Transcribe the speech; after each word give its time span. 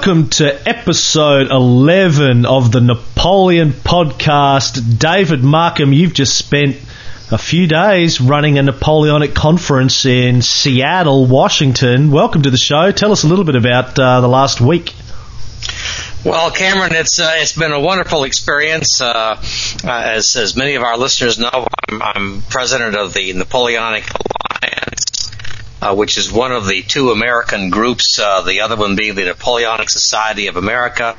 Welcome 0.00 0.30
to 0.30 0.66
episode 0.66 1.50
11 1.50 2.46
of 2.46 2.72
the 2.72 2.80
Napoleon 2.80 3.72
podcast. 3.72 4.98
David 4.98 5.44
Markham, 5.44 5.92
you've 5.92 6.14
just 6.14 6.38
spent 6.38 6.76
a 7.30 7.36
few 7.36 7.66
days 7.66 8.18
running 8.18 8.56
a 8.56 8.62
Napoleonic 8.62 9.34
conference 9.34 10.06
in 10.06 10.40
Seattle, 10.40 11.26
Washington. 11.26 12.10
Welcome 12.10 12.44
to 12.44 12.50
the 12.50 12.56
show. 12.56 12.90
Tell 12.92 13.12
us 13.12 13.24
a 13.24 13.26
little 13.26 13.44
bit 13.44 13.56
about 13.56 13.98
uh, 13.98 14.22
the 14.22 14.28
last 14.28 14.62
week. 14.62 14.94
Well, 16.24 16.50
Cameron, 16.50 16.94
it's 16.94 17.20
uh, 17.20 17.34
it's 17.36 17.52
been 17.52 17.72
a 17.72 17.80
wonderful 17.80 18.24
experience. 18.24 19.02
Uh, 19.02 19.36
uh 19.84 19.90
as 19.90 20.34
as 20.34 20.56
many 20.56 20.76
of 20.76 20.82
our 20.82 20.96
listeners 20.96 21.38
know, 21.38 21.66
I'm, 21.90 22.00
I'm 22.00 22.42
president 22.48 22.96
of 22.96 23.12
the 23.12 23.34
Napoleonic 23.34 24.04
uh, 25.80 25.94
which 25.94 26.18
is 26.18 26.30
one 26.30 26.52
of 26.52 26.66
the 26.66 26.82
two 26.82 27.10
American 27.10 27.70
groups, 27.70 28.18
uh, 28.18 28.42
the 28.42 28.60
other 28.60 28.76
one 28.76 28.96
being 28.96 29.14
the 29.14 29.24
Napoleonic 29.24 29.88
Society 29.90 30.46
of 30.46 30.56
America. 30.56 31.16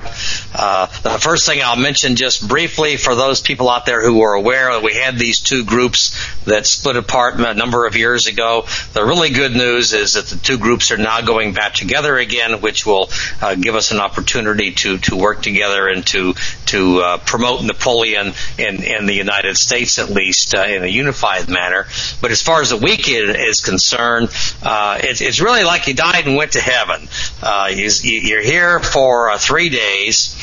Uh, 0.54 0.86
the 1.02 1.20
first 1.20 1.46
thing 1.46 1.62
I'll 1.64 1.76
mention 1.76 2.16
just 2.16 2.48
briefly 2.48 2.98
for 2.98 3.16
those 3.16 3.42
people 3.42 3.70
out 3.70 3.86
there 3.86 4.02
who 4.02 4.22
are 4.22 4.34
aware 4.34 4.72
that 4.74 4.84
we 4.84 4.94
had 4.94 5.18
these 5.18 5.40
two 5.40 5.64
groups 5.66 6.18
that 6.46 6.66
split 6.66 6.96
apart 6.96 7.40
a 7.40 7.54
number 7.54 7.86
of 7.86 7.96
years 7.96 8.28
ago. 8.28 8.66
The 8.94 9.04
really 9.04 9.32
good 9.32 9.54
news 9.54 9.94
is 9.94 10.14
that 10.14 10.28
the 10.28 10.38
two 10.38 10.58
groups 10.58 10.92
are 10.92 10.98
now 10.98 11.22
going 11.22 11.54
back 11.54 11.74
together 11.74 12.18
again, 12.18 12.62
which 12.62 12.86
will 12.86 13.10
uh, 13.42 13.56
give 13.56 13.76
us 13.76 13.92
an 13.92 14.00
opportunity 14.00 14.72
to, 14.72 14.98
to 15.00 15.16
work 15.16 15.42
together 15.42 15.88
and 15.88 16.06
to, 16.08 16.34
to 16.68 17.00
uh, 17.00 17.18
promote 17.18 17.64
Napoleon 17.64 18.34
in, 18.58 18.84
in 18.84 19.06
the 19.06 19.14
United 19.14 19.58
States 19.58 20.00
at 20.00 20.10
least 20.10 20.54
uh, 20.56 20.64
in 20.64 20.84
a 20.84 20.88
unified 20.88 21.50
manner. 21.50 21.88
But 22.22 22.32
as 22.32 22.42
far 22.42 22.62
as 22.62 22.70
the 22.70 22.78
weekend 22.78 23.36
is 23.36 23.62
concerned, 23.62 24.30
uh, 24.64 25.00
it, 25.02 25.22
it's 25.22 25.40
really 25.40 25.64
like 25.64 25.88
you 25.88 25.94
died 25.94 26.28
and 26.28 26.36
went 26.36 26.54
to 26.54 26.62
heaven. 26.62 27.08
Uh, 27.42 27.70
you, 27.72 27.90
you're 28.04 28.42
here 28.42 28.80
for 28.80 29.32
uh, 29.32 29.38
three 29.38 29.70
days, 29.70 30.36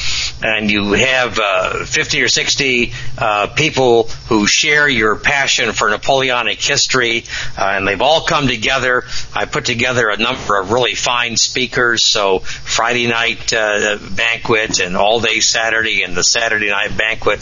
and 0.42 0.70
you 0.70 0.92
have 0.92 1.38
uh, 1.38 1.84
50 1.84 2.22
or 2.22 2.28
60 2.28 2.92
uh, 3.18 3.46
people 3.48 4.04
who 4.28 4.46
share 4.46 4.88
your 4.88 5.16
passion 5.16 5.72
for 5.72 5.90
Napoleonic 5.90 6.60
history, 6.60 7.24
uh, 7.56 7.74
and 7.76 7.86
they've 7.86 8.02
all 8.02 8.22
come 8.22 8.48
together. 8.48 9.04
I 9.34 9.44
put 9.44 9.64
together 9.64 10.08
a 10.08 10.16
number 10.16 10.58
of 10.58 10.72
really 10.72 10.94
fine 10.94 11.36
speakers. 11.36 12.02
So 12.02 12.40
Friday 12.40 13.06
night 13.06 13.52
uh, 13.52 13.98
banquet 14.16 14.80
and 14.80 14.96
all 14.96 15.20
day 15.20 15.40
Saturday 15.40 16.02
and 16.02 16.16
the 16.16 16.24
Saturday 16.24 16.70
night 16.70 16.96
banquet, 16.96 17.40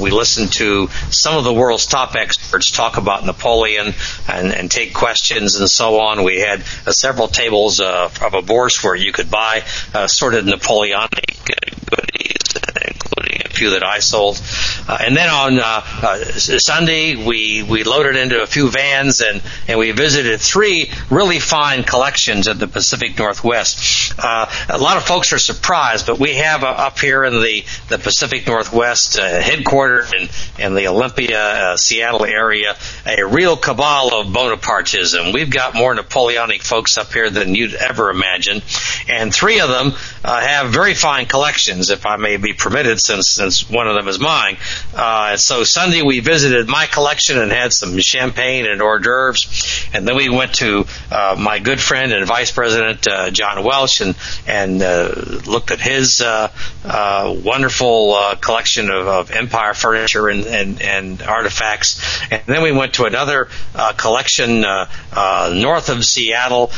we 0.00 0.10
listen 0.10 0.48
to 0.48 0.88
some 1.10 1.36
of 1.36 1.44
the 1.44 1.52
world's 1.52 1.86
top 1.86 2.14
experts 2.14 2.70
talk 2.70 2.96
about 2.96 3.24
Napoleon 3.24 3.94
and, 4.28 4.52
and 4.52 4.70
take 4.70 4.94
questions 4.94 5.56
and 5.56 5.68
so 5.68 5.98
on. 5.99 5.99
We 6.24 6.40
had 6.40 6.60
uh, 6.86 6.92
several 6.92 7.28
tables 7.28 7.80
uh, 7.80 8.10
of 8.22 8.34
a 8.34 8.42
bourse 8.42 8.82
where 8.82 8.94
you 8.94 9.12
could 9.12 9.30
buy 9.30 9.64
uh, 9.94 10.06
of 10.34 10.44
Napoleonic 10.44 11.36
uh, 11.50 11.76
goodies, 11.86 12.39
including 12.86 13.42
a 13.44 13.48
few 13.48 13.70
that 13.70 13.84
I 13.84 13.98
sold. 14.00 14.40
Uh, 14.88 14.98
and 15.00 15.16
then 15.16 15.28
on 15.28 15.58
uh, 15.58 15.62
uh, 15.62 16.24
Sunday, 16.24 17.16
we 17.16 17.62
we 17.62 17.84
loaded 17.84 18.16
into 18.16 18.42
a 18.42 18.46
few 18.46 18.70
vans 18.70 19.20
and 19.20 19.42
and 19.68 19.78
we 19.78 19.92
visited 19.92 20.40
three 20.40 20.90
really 21.10 21.38
fine 21.38 21.84
collections 21.84 22.48
in 22.48 22.58
the 22.58 22.66
Pacific 22.66 23.18
Northwest. 23.18 24.14
Uh, 24.18 24.50
a 24.68 24.78
lot 24.78 24.96
of 24.96 25.04
folks 25.04 25.32
are 25.32 25.38
surprised, 25.38 26.06
but 26.06 26.18
we 26.18 26.36
have 26.36 26.64
uh, 26.64 26.68
up 26.68 26.98
here 26.98 27.24
in 27.24 27.34
the 27.34 27.64
the 27.88 27.98
Pacific 27.98 28.46
Northwest 28.46 29.18
headquartered 29.18 30.12
in 30.14 30.64
in 30.64 30.74
the 30.74 30.88
Olympia, 30.88 31.74
Seattle 31.76 32.24
area, 32.24 32.76
a 33.06 33.24
real 33.24 33.56
cabal 33.56 34.14
of 34.14 34.26
Bonapartism. 34.28 35.32
We've 35.32 35.50
got 35.50 35.74
more 35.74 35.94
Napoleonic 35.94 36.62
folks 36.62 36.98
up 36.98 37.12
here 37.12 37.30
than 37.30 37.54
you'd 37.54 37.74
ever 37.74 38.10
imagine, 38.10 38.62
and 39.08 39.34
three 39.34 39.60
of 39.60 39.68
them 39.68 39.92
have 40.24 40.70
very 40.70 40.94
fine 40.94 41.26
collections, 41.26 41.90
if 41.90 42.06
I 42.06 42.16
may 42.16 42.36
be 42.36 42.49
permitted, 42.52 43.00
since 43.00 43.28
since 43.28 43.68
one 43.68 43.88
of 43.88 43.94
them 43.94 44.08
is 44.08 44.18
mine. 44.18 44.56
Uh, 44.94 45.36
so 45.36 45.64
Sunday 45.64 46.02
we 46.02 46.20
visited 46.20 46.68
my 46.68 46.86
collection 46.86 47.38
and 47.38 47.50
had 47.50 47.72
some 47.72 47.98
champagne 47.98 48.66
and 48.66 48.80
hors 48.82 49.00
d'oeuvres, 49.00 49.88
and 49.92 50.06
then 50.06 50.16
we 50.16 50.28
went 50.28 50.54
to 50.54 50.86
uh, 51.10 51.36
my 51.38 51.58
good 51.58 51.80
friend 51.80 52.12
and 52.12 52.26
vice 52.26 52.50
president 52.50 53.06
uh, 53.06 53.30
John 53.30 53.64
Welsh 53.64 54.00
and 54.00 54.14
and 54.46 54.82
uh, 54.82 55.12
looked 55.46 55.70
at 55.70 55.80
his 55.80 56.20
uh, 56.20 56.50
uh, 56.84 57.34
wonderful 57.44 58.16
collection 58.40 58.90
of, 58.90 59.06
of 59.06 59.30
empire 59.30 59.74
furniture 59.74 60.28
and, 60.28 60.46
and, 60.46 60.82
and 60.82 61.22
artifacts, 61.22 62.20
and 62.30 62.42
then 62.46 62.62
we 62.62 62.72
went 62.72 62.94
to 62.94 63.04
another 63.04 63.48
collection 63.96 64.60
north 64.60 65.88
of 65.88 66.04
Seattle, 66.04 66.70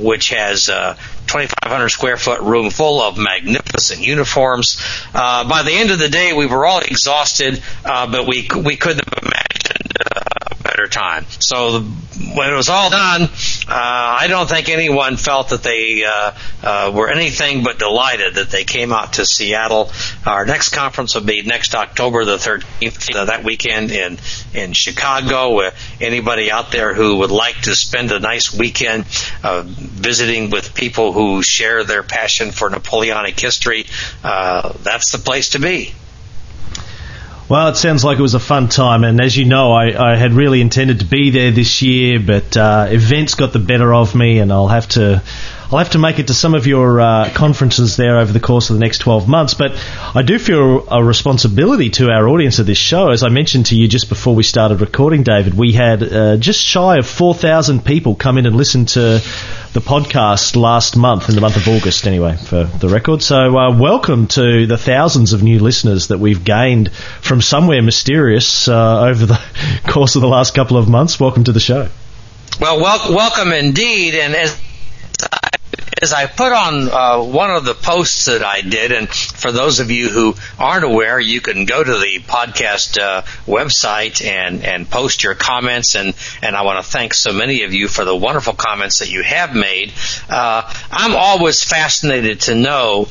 which 0.00 0.30
has 0.30 0.68
2,500 1.26 1.88
square 1.88 2.16
foot 2.16 2.40
room 2.40 2.70
full 2.70 3.00
of 3.00 3.18
magnificent 3.18 4.00
uniforms. 4.00 4.80
Uh, 5.14 5.48
by 5.48 5.62
the 5.62 5.72
end 5.72 5.90
of 5.90 5.98
the 5.98 6.08
day, 6.08 6.32
we 6.32 6.46
were 6.46 6.66
all 6.66 6.80
exhausted, 6.80 7.62
uh, 7.84 8.10
but 8.10 8.26
we 8.26 8.48
we 8.56 8.76
couldn't 8.76 9.04
have 9.04 9.22
imagined 9.22 9.92
uh, 10.14 10.21
better 10.72 10.88
time. 10.88 11.26
So 11.38 11.80
when 11.80 12.50
it 12.50 12.56
was 12.56 12.70
all 12.70 12.88
done, 12.88 13.22
uh, 13.22 13.28
I 13.68 14.26
don't 14.28 14.48
think 14.48 14.70
anyone 14.70 15.16
felt 15.16 15.50
that 15.50 15.62
they 15.62 16.04
uh, 16.04 16.32
uh, 16.62 16.92
were 16.94 17.10
anything 17.10 17.62
but 17.62 17.78
delighted 17.78 18.36
that 18.36 18.50
they 18.50 18.64
came 18.64 18.92
out 18.92 19.14
to 19.14 19.26
Seattle. 19.26 19.90
Our 20.24 20.46
next 20.46 20.70
conference 20.70 21.14
will 21.14 21.24
be 21.24 21.42
next 21.42 21.74
October 21.74 22.24
the 22.24 22.36
13th, 22.36 23.14
uh, 23.14 23.24
that 23.26 23.44
weekend 23.44 23.90
in 23.90 24.18
in 24.54 24.72
Chicago. 24.72 25.70
Anybody 26.00 26.50
out 26.50 26.72
there 26.72 26.94
who 26.94 27.16
would 27.18 27.30
like 27.30 27.60
to 27.62 27.74
spend 27.74 28.10
a 28.10 28.18
nice 28.18 28.56
weekend 28.56 29.04
uh, 29.42 29.62
visiting 29.66 30.48
with 30.50 30.74
people 30.74 31.12
who 31.12 31.42
share 31.42 31.84
their 31.84 32.02
passion 32.02 32.50
for 32.50 32.70
Napoleonic 32.70 33.38
history, 33.38 33.84
uh, 34.24 34.72
that's 34.82 35.12
the 35.12 35.18
place 35.18 35.50
to 35.50 35.58
be. 35.58 35.92
Well, 37.52 37.68
it 37.68 37.76
sounds 37.76 38.02
like 38.02 38.18
it 38.18 38.22
was 38.22 38.32
a 38.32 38.40
fun 38.40 38.70
time, 38.70 39.04
and 39.04 39.20
as 39.20 39.36
you 39.36 39.44
know, 39.44 39.72
I, 39.72 40.12
I 40.12 40.16
had 40.16 40.32
really 40.32 40.62
intended 40.62 41.00
to 41.00 41.04
be 41.04 41.28
there 41.28 41.50
this 41.50 41.82
year, 41.82 42.18
but 42.18 42.56
uh, 42.56 42.86
events 42.88 43.34
got 43.34 43.52
the 43.52 43.58
better 43.58 43.92
of 43.92 44.14
me, 44.14 44.38
and 44.38 44.50
I'll 44.50 44.68
have 44.68 44.88
to 44.96 45.22
I'll 45.72 45.78
have 45.78 45.92
to 45.92 45.98
make 45.98 46.18
it 46.18 46.26
to 46.26 46.34
some 46.34 46.52
of 46.52 46.66
your 46.66 47.00
uh, 47.00 47.30
conferences 47.32 47.96
there 47.96 48.18
over 48.18 48.30
the 48.30 48.40
course 48.40 48.68
of 48.68 48.76
the 48.76 48.80
next 48.80 48.98
12 48.98 49.26
months. 49.26 49.54
But 49.54 49.72
I 50.14 50.20
do 50.20 50.38
feel 50.38 50.86
a 50.86 51.02
responsibility 51.02 51.88
to 51.92 52.10
our 52.10 52.28
audience 52.28 52.58
of 52.58 52.66
this 52.66 52.76
show. 52.76 53.08
As 53.08 53.22
I 53.22 53.30
mentioned 53.30 53.66
to 53.66 53.74
you 53.74 53.88
just 53.88 54.10
before 54.10 54.34
we 54.34 54.42
started 54.42 54.82
recording, 54.82 55.22
David, 55.22 55.54
we 55.54 55.72
had 55.72 56.02
uh, 56.02 56.36
just 56.36 56.60
shy 56.60 56.98
of 56.98 57.06
4,000 57.06 57.86
people 57.86 58.14
come 58.14 58.36
in 58.36 58.44
and 58.44 58.54
listen 58.54 58.84
to 58.84 59.22
the 59.72 59.80
podcast 59.80 60.56
last 60.56 60.94
month, 60.94 61.30
in 61.30 61.36
the 61.36 61.40
month 61.40 61.56
of 61.56 61.66
August, 61.66 62.06
anyway, 62.06 62.36
for 62.36 62.64
the 62.64 62.90
record. 62.90 63.22
So, 63.22 63.56
uh, 63.56 63.74
welcome 63.74 64.26
to 64.26 64.66
the 64.66 64.76
thousands 64.76 65.32
of 65.32 65.42
new 65.42 65.58
listeners 65.58 66.08
that 66.08 66.18
we've 66.18 66.44
gained 66.44 66.92
from 67.22 67.40
somewhere 67.40 67.80
mysterious 67.80 68.68
uh, 68.68 69.06
over 69.06 69.24
the 69.24 69.40
course 69.88 70.16
of 70.16 70.20
the 70.20 70.28
last 70.28 70.54
couple 70.54 70.76
of 70.76 70.86
months. 70.90 71.18
Welcome 71.18 71.44
to 71.44 71.52
the 71.52 71.60
show. 71.60 71.88
Well, 72.60 72.78
wel- 72.78 73.14
welcome 73.14 73.52
indeed. 73.52 74.16
And 74.16 74.34
as 74.34 74.60
as 76.02 76.12
I 76.12 76.26
put 76.26 76.52
on 76.52 76.88
uh, 76.88 77.22
one 77.22 77.52
of 77.52 77.64
the 77.64 77.74
posts 77.74 78.24
that 78.24 78.42
I 78.42 78.60
did, 78.60 78.90
and 78.90 79.08
for 79.08 79.52
those 79.52 79.78
of 79.78 79.92
you 79.92 80.08
who 80.08 80.34
aren't 80.58 80.84
aware, 80.84 81.20
you 81.20 81.40
can 81.40 81.64
go 81.64 81.82
to 81.82 81.92
the 81.92 82.18
podcast 82.26 83.00
uh, 83.00 83.22
website 83.46 84.24
and 84.26 84.64
and 84.64 84.90
post 84.90 85.22
your 85.22 85.36
comments. 85.36 85.94
and 85.94 86.14
And 86.42 86.56
I 86.56 86.62
want 86.62 86.84
to 86.84 86.90
thank 86.90 87.14
so 87.14 87.32
many 87.32 87.62
of 87.62 87.72
you 87.72 87.86
for 87.86 88.04
the 88.04 88.16
wonderful 88.16 88.54
comments 88.54 88.98
that 88.98 89.10
you 89.10 89.22
have 89.22 89.54
made. 89.54 89.92
Uh, 90.28 90.74
I'm 90.90 91.14
always 91.14 91.62
fascinated 91.62 92.40
to 92.42 92.56
know 92.56 93.06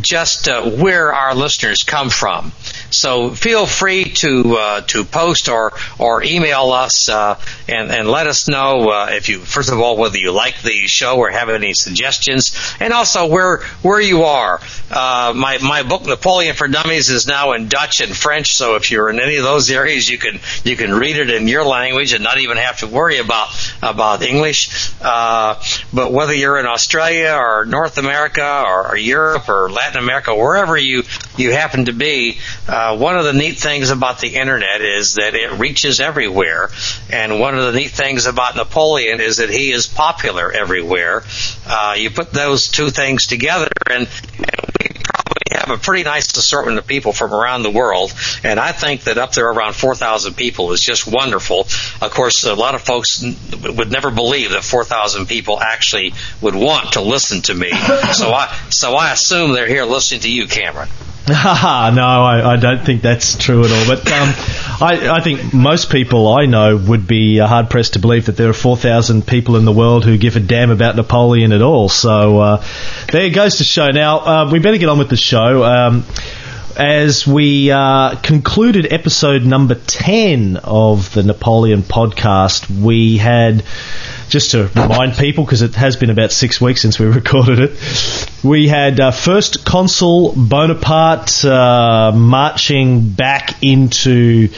just 0.00 0.48
uh, 0.48 0.62
where 0.70 1.12
our 1.12 1.34
listeners 1.34 1.82
come 1.82 2.10
from. 2.10 2.52
So 2.90 3.30
feel 3.30 3.66
free 3.66 4.04
to 4.04 4.56
uh, 4.56 4.80
to 4.82 5.04
post 5.04 5.48
or 5.48 5.72
or 5.98 6.22
email 6.22 6.70
us 6.72 7.08
uh, 7.08 7.38
and 7.68 7.90
and 7.90 8.08
let 8.08 8.26
us 8.26 8.48
know 8.48 8.90
uh, 8.90 9.08
if 9.10 9.28
you 9.28 9.38
first 9.40 9.72
of 9.72 9.80
all 9.80 9.96
whether 9.96 10.18
you 10.18 10.32
like 10.32 10.62
the 10.62 10.86
show 10.86 11.18
or 11.18 11.30
have 11.30 11.48
any 11.48 11.74
suggestions, 11.74 12.56
and 12.80 12.92
also 12.92 13.26
where 13.26 13.58
where 13.82 14.00
you 14.00 14.24
are. 14.24 14.60
Uh, 14.90 15.32
my 15.34 15.58
my 15.58 15.82
book 15.82 16.06
Napoleon 16.06 16.54
for 16.54 16.68
Dummies 16.68 17.10
is 17.10 17.26
now 17.26 17.52
in 17.52 17.68
Dutch 17.68 18.00
and 18.00 18.16
French, 18.16 18.54
so 18.54 18.76
if 18.76 18.90
you're 18.90 19.10
in 19.10 19.20
any 19.20 19.36
of 19.36 19.44
those 19.44 19.70
areas, 19.70 20.08
you 20.08 20.18
can 20.18 20.38
you 20.64 20.76
can 20.76 20.92
read 20.92 21.16
it 21.16 21.30
in 21.30 21.48
your 21.48 21.64
language 21.64 22.12
and 22.12 22.22
not 22.22 22.38
even 22.38 22.56
have 22.56 22.78
to 22.78 22.86
worry 22.86 23.18
about 23.18 23.48
about 23.82 24.22
English. 24.22 24.92
Uh, 25.02 25.60
but 25.92 26.12
whether 26.12 26.34
you're 26.34 26.58
in 26.58 26.66
Australia 26.66 27.36
or 27.38 27.64
North 27.66 27.98
America 27.98 28.62
or, 28.66 28.92
or 28.92 28.96
Europe 28.96 29.48
or 29.48 29.70
Latin 29.70 30.02
America, 30.02 30.34
wherever 30.34 30.76
you 30.76 31.02
you 31.36 31.52
happen 31.52 31.86
to 31.86 31.92
be. 31.92 32.38
Uh, 32.68 32.75
one 32.98 33.16
of 33.16 33.24
the 33.24 33.32
neat 33.32 33.56
things 33.56 33.90
about 33.90 34.20
the 34.20 34.36
internet 34.36 34.80
is 34.80 35.14
that 35.14 35.34
it 35.34 35.58
reaches 35.58 36.00
everywhere, 36.00 36.70
and 37.10 37.40
one 37.40 37.56
of 37.56 37.72
the 37.72 37.78
neat 37.78 37.90
things 37.90 38.26
about 38.26 38.56
Napoleon 38.56 39.20
is 39.20 39.38
that 39.38 39.50
he 39.50 39.70
is 39.72 39.86
popular 39.86 40.52
everywhere. 40.52 41.22
Uh, 41.66 41.94
you 41.96 42.10
put 42.10 42.32
those 42.32 42.68
two 42.68 42.90
things 42.90 43.26
together, 43.26 43.68
and, 43.90 44.08
and 44.38 44.60
we 44.80 44.88
probably 45.02 45.42
have 45.52 45.66
have 45.66 45.78
a 45.78 45.82
pretty 45.82 46.04
nice 46.04 46.36
assortment 46.36 46.78
of 46.78 46.86
people 46.86 47.12
from 47.12 47.32
around 47.32 47.62
the 47.62 47.70
world, 47.70 48.12
and 48.44 48.58
I 48.60 48.72
think 48.72 49.02
that 49.02 49.18
up 49.18 49.32
there 49.32 49.48
around 49.50 49.74
4,000 49.74 50.34
people 50.34 50.72
is 50.72 50.80
just 50.80 51.06
wonderful. 51.06 51.60
Of 52.00 52.10
course, 52.10 52.44
a 52.44 52.54
lot 52.54 52.74
of 52.74 52.82
folks 52.82 53.22
would 53.22 53.90
never 53.90 54.10
believe 54.10 54.50
that 54.50 54.64
4,000 54.64 55.26
people 55.26 55.60
actually 55.60 56.14
would 56.40 56.54
want 56.54 56.92
to 56.92 57.00
listen 57.00 57.42
to 57.42 57.54
me. 57.54 57.70
so 58.12 58.30
I 58.30 58.56
so 58.70 58.94
I 58.94 59.12
assume 59.12 59.52
they're 59.52 59.66
here 59.66 59.84
listening 59.84 60.20
to 60.22 60.30
you, 60.30 60.46
Cameron. 60.46 60.88
no, 61.28 61.34
I, 61.34 62.52
I, 62.52 62.56
don't 62.56 62.84
think 62.84 63.02
that's 63.02 63.36
true 63.36 63.64
at 63.64 63.72
all. 63.72 63.86
But 63.86 64.06
um, 64.12 64.28
I, 64.80 65.08
I, 65.16 65.20
think 65.20 65.52
most 65.52 65.90
people 65.90 66.28
I 66.28 66.46
know 66.46 66.76
would 66.76 67.08
be 67.08 67.40
uh, 67.40 67.48
hard 67.48 67.68
pressed 67.68 67.94
to 67.94 67.98
believe 67.98 68.26
that 68.26 68.36
there 68.36 68.48
are 68.48 68.52
4,000 68.52 69.26
people 69.26 69.56
in 69.56 69.64
the 69.64 69.72
world 69.72 70.04
who 70.04 70.18
give 70.18 70.36
a 70.36 70.40
damn 70.40 70.70
about 70.70 70.94
Napoleon 70.94 71.50
at 71.50 71.62
all. 71.62 71.88
So 71.88 72.38
uh, 72.38 72.64
there 73.10 73.28
goes 73.30 73.56
to 73.56 73.64
show. 73.64 73.90
Now, 73.90 74.18
uh, 74.18 74.50
we 74.52 74.60
better 74.60 74.78
get 74.78 74.88
on 74.88 74.98
with 74.98 75.10
the 75.10 75.16
show. 75.16 75.64
Um, 75.64 76.04
as 76.76 77.26
we 77.26 77.72
uh, 77.72 78.14
concluded 78.22 78.92
episode 78.92 79.42
number 79.42 79.74
10 79.74 80.58
of 80.58 81.12
the 81.12 81.24
Napoleon 81.24 81.82
podcast, 81.82 82.70
we 82.70 83.16
had 83.16 83.64
just 84.28 84.52
to 84.52 84.68
remind 84.74 85.14
people, 85.14 85.44
because 85.44 85.62
it 85.62 85.74
has 85.74 85.96
been 85.96 86.10
about 86.10 86.32
six 86.32 86.60
weeks 86.60 86.82
since 86.82 86.98
we 86.98 87.06
recorded 87.20 87.58
it, 87.58 88.36
we 88.42 88.68
had 88.68 89.00
uh, 89.00 89.10
first 89.10 89.64
consul 89.64 90.32
Bonaparte 90.36 91.44
uh, 91.44 92.12
marching 92.14 93.10
back 93.10 93.62
into 93.62 94.48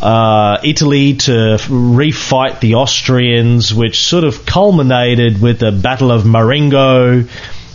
uh, 0.00 0.58
Italy 0.64 1.14
to 1.14 1.30
refight 1.68 2.60
the 2.60 2.74
Austrians, 2.74 3.72
which 3.72 4.02
sort 4.02 4.24
of 4.24 4.44
culminated 4.46 5.40
with 5.40 5.60
the 5.60 5.72
Battle 5.72 6.10
of 6.10 6.24
Marengo, 6.26 7.24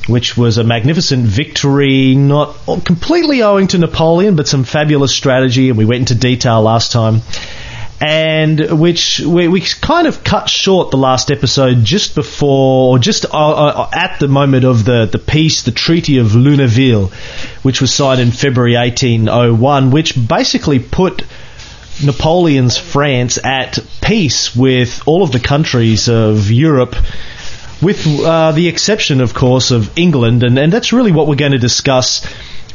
which 0.08 0.36
was 0.38 0.58
a 0.58 0.64
magnificent 0.64 1.26
victory, 1.26 2.16
not 2.16 2.56
completely 2.86 3.42
owing 3.42 3.68
to 3.68 3.78
Napoleon, 3.78 4.36
but 4.36 4.48
some 4.48 4.64
fabulous 4.64 5.14
strategy, 5.14 5.70
and 5.70 5.78
we 5.78 5.86
went 5.86 6.00
into 6.00 6.16
detail 6.16 6.62
last 6.62 6.92
time 6.92 7.22
and 8.02 8.80
which 8.80 9.20
we, 9.20 9.48
we, 9.48 9.62
kind 9.62 10.08
of 10.08 10.24
cut 10.24 10.50
short 10.50 10.90
the 10.90 10.98
last 10.98 11.30
episode 11.30 11.84
just 11.84 12.16
before, 12.16 12.96
or 12.96 13.00
just 13.00 13.26
uh, 13.26 13.30
uh, 13.32 13.90
at 13.94 14.20
the 14.20 14.28
moment 14.28 14.66
of 14.66 14.84
the, 14.84 15.06
the 15.06 15.20
peace, 15.20 15.62
the 15.62 15.72
Treaty 15.72 16.18
of 16.18 16.30
Lunéville, 16.30 17.14
which 17.64 17.80
was 17.80 17.94
signed 17.94 18.20
in 18.20 18.32
February 18.32 18.76
1801, 18.76 19.92
which 19.92 20.16
basically 20.28 20.80
put 20.80 21.24
Napoleon's 22.04 22.76
France 22.76 23.38
at 23.44 23.78
peace 24.02 24.56
with 24.56 25.04
all 25.06 25.22
of 25.22 25.32
the 25.32 25.40
countries 25.40 26.10
of 26.10 26.50
Europe 26.50 26.96
with 27.84 28.08
uh, 28.08 28.52
the 28.52 28.68
exception, 28.68 29.22
of 29.22 29.36
course, 29.36 29.70
of 29.70 29.96
England, 29.98 30.44
and, 30.44 30.58
and 30.58 30.74
that's 30.74 30.92
really 30.92 31.12
what 31.12 31.28
we're 31.28 31.36
going 31.36 31.52
to 31.52 31.60
discuss 31.60 32.26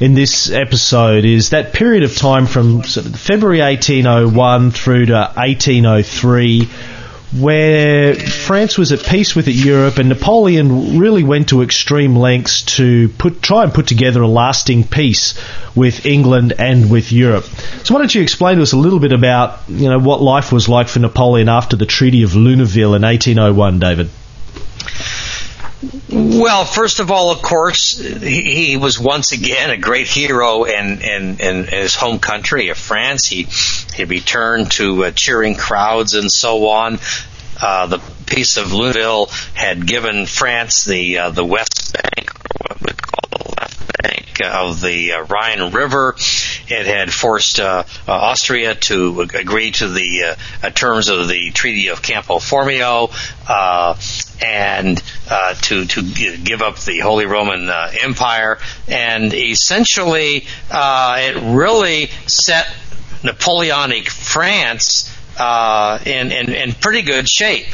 in 0.01 0.15
this 0.15 0.51
episode 0.51 1.25
is 1.25 1.51
that 1.51 1.73
period 1.73 2.03
of 2.03 2.17
time 2.17 2.47
from 2.47 2.85
sort 2.85 3.07
of 3.07 3.19
February 3.19 3.61
1801 3.61 4.71
through 4.71 5.07
to 5.07 5.15
1803 5.15 6.69
where 7.39 8.15
France 8.15 8.79
was 8.79 8.93
at 8.93 9.03
peace 9.05 9.35
with 9.35 9.49
Europe 9.49 9.99
and 9.99 10.09
Napoleon 10.09 10.99
really 10.99 11.25
went 11.25 11.49
to 11.49 11.63
extreme 11.63 12.15
lengths 12.15 12.63
to 12.63 13.09
put, 13.11 13.43
try 13.43 13.65
and 13.65 13.75
put 13.75 13.87
together 13.87 14.23
a 14.23 14.29
lasting 14.29 14.85
peace 14.85 15.35
with 15.75 16.07
England 16.07 16.55
and 16.59 16.91
with 16.91 17.13
Europe. 17.13 17.45
So 17.85 17.95
why 17.95 18.01
don't 18.01 18.15
you 18.15 18.23
explain 18.23 18.57
to 18.57 18.63
us 18.63 18.73
a 18.73 18.79
little 18.79 19.01
bit 19.01 19.13
about, 19.13 19.61
you 19.69 19.89
know, 19.89 19.99
what 19.99 20.23
life 20.23 20.53
was 20.53 20.69
like 20.69 20.89
for 20.89 21.01
Napoleon 21.01 21.49
after 21.49 21.77
the 21.77 21.87
Treaty 21.87 22.23
of 22.23 22.31
Lunéville 22.31 22.97
in 22.97 23.03
1801, 23.03 23.81
David? 23.81 24.09
Well, 26.11 26.65
first 26.65 27.01
of 27.01 27.11
all, 27.11 27.31
of 27.31 27.43
course, 27.43 27.99
he, 27.99 28.67
he 28.67 28.77
was 28.77 28.99
once 28.99 29.33
again 29.33 29.71
a 29.71 29.77
great 29.77 30.09
hero 30.09 30.65
in, 30.65 31.03
in, 31.03 31.41
in 31.41 31.65
his 31.65 31.95
home 31.95 32.19
country 32.19 32.71
of 32.71 32.79
France. 32.79 33.27
He 33.27 33.47
he 33.95 34.05
returned 34.05 34.71
to 34.73 35.05
uh, 35.05 35.11
cheering 35.11 35.55
crowds 35.55 36.15
and 36.15 36.33
so 36.33 36.69
on. 36.69 36.99
Uh, 37.61 37.87
the 37.87 37.99
Peace 38.27 38.57
of 38.57 38.69
Lunéville 38.69 39.31
had 39.55 39.87
given 39.87 40.27
France 40.27 40.85
the 40.85 41.19
uh, 41.19 41.31
the 41.31 41.45
West 41.45 41.95
Bank, 41.95 42.31
what 42.67 43.06
bank 44.39 44.53
of 44.55 44.81
the 44.81 45.13
uh, 45.13 45.25
Rhine 45.25 45.73
River. 45.73 46.15
It 46.69 46.87
had 46.87 47.13
forced 47.13 47.61
uh, 47.61 47.85
uh, 48.07 48.13
Austria 48.13 48.75
to 48.75 49.21
agree 49.21 49.71
to 49.73 49.89
the 49.89 50.37
uh, 50.63 50.71
terms 50.71 51.09
of 51.09 51.29
the 51.29 51.51
Treaty 51.51 51.89
of 51.89 52.03
Campo 52.03 52.39
Formio 52.39 53.13
and 54.43 55.03
to 55.63 55.87
to 55.87 56.03
give 56.37 56.63
up 56.63 56.79
the 56.81 57.01
Holy 57.01 57.27
Roman 57.27 57.71
Empire, 58.03 58.59
and 58.89 59.33
essentially 59.33 60.47
it 60.71 61.57
really 61.57 62.11
set 62.27 62.69
Napoleonic 63.23 64.11
France 64.11 65.13
uh, 65.39 65.99
in, 66.05 66.33
in, 66.33 66.53
in 66.53 66.73
pretty 66.73 67.03
good 67.03 67.29
shape. 67.29 67.67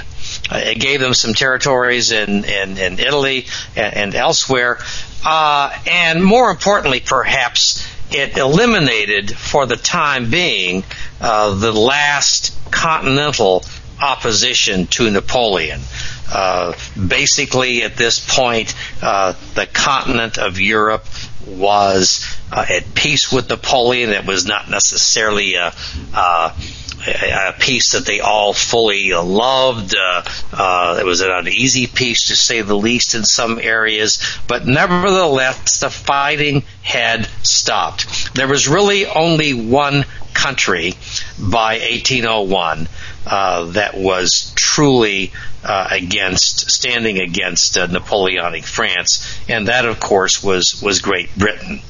It 0.50 0.79
gave 0.81 1.00
them 1.00 1.15
some 1.15 1.35
territories 1.35 2.12
in, 2.12 2.44
in, 2.44 2.79
in 2.79 2.99
Italy 2.99 3.47
and, 3.77 3.94
and 3.94 4.15
elsewhere. 4.15 4.79
Uh, 5.25 5.77
and 5.87 6.23
more 6.23 6.50
importantly, 6.50 7.00
perhaps, 7.00 7.87
it 8.11 8.37
eliminated, 8.37 9.37
for 9.37 9.67
the 9.67 9.77
time 9.77 10.31
being, 10.31 10.85
uh, 11.21 11.55
the 11.55 11.73
last 11.73 12.56
continental 12.71 13.65
opposition 14.00 14.87
to 14.89 15.11
Napoleon. 15.11 15.81
Uh, 16.31 16.75
basically, 17.09 17.83
at 17.83 17.97
this 17.97 18.19
point, 18.19 18.75
uh, 19.03 19.35
the 19.55 19.67
continent 19.67 20.39
of 20.39 20.59
Europe 20.59 21.06
was 21.47 22.27
uh, 22.50 22.65
at 22.69 22.94
peace 22.94 23.31
with 23.33 23.49
Napoleon. 23.49 24.11
It 24.11 24.27
was 24.27 24.47
not 24.47 24.71
necessarily 24.71 25.55
a, 25.55 25.75
a 27.07 27.55
peace 27.59 27.93
that 27.93 28.07
they 28.07 28.21
all 28.21 28.53
fully 28.53 29.11
loved. 29.13 29.95
Uh, 29.97 30.23
uh, 30.53 30.99
it 31.01 31.05
was 31.05 31.21
an 31.21 31.31
uneasy 31.31 31.87
peace, 31.87 32.29
to 32.29 32.37
say 32.37 32.61
the 32.61 32.77
least, 32.77 33.15
in 33.15 33.25
some 33.25 33.59
areas, 33.59 34.19
but 34.47 34.67
nevertheless, 34.67 35.81
the 35.81 35.91
fighting 35.91 36.63
had 36.83 37.27
stopped. 37.43 38.35
There 38.35 38.49
was 38.49 38.69
really 38.69 39.07
only 39.07 39.55
one 39.55 40.05
country 40.35 40.94
by 41.39 41.79
1801 41.79 42.89
uh, 43.27 43.65
that 43.67 43.94
was 43.94 44.53
truly 44.56 45.32
uh, 45.65 45.89
against 45.91 46.71
standing 46.71 47.21
against 47.21 47.77
uh, 47.77 47.87
Napoleonic 47.87 48.65
France, 48.65 49.39
and 49.49 49.69
that, 49.69 49.85
of 49.85 50.01
course, 50.01 50.43
was 50.43 50.82
was 50.82 51.01
Great 51.01 51.37
Britain. 51.37 51.82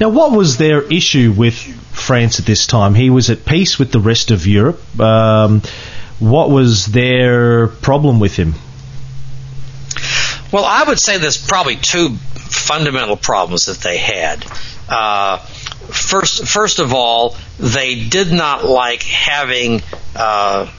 Now, 0.00 0.08
what 0.10 0.32
was 0.32 0.56
their 0.56 0.82
issue 0.82 1.32
with 1.36 1.54
France 1.56 2.38
at 2.38 2.46
this 2.46 2.66
time? 2.66 2.94
He 2.94 3.10
was 3.10 3.30
at 3.30 3.44
peace 3.44 3.78
with 3.78 3.92
the 3.92 4.00
rest 4.00 4.30
of 4.30 4.46
Europe. 4.46 4.80
Um, 5.00 5.62
what 6.18 6.50
was 6.50 6.86
their 6.86 7.68
problem 7.68 8.20
with 8.20 8.36
him? 8.36 8.54
Well, 10.52 10.64
I 10.64 10.84
would 10.84 10.98
say 10.98 11.18
there's 11.18 11.44
probably 11.44 11.76
two 11.76 12.10
fundamental 12.16 13.16
problems 13.16 13.66
that 13.66 13.78
they 13.78 13.98
had. 13.98 14.44
Uh, 14.88 15.38
first, 15.38 16.46
first 16.46 16.78
of 16.78 16.94
all, 16.94 17.36
they 17.58 18.04
did 18.08 18.32
not 18.32 18.64
like 18.64 19.02
having 19.02 19.82
uh, 20.14 20.70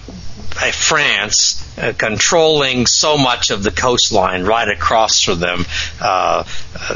France 0.71 1.63
uh, 1.77 1.93
controlling 1.97 2.87
so 2.87 3.17
much 3.17 3.51
of 3.51 3.63
the 3.63 3.71
coastline 3.71 4.43
right 4.43 4.67
across 4.67 5.21
from 5.21 5.39
them 5.39 5.65
uh, 6.01 6.43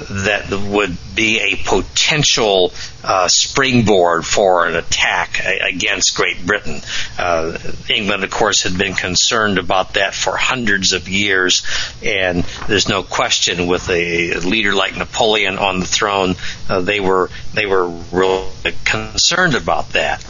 that 0.09 0.49
would 0.69 0.97
be 1.15 1.39
a 1.39 1.55
potential 1.57 2.73
uh, 3.03 3.27
springboard 3.27 4.25
for 4.25 4.67
an 4.67 4.75
attack 4.75 5.43
against 5.45 6.15
Great 6.15 6.45
Britain. 6.45 6.81
Uh, 7.17 7.57
England, 7.89 8.23
of 8.23 8.31
course, 8.31 8.63
had 8.63 8.77
been 8.77 8.93
concerned 8.93 9.57
about 9.57 9.93
that 9.93 10.13
for 10.13 10.35
hundreds 10.35 10.93
of 10.93 11.07
years, 11.07 11.63
and 12.03 12.43
there's 12.67 12.89
no 12.89 13.03
question 13.03 13.67
with 13.67 13.89
a 13.89 14.33
leader 14.35 14.73
like 14.73 14.97
Napoleon 14.97 15.57
on 15.57 15.79
the 15.79 15.85
throne, 15.85 16.35
uh, 16.69 16.81
they 16.81 16.99
were 16.99 17.29
they 17.53 17.65
were 17.65 17.87
really 17.87 18.75
concerned 18.85 19.55
about 19.55 19.89
that. 19.89 20.25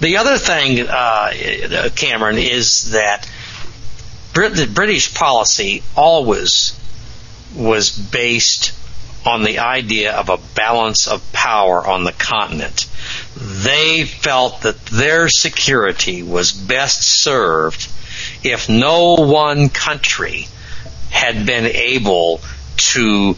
The 0.00 0.18
other 0.18 0.38
thing, 0.38 0.86
uh, 0.88 1.90
Cameron, 1.94 2.38
is 2.38 2.90
that 2.90 3.28
the 4.34 4.70
British 4.72 5.14
policy 5.14 5.82
always 5.96 6.78
was 7.54 7.90
based 7.90 8.72
on 9.24 9.42
the 9.42 9.60
idea 9.60 10.12
of 10.12 10.28
a 10.28 10.36
balance 10.54 11.06
of 11.06 11.32
power 11.32 11.86
on 11.86 12.04
the 12.04 12.12
continent. 12.12 12.86
They 13.36 14.04
felt 14.04 14.62
that 14.62 14.84
their 14.86 15.28
security 15.28 16.22
was 16.22 16.52
best 16.52 17.02
served 17.02 17.88
if 18.42 18.68
no 18.68 19.14
one 19.14 19.70
country 19.70 20.46
had 21.10 21.46
been 21.46 21.66
able 21.66 22.40
to 22.76 23.36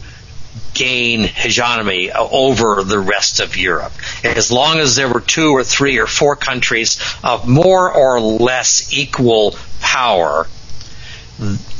gain 0.77 1.23
hegemony 1.23 2.11
over 2.11 2.83
the 2.83 2.99
rest 2.99 3.39
of 3.39 3.57
Europe. 3.57 3.93
As 4.23 4.51
long 4.51 4.77
as 4.77 4.95
there 4.95 5.11
were 5.11 5.21
two 5.21 5.51
or 5.51 5.63
three 5.63 5.97
or 5.97 6.05
four 6.07 6.35
countries 6.35 6.99
of 7.23 7.47
more 7.47 7.91
or 7.91 8.21
less 8.21 8.93
equal 8.93 9.55
power, 9.81 10.47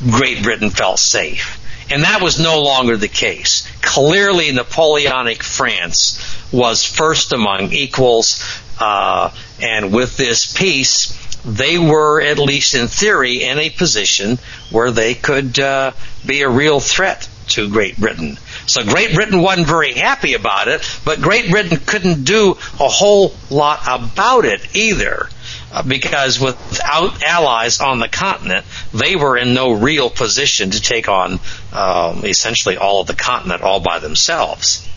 Great 0.09 0.41
Britain 0.43 0.71
felt 0.71 0.99
safe. 0.99 1.63
And 1.89 2.03
that 2.03 2.21
was 2.21 2.39
no 2.39 2.61
longer 2.61 2.97
the 2.97 3.07
case. 3.07 3.67
Clearly, 3.81 4.51
Napoleonic 4.51 5.43
France 5.43 6.19
was 6.51 6.83
first 6.83 7.33
among 7.33 7.71
equals, 7.71 8.43
uh, 8.79 9.31
and 9.61 9.93
with 9.93 10.17
this 10.17 10.51
peace, 10.51 11.13
they 11.45 11.77
were, 11.77 12.19
at 12.19 12.39
least 12.39 12.75
in 12.75 12.87
theory, 12.87 13.43
in 13.43 13.57
a 13.57 13.69
position 13.69 14.37
where 14.69 14.91
they 14.91 15.13
could 15.13 15.59
uh, 15.59 15.91
be 16.25 16.41
a 16.41 16.49
real 16.49 16.79
threat 16.79 17.29
to 17.47 17.69
Great 17.69 17.97
Britain. 17.97 18.37
So 18.67 18.83
Great 18.83 19.15
Britain 19.15 19.41
wasn't 19.41 19.67
very 19.67 19.93
happy 19.93 20.33
about 20.33 20.67
it, 20.67 20.81
but 21.03 21.21
Great 21.21 21.49
Britain 21.49 21.77
couldn't 21.85 22.25
do 22.25 22.51
a 22.51 22.87
whole 22.87 23.33
lot 23.49 23.81
about 23.87 24.45
it 24.45 24.75
either. 24.75 25.29
Uh, 25.69 25.83
because 25.83 26.39
without 26.39 27.21
allies 27.23 27.81
on 27.81 27.99
the 27.99 28.07
continent, 28.07 28.65
they 28.93 29.17
were 29.17 29.37
in 29.37 29.53
no 29.53 29.73
real 29.73 30.09
position 30.09 30.71
to 30.71 30.81
take 30.81 31.09
on 31.09 31.39
um, 31.73 32.25
essentially 32.25 32.77
all 32.77 33.01
of 33.01 33.07
the 33.07 33.13
continent 33.13 33.61
all 33.61 33.81
by 33.81 33.99
themselves. 33.99 34.87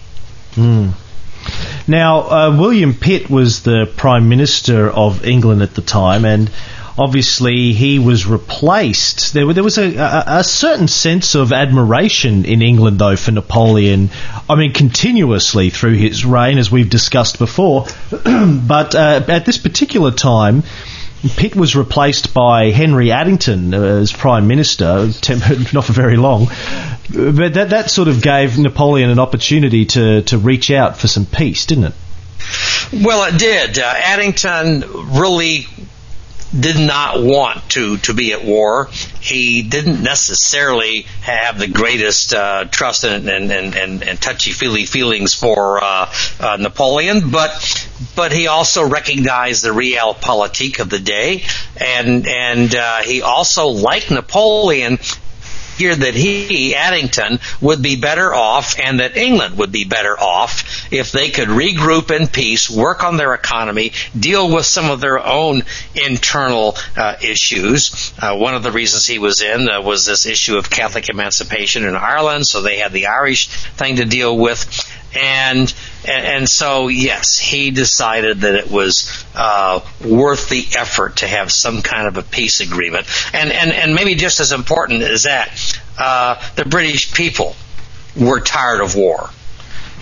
Mm. 0.53 0.93
Now, 1.89 2.21
uh, 2.21 2.57
William 2.57 2.95
Pitt 2.95 3.29
was 3.29 3.63
the 3.63 3.93
Prime 3.97 4.29
Minister 4.29 4.89
of 4.89 5.25
England 5.25 5.63
at 5.63 5.75
the 5.75 5.83
time, 5.83 6.25
and 6.25 6.51
obviously 7.01 7.73
he 7.73 7.99
was 7.99 8.27
replaced. 8.27 9.33
There, 9.33 9.51
there 9.55 9.65
was 9.65 9.79
a, 9.79 9.97
a, 9.97 10.25
a, 10.27 10.45
certain 10.45 10.87
sense 10.87 11.35
of 11.35 11.51
admiration 11.51 12.45
in 12.45 12.61
England, 12.61 12.99
though, 12.99 13.17
for 13.17 13.33
Napoleon. 13.33 14.11
I 14.49 14.55
mean, 14.55 14.75
continuously 14.75 15.71
through 15.71 15.95
his 15.95 16.27
reign, 16.27 16.59
as 16.59 16.71
we've 16.71 16.91
discussed 16.91 17.39
before. 17.39 17.87
but 18.11 18.95
uh, 18.95 19.25
at 19.27 19.47
this 19.47 19.57
particular 19.57 20.11
time, 20.11 20.63
Pitt 21.37 21.57
was 21.57 21.75
replaced 21.75 22.35
by 22.35 22.71
Henry 22.71 23.13
Addington 23.13 23.73
as 23.73 24.13
Prime 24.13 24.47
Minister, 24.47 25.07
not 25.73 25.85
for 25.87 25.93
very 25.95 26.19
long. 26.19 26.49
But 27.09 27.55
that, 27.55 27.71
that 27.71 27.91
sort 27.91 28.09
of 28.09 28.21
gave 28.21 28.59
Napoleon 28.59 29.09
an 29.09 29.19
opportunity 29.19 29.87
to, 29.87 30.21
to 30.23 30.37
reach 30.37 30.71
out 30.71 30.99
for 30.99 31.09
some 31.09 31.25
peace, 31.25 31.65
didn't 31.65 31.85
it? 31.85 31.95
Well, 32.93 33.25
it 33.25 33.39
did. 33.39 33.79
Uh, 33.79 33.95
Addington 33.97 34.85
really 35.19 35.67
did 36.59 36.77
not 36.77 37.23
want 37.23 37.69
to 37.71 37.99
to 37.99 38.15
be 38.15 38.33
at 38.33 38.45
war. 38.45 38.89
He 39.21 39.63
didn't 39.63 40.03
necessarily 40.03 41.03
have 41.23 41.59
the 41.59 41.69
greatest 41.69 42.35
uh, 42.35 42.65
trust 42.65 43.05
and, 43.05 43.29
and, 43.29 43.51
and, 43.53 44.03
and 44.03 44.21
touchy 44.21 44.53
feely 44.53 44.85
feelings 44.85 45.35
for 45.35 45.83
uh, 45.83 46.13
uh, 46.41 46.57
Napoleon, 46.59 47.31
but 47.31 47.89
but 48.17 48.33
he 48.33 48.47
also 48.47 48.87
recognized 48.87 49.65
the 49.65 49.71
realpolitik 49.71 50.81
of 50.81 50.91
the 50.91 50.99
day, 50.99 51.45
and 51.77 52.27
and 52.27 52.75
uh, 52.75 53.03
he 53.03 53.23
also 53.23 53.69
liked 53.69 54.11
Napoleon 54.11 54.99
figured 55.81 56.01
that 56.01 56.15
he, 56.15 56.75
Addington, 56.75 57.39
would 57.63 57.81
be 57.81 57.97
better 57.97 58.35
off 58.35 58.79
and 58.79 59.01
that 59.01 59.17
England 59.17 59.57
would 59.57 59.73
be 59.73 59.85
better 59.85 60.19
off 60.19 60.93
if 60.93 61.11
they 61.11 61.31
could 61.31 61.49
regroup 61.49 62.15
in 62.15 62.27
peace, 62.29 62.69
work 62.69 63.03
on 63.03 63.17
their 63.17 63.33
economy, 63.33 63.93
deal 64.19 64.55
with 64.55 64.67
some 64.67 64.91
of 64.91 65.01
their 65.01 65.19
own 65.19 65.63
internal 65.95 66.77
uh, 66.99 67.17
issues. 67.23 68.13
Uh, 68.21 68.37
one 68.37 68.55
of 68.55 68.63
the 68.63 68.71
reasons 68.71 69.07
he 69.07 69.19
was 69.19 69.41
in 69.41 69.71
uh, 69.71 69.81
was 69.81 70.05
this 70.05 70.27
issue 70.27 70.59
of 70.59 70.69
Catholic 70.69 71.09
emancipation 71.09 71.85
in 71.85 71.97
Ireland, 71.97 72.47
so 72.47 72.61
they 72.61 72.77
had 72.77 72.93
the 72.93 73.07
Irish 73.07 73.49
thing 73.49 73.97
to 73.97 74.05
deal 74.05 74.37
with. 74.37 74.61
And 75.15 75.73
and, 76.05 76.49
so, 76.49 76.89
yes, 76.89 77.39
he 77.39 77.71
decided 77.71 78.41
that 78.41 78.55
it 78.55 78.71
was 78.71 79.25
uh, 79.35 79.81
worth 80.05 80.49
the 80.49 80.67
effort 80.77 81.17
to 81.19 81.27
have 81.27 81.53
some 81.53 81.83
kind 81.83 82.07
of 82.07 82.17
a 82.17 82.23
peace 82.23 82.61
agreement. 82.61 83.07
And, 83.35 83.53
and, 83.53 83.71
and 83.71 83.95
maybe 83.95 84.15
just 84.15 84.41
as 84.41 84.53
important 84.53 85.03
as 85.03 85.25
that, 85.25 85.51
uh, 85.99 86.43
the 86.57 86.65
British 86.65 87.13
people 87.13 87.55
were 88.19 88.41
tired 88.41 88.81
of 88.81 88.97
war, 88.97 89.29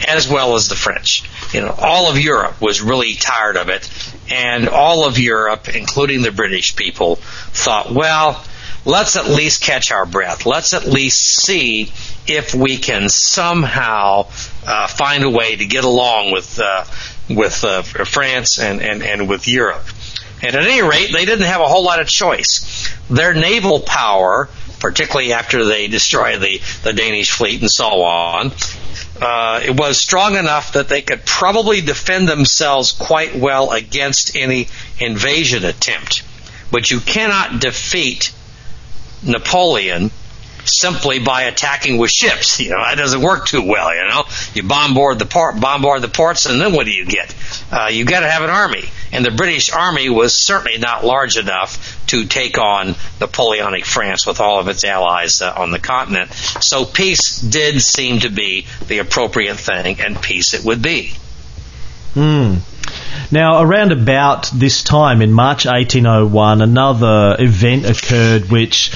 as 0.07 0.29
well 0.29 0.55
as 0.55 0.69
the 0.69 0.77
French. 0.77 1.29
You 1.53 1.63
know, 1.63 1.75
all 1.77 2.09
of 2.09 2.19
Europe 2.19 2.61
was 2.61 2.81
really 2.81 3.15
tired 3.15 3.57
of 3.57 3.69
it, 3.69 3.91
and 4.31 4.69
all 4.69 5.05
of 5.05 5.19
Europe, 5.19 5.69
including 5.75 6.23
the 6.23 6.31
British 6.33 6.77
people, 6.77 7.17
thought, 7.17 7.91
well, 7.91 8.45
let's 8.85 9.17
at 9.17 9.27
least 9.27 9.63
catch 9.63 9.91
our 9.91 10.07
breath. 10.07 10.47
Let's 10.47 10.73
at 10.75 10.87
least 10.87 11.21
see 11.45 11.93
if 12.27 12.55
we 12.55 12.77
can 12.77 13.09
somehow 13.09 14.29
uh, 14.69 14.87
find 14.87 15.25
a 15.25 15.31
way 15.31 15.57
to 15.57 15.65
get 15.65 15.85
along 15.85 16.31
with 16.31 16.61
uh, 16.61 16.85
with 17.29 17.65
uh, 17.65 17.83
France 17.83 18.59
and, 18.59 18.83
and, 18.83 19.03
and 19.03 19.29
with 19.29 19.49
Europe. 19.49 19.85
And 20.43 20.55
at 20.55 20.65
any 20.65 20.83
rate, 20.83 21.11
they 21.13 21.25
didn't 21.25 21.47
have 21.47 21.61
a 21.61 21.67
whole 21.67 21.85
lot 21.85 22.01
of 22.01 22.07
choice. 22.09 22.89
Their 23.11 23.35
naval 23.35 23.81
power, 23.81 24.49
particularly 24.79 25.33
after 25.33 25.65
they 25.65 25.89
destroyed 25.89 26.41
the, 26.41 26.61
the 26.85 26.93
Danish 26.93 27.33
fleet 27.33 27.61
and 27.61 27.71
so 27.71 28.03
on, 28.03 28.53
uh, 29.21 29.61
it 29.65 29.79
was 29.79 29.99
strong 30.01 30.37
enough 30.37 30.73
that 30.75 30.89
they 30.89 31.03
could 31.03 31.25
probably 31.25 31.81
defend 31.81 32.29
themselves 32.29 32.93
quite 32.93 33.35
well 33.35 33.73
against 33.73 34.37
any 34.37 34.69
invasion 34.99 35.65
attempt. 35.65 36.23
But 36.71 36.91
you 36.91 37.01
cannot 37.01 37.61
defeat 37.61 38.33
Napoleon 39.23 40.11
simply 40.69 41.19
by 41.19 41.43
attacking 41.43 41.99
with 41.99 42.11
ships. 42.11 42.59
You 42.69 42.75
know, 42.75 42.83
that 42.83 42.97
doesn't 42.97 43.23
work 43.23 43.47
too 43.47 43.63
well. 43.63 43.95
You 43.95 44.09
know, 44.09 44.25
you 44.53 44.63
bombard 44.63 45.19
the 45.19 45.25
port, 45.25 45.59
bombard 45.59 46.03
the 46.03 46.09
ports, 46.09 46.45
and 46.45 46.61
then 46.61 46.73
what 46.73 46.85
do 46.85 46.93
you 46.93 47.07
get? 47.07 47.35
Uh, 47.73 47.89
you 47.91 48.05
got 48.05 48.21
to 48.21 48.29
have 48.29 48.43
an 48.43 48.51
army, 48.51 48.85
and 49.11 49.25
the 49.25 49.31
British 49.31 49.73
army 49.73 50.11
was 50.11 50.35
certainly 50.35 50.77
not 50.77 51.05
large 51.05 51.39
enough 51.39 52.05
to 52.09 52.27
take 52.27 52.59
on 52.59 52.95
Napoleonic 53.21 53.87
France 53.87 54.27
with 54.27 54.41
all 54.41 54.59
of 54.59 54.69
its 54.69 54.85
allies 54.85 55.41
uh, 55.41 55.55
on 55.57 55.71
the 55.71 55.79
continent. 55.79 56.33
So 56.33 56.85
peace 56.85 57.41
did 57.41 57.81
seem 57.81 58.21
to 58.21 58.29
be 58.29 58.67
the 58.87 58.99
appropriate 58.99 59.57
thing, 59.57 60.01
and 60.01 60.21
peace 60.21 60.53
it 60.53 60.65
would 60.65 60.83
be. 60.83 61.15
Hmm. 62.15 62.57
Now, 63.31 63.63
around 63.63 63.93
about 63.93 64.51
this 64.55 64.83
time 64.83 65.21
in 65.23 65.33
March 65.33 65.67
1801, 65.67 66.63
another 66.63 67.37
event 67.39 67.85
occurred 67.85 68.51
which 68.51 68.91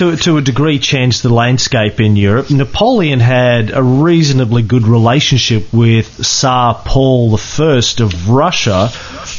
to, 0.00 0.16
to 0.16 0.38
a 0.38 0.40
degree 0.40 0.78
changed 0.78 1.22
the 1.22 1.28
landscape 1.28 2.00
in 2.00 2.16
Europe. 2.16 2.50
Napoleon 2.50 3.20
had 3.20 3.70
a 3.70 3.82
reasonably 3.82 4.62
good 4.62 4.86
relationship 4.86 5.70
with 5.74 6.24
Tsar 6.24 6.80
Paul 6.86 7.36
I 7.36 7.80
of 7.98 8.30
Russia, 8.30 8.86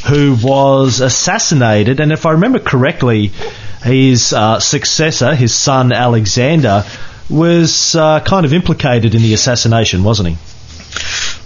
who 0.08 0.36
was 0.40 1.00
assassinated. 1.00 1.98
And 1.98 2.12
if 2.12 2.26
I 2.26 2.32
remember 2.32 2.60
correctly, 2.60 3.32
his 3.82 4.32
uh, 4.32 4.60
successor, 4.60 5.34
his 5.34 5.52
son 5.52 5.92
Alexander, 5.92 6.84
was 7.28 7.96
uh, 7.96 8.20
kind 8.20 8.46
of 8.46 8.52
implicated 8.52 9.16
in 9.16 9.22
the 9.22 9.34
assassination, 9.34 10.04
wasn't 10.04 10.28
he? 10.28 10.36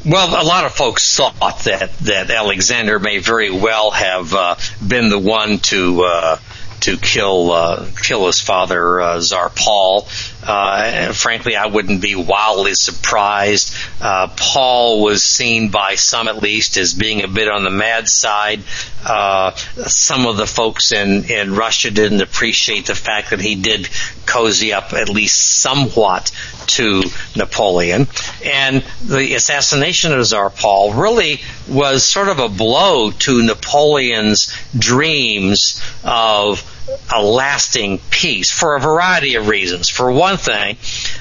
Well, 0.05 0.29
a 0.29 0.45
lot 0.45 0.67
of 0.67 0.75
folks 0.75 1.17
thought 1.17 1.61
that 1.65 1.97
that 2.01 2.31
Alexander 2.31 2.99
may 2.99 3.19
very 3.19 3.51
well 3.51 3.93
have 3.93 4.35
uh, 4.35 4.57
been 4.87 5.09
the 5.09 5.19
one 5.19 5.59
to 5.71 6.03
uh, 6.03 6.39
to 6.87 6.97
kill 6.97 7.51
uh, 7.51 7.85
kill 8.01 8.27
his 8.27 8.41
father, 8.41 9.01
uh, 9.01 9.21
Tsar 9.21 9.51
Paul. 9.51 10.07
Uh, 10.41 11.13
frankly, 11.13 11.57
I 11.57 11.67
wouldn't 11.67 12.01
be 12.01 12.15
wildly 12.15 12.75
surprised. 12.75 13.75
Uh, 14.01 14.29
Paul 14.37 15.03
was 15.03 15.25
seen 15.25 15.71
by 15.71 15.97
some, 15.97 16.29
at 16.29 16.41
least, 16.41 16.77
as 16.77 16.95
being 16.95 17.25
a 17.25 17.29
bit 17.29 17.49
on 17.49 17.65
the 17.65 17.71
mad 17.71 18.09
side. 18.09 18.63
Uh, 19.05 19.51
some 19.89 20.27
of 20.27 20.37
the 20.37 20.47
folks 20.47 20.93
in 20.93 21.25
in 21.25 21.57
Russia 21.57 21.91
didn't 21.91 22.21
appreciate 22.21 22.87
the 22.87 22.95
fact 22.95 23.31
that 23.31 23.41
he 23.41 23.57
did 23.57 23.89
cozy 24.25 24.73
up 24.73 24.93
at 24.93 25.09
least 25.09 25.61
somewhat 25.61 26.31
to 26.69 27.03
Napoleon. 27.35 28.07
And 28.45 28.85
the 29.05 29.35
assassination 29.35 30.13
of 30.13 30.25
Tsar 30.25 30.51
Paul 30.51 30.93
really 30.93 31.41
was 31.69 32.05
sort 32.05 32.29
of 32.29 32.39
a 32.39 32.49
blow 32.49 33.11
to 33.11 33.43
Napoleon's 33.43 34.57
dreams 34.79 35.83
of 36.05 36.73
a 37.15 37.23
lasting 37.23 37.99
peace 38.11 38.51
for 38.51 38.77
a 38.77 38.81
variety 38.81 39.35
of 39.35 39.49
reasons. 39.49 39.89
For 39.89 40.11
one 40.11 40.37
thing, 40.37 40.77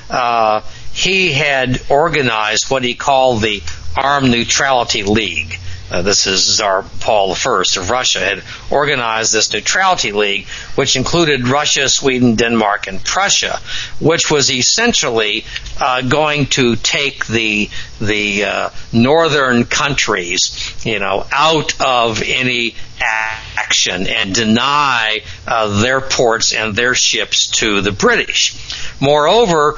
uh, 0.09 0.61
he 0.93 1.31
had 1.31 1.81
organized 1.89 2.69
what 2.69 2.83
he 2.83 2.95
called 2.95 3.41
the 3.41 3.61
Armed 3.95 4.29
Neutrality 4.29 5.03
League. 5.03 5.59
Uh, 5.89 6.01
this 6.01 6.25
is 6.25 6.43
Tsar 6.43 6.83
Paul 6.99 7.33
I 7.33 7.63
of 7.77 7.89
Russia, 7.91 8.19
had 8.19 8.43
organized 8.71 9.33
this 9.33 9.53
neutrality 9.53 10.11
league, 10.11 10.47
which 10.73 10.95
included 10.95 11.47
Russia, 11.47 11.87
Sweden, 11.89 12.35
Denmark, 12.35 12.87
and 12.87 13.03
Prussia, 13.03 13.59
which 13.99 14.31
was 14.31 14.49
essentially 14.49 15.45
uh, 15.79 16.01
going 16.01 16.47
to 16.47 16.75
take 16.75 17.27
the 17.27 17.69
the 18.01 18.43
uh, 18.45 18.69
northern 18.91 19.65
countries, 19.65 20.73
you 20.83 20.99
know, 20.99 21.25
out 21.31 21.79
of 21.79 22.23
any 22.23 22.75
action 22.99 24.07
and 24.07 24.33
deny 24.33 25.19
uh, 25.47 25.81
their 25.81 26.01
ports 26.01 26.53
and 26.53 26.75
their 26.75 26.95
ships 26.95 27.47
to 27.47 27.81
the 27.81 27.91
British. 27.91 28.55
Moreover, 28.99 29.75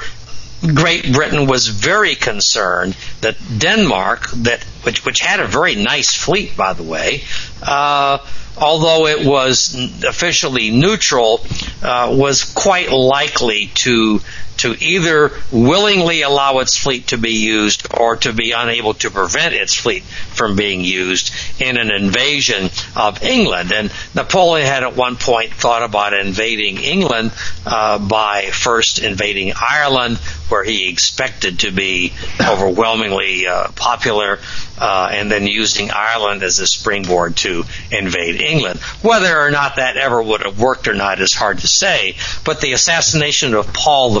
Great 0.60 1.12
Britain 1.12 1.46
was 1.46 1.68
very 1.68 2.16
concerned 2.16 2.96
that 3.20 3.36
Denmark, 3.58 4.28
that 4.42 4.64
which 4.82 5.04
which 5.04 5.20
had 5.20 5.40
a 5.40 5.46
very 5.46 5.76
nice 5.76 6.14
fleet, 6.14 6.56
by 6.56 6.72
the 6.72 6.82
way, 6.82 7.22
uh, 7.62 8.18
although 8.56 9.06
it 9.06 9.24
was 9.24 9.74
officially 10.04 10.70
neutral, 10.70 11.44
uh, 11.82 12.08
was 12.12 12.44
quite 12.44 12.90
likely 12.90 13.70
to 13.74 14.20
to 14.58 14.74
either 14.82 15.32
willingly 15.50 16.22
allow 16.22 16.58
its 16.58 16.76
fleet 16.76 17.08
to 17.08 17.18
be 17.18 17.32
used 17.32 17.86
or 17.96 18.16
to 18.16 18.32
be 18.32 18.52
unable 18.52 18.94
to 18.94 19.10
prevent 19.10 19.54
its 19.54 19.74
fleet 19.74 20.02
from 20.02 20.56
being 20.56 20.80
used 20.80 21.32
in 21.60 21.76
an 21.78 21.90
invasion 21.90 22.70
of 22.96 23.22
England. 23.22 23.72
And 23.72 23.92
Napoleon 24.14 24.66
had 24.66 24.82
at 24.82 24.96
one 24.96 25.16
point 25.16 25.52
thought 25.52 25.82
about 25.82 26.12
invading 26.12 26.78
England 26.78 27.32
uh, 27.66 27.98
by 27.98 28.46
first 28.46 28.98
invading 28.98 29.52
Ireland, 29.56 30.18
where 30.48 30.64
he 30.64 30.88
expected 30.88 31.60
to 31.60 31.70
be 31.70 32.12
overwhelmingly 32.40 33.46
uh, 33.46 33.68
popular, 33.72 34.38
uh, 34.78 35.10
and 35.12 35.30
then 35.30 35.46
using 35.46 35.90
Ireland 35.90 36.42
as 36.42 36.58
a 36.58 36.66
springboard 36.66 37.36
to 37.38 37.64
invade 37.90 38.40
England. 38.40 38.80
Whether 39.02 39.40
or 39.40 39.50
not 39.50 39.76
that 39.76 39.96
ever 39.96 40.22
would 40.22 40.42
have 40.42 40.60
worked 40.60 40.88
or 40.88 40.94
not 40.94 41.20
is 41.20 41.34
hard 41.34 41.58
to 41.58 41.68
say, 41.68 42.16
but 42.44 42.60
the 42.60 42.72
assassination 42.72 43.54
of 43.54 43.72
Paul 43.72 44.18
I 44.18 44.20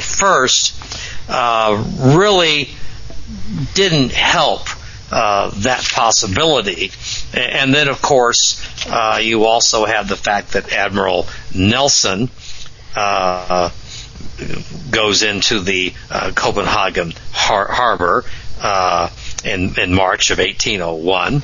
uh, 1.28 1.84
really 2.16 2.70
didn't 3.74 4.12
help 4.12 4.68
uh, 5.10 5.50
that 5.60 5.82
possibility. 5.94 6.90
And 7.32 7.72
then, 7.72 7.88
of 7.88 8.02
course, 8.02 8.62
uh, 8.86 9.18
you 9.22 9.44
also 9.44 9.84
have 9.86 10.08
the 10.08 10.16
fact 10.16 10.52
that 10.52 10.72
Admiral 10.72 11.26
Nelson 11.54 12.30
uh, 12.94 13.70
goes 14.90 15.22
into 15.22 15.60
the 15.60 15.92
uh, 16.10 16.32
Copenhagen 16.34 17.12
har- 17.32 17.70
harbor 17.70 18.24
uh, 18.60 19.10
in, 19.44 19.78
in 19.78 19.94
March 19.94 20.30
of 20.30 20.38
1801. 20.38 21.42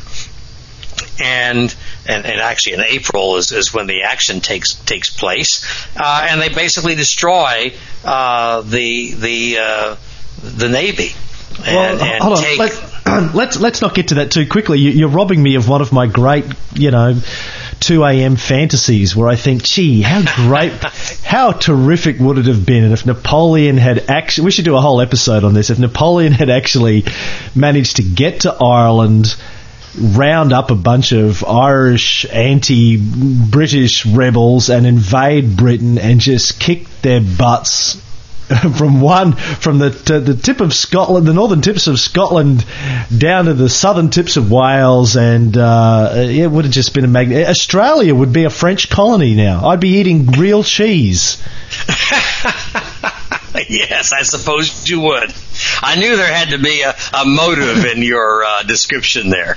And, 1.23 1.75
and 2.07 2.27
and 2.27 2.41
actually 2.41 2.73
in 2.73 2.81
April 2.81 3.37
is, 3.37 3.53
is 3.53 3.73
when 3.73 3.87
the 3.87 4.03
action 4.03 4.41
takes 4.41 4.75
takes 4.75 5.11
place, 5.11 5.65
uh, 5.97 6.27
and 6.29 6.41
they 6.41 6.49
basically 6.49 6.97
destroy 6.97 7.73
uh, 8.05 8.63
the 8.63 9.13
the 9.13 9.59
uh, 9.61 9.97
the 10.43 10.69
navy. 10.69 11.13
And, 11.59 11.67
well, 11.67 12.03
and 12.03 12.23
hold 12.23 12.39
on. 12.39 12.43
take, 12.43 12.59
Let, 12.59 12.75
let's 13.35 13.61
let's 13.61 13.81
not 13.81 13.95
get 13.95 14.09
to 14.09 14.15
that 14.17 14.33
too 14.33 14.47
quickly. 14.49 14.81
You, 14.81 14.91
you're 14.91 15.09
robbing 15.09 15.41
me 15.41 15.55
of 15.55 15.69
one 15.69 15.83
of 15.83 15.93
my 15.93 16.09
great, 16.09 16.47
you 16.75 16.91
know, 16.91 17.17
2 17.81 18.05
a.m. 18.05 18.37
fantasies 18.37 19.15
where 19.15 19.29
I 19.29 19.37
think, 19.37 19.63
gee, 19.63 20.01
how 20.01 20.23
great, 20.47 20.73
how 21.25 21.53
terrific 21.53 22.19
would 22.19 22.39
it 22.39 22.47
have 22.47 22.65
been 22.65 22.91
if 22.93 23.05
Napoleon 23.05 23.77
had 23.77 24.11
actually, 24.11 24.47
we 24.47 24.51
should 24.51 24.65
do 24.65 24.77
a 24.77 24.81
whole 24.81 25.01
episode 25.01 25.45
on 25.45 25.55
this, 25.55 25.71
if 25.71 25.79
Napoleon 25.79 26.33
had 26.33 26.51
actually 26.51 27.05
managed 27.55 27.97
to 27.97 28.03
get 28.03 28.41
to 28.41 28.55
Ireland, 28.55 29.37
round 29.99 30.53
up 30.53 30.71
a 30.71 30.75
bunch 30.75 31.13
of 31.13 31.45
Irish 31.45 32.27
anti-British 32.31 34.07
rebels 34.07 34.71
and 34.71 34.87
invade 34.87 35.57
Britain 35.57 35.99
and 35.99 36.21
just 36.21 36.59
kick 36.59 36.87
their 37.03 37.21
butts 37.21 38.01
from 38.77 39.01
one 39.01 39.33
from 39.33 39.79
the 39.79 39.89
the 39.89 40.35
tip 40.35 40.61
of 40.61 40.75
Scotland, 40.75 41.27
the 41.27 41.33
northern 41.33 41.63
tips 41.63 41.87
of 41.87 41.99
Scotland, 41.99 42.65
down 43.17 43.47
to 43.47 43.55
the 43.55 43.71
southern 43.71 44.11
tips 44.11 44.37
of 44.37 44.51
Wales, 44.51 45.17
and 45.17 45.57
uh, 45.57 46.13
it 46.15 46.51
would 46.51 46.67
have 46.67 46.75
just 46.75 46.93
been 46.93 47.05
a 47.05 47.09
magnet. 47.09 47.49
Australia 47.49 48.15
would 48.15 48.33
be 48.33 48.45
a 48.45 48.51
French 48.51 48.91
colony 48.91 49.35
now. 49.35 49.67
I'd 49.67 49.81
be 49.81 49.97
eating 49.97 50.27
real 50.27 50.63
cheese. 50.63 51.43
yes, 53.69 54.13
I 54.13 54.23
suppose 54.23 54.89
you 54.89 55.01
would. 55.01 55.33
I 55.81 55.97
knew 55.97 56.17
there 56.17 56.33
had 56.33 56.51
to 56.51 56.59
be 56.59 56.83
a, 56.83 56.95
a 57.13 57.25
motive 57.25 57.85
in 57.85 58.03
your 58.03 58.45
uh, 58.45 58.63
description 58.65 59.31
there. 59.31 59.57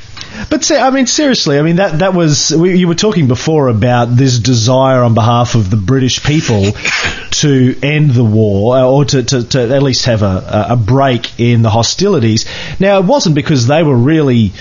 But 0.49 0.69
I 0.71 0.91
mean, 0.91 1.07
seriously, 1.07 1.57
I 1.57 1.63
mean 1.63 1.77
that 1.77 1.99
that 1.99 2.13
was 2.13 2.53
we, 2.55 2.77
you 2.77 2.87
were 2.87 2.95
talking 2.95 3.27
before 3.27 3.69
about 3.69 4.15
this 4.15 4.37
desire 4.37 5.01
on 5.01 5.15
behalf 5.15 5.55
of 5.55 5.71
the 5.71 5.77
British 5.77 6.23
people 6.23 6.71
to 7.31 7.79
end 7.81 8.11
the 8.11 8.23
war 8.23 8.77
uh, 8.77 8.85
or 8.85 9.05
to, 9.05 9.23
to, 9.23 9.43
to 9.43 9.75
at 9.75 9.81
least 9.81 10.05
have 10.05 10.21
a, 10.21 10.67
a 10.69 10.75
break 10.75 11.39
in 11.39 11.63
the 11.63 11.69
hostilities. 11.69 12.45
Now, 12.79 12.99
it 12.99 13.05
wasn't 13.05 13.35
because 13.35 13.65
they 13.65 13.81
were 13.81 13.97
really 13.97 14.51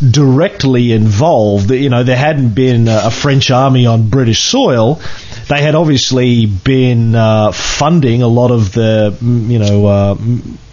directly 0.00 0.92
involved. 0.92 1.70
You 1.70 1.90
know, 1.90 2.02
there 2.02 2.16
hadn't 2.16 2.54
been 2.54 2.88
a 2.88 3.10
French 3.10 3.50
army 3.50 3.84
on 3.84 4.08
British 4.08 4.42
soil. 4.42 5.00
They 5.48 5.62
had 5.62 5.74
obviously 5.74 6.46
been 6.46 7.14
uh, 7.14 7.52
funding 7.52 8.22
a 8.22 8.28
lot 8.28 8.50
of 8.50 8.72
the, 8.72 9.16
you 9.20 9.58
know, 9.58 9.86
uh, 9.86 10.16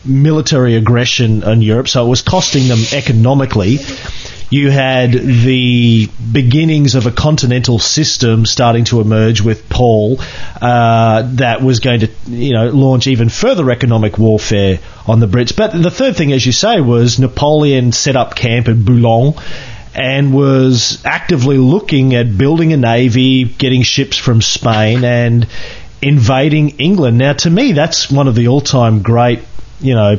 military 0.03 0.75
aggression 0.75 1.43
in 1.43 1.61
Europe, 1.61 1.87
so 1.87 2.05
it 2.05 2.09
was 2.09 2.21
costing 2.21 2.67
them 2.67 2.79
economically 2.91 3.77
you 4.53 4.69
had 4.69 5.11
the 5.13 6.07
beginnings 6.31 6.93
of 6.93 7.07
a 7.07 7.11
continental 7.11 7.79
system 7.79 8.45
starting 8.45 8.83
to 8.85 9.01
emerge 9.01 9.41
with 9.41 9.67
Paul 9.67 10.17
uh, 10.61 11.23
that 11.37 11.63
was 11.63 11.79
going 11.79 12.01
to, 12.01 12.11
you 12.27 12.53
know, 12.53 12.69
launch 12.69 13.07
even 13.07 13.29
further 13.29 13.71
economic 13.71 14.19
warfare 14.19 14.77
on 15.07 15.19
the 15.19 15.25
Brits. 15.25 15.55
But 15.55 15.71
the 15.73 15.89
third 15.89 16.15
thing, 16.15 16.31
as 16.33 16.45
you 16.45 16.51
say, 16.51 16.81
was 16.81 17.17
Napoleon 17.19 17.91
set 17.93 18.15
up 18.15 18.35
camp 18.35 18.67
at 18.67 18.77
Boulogne 18.77 19.33
and 19.95 20.33
was 20.33 21.03
actively 21.05 21.57
looking 21.57 22.15
at 22.15 22.37
building 22.37 22.73
a 22.73 22.77
navy, 22.77 23.45
getting 23.45 23.83
ships 23.83 24.17
from 24.17 24.41
Spain, 24.41 25.03
and 25.03 25.47
invading 26.01 26.69
England. 26.79 27.17
Now, 27.17 27.33
to 27.33 27.49
me, 27.49 27.71
that's 27.73 28.11
one 28.11 28.27
of 28.27 28.35
the 28.35 28.47
all-time 28.47 29.01
great 29.01 29.39
you 29.83 29.95
know, 29.95 30.17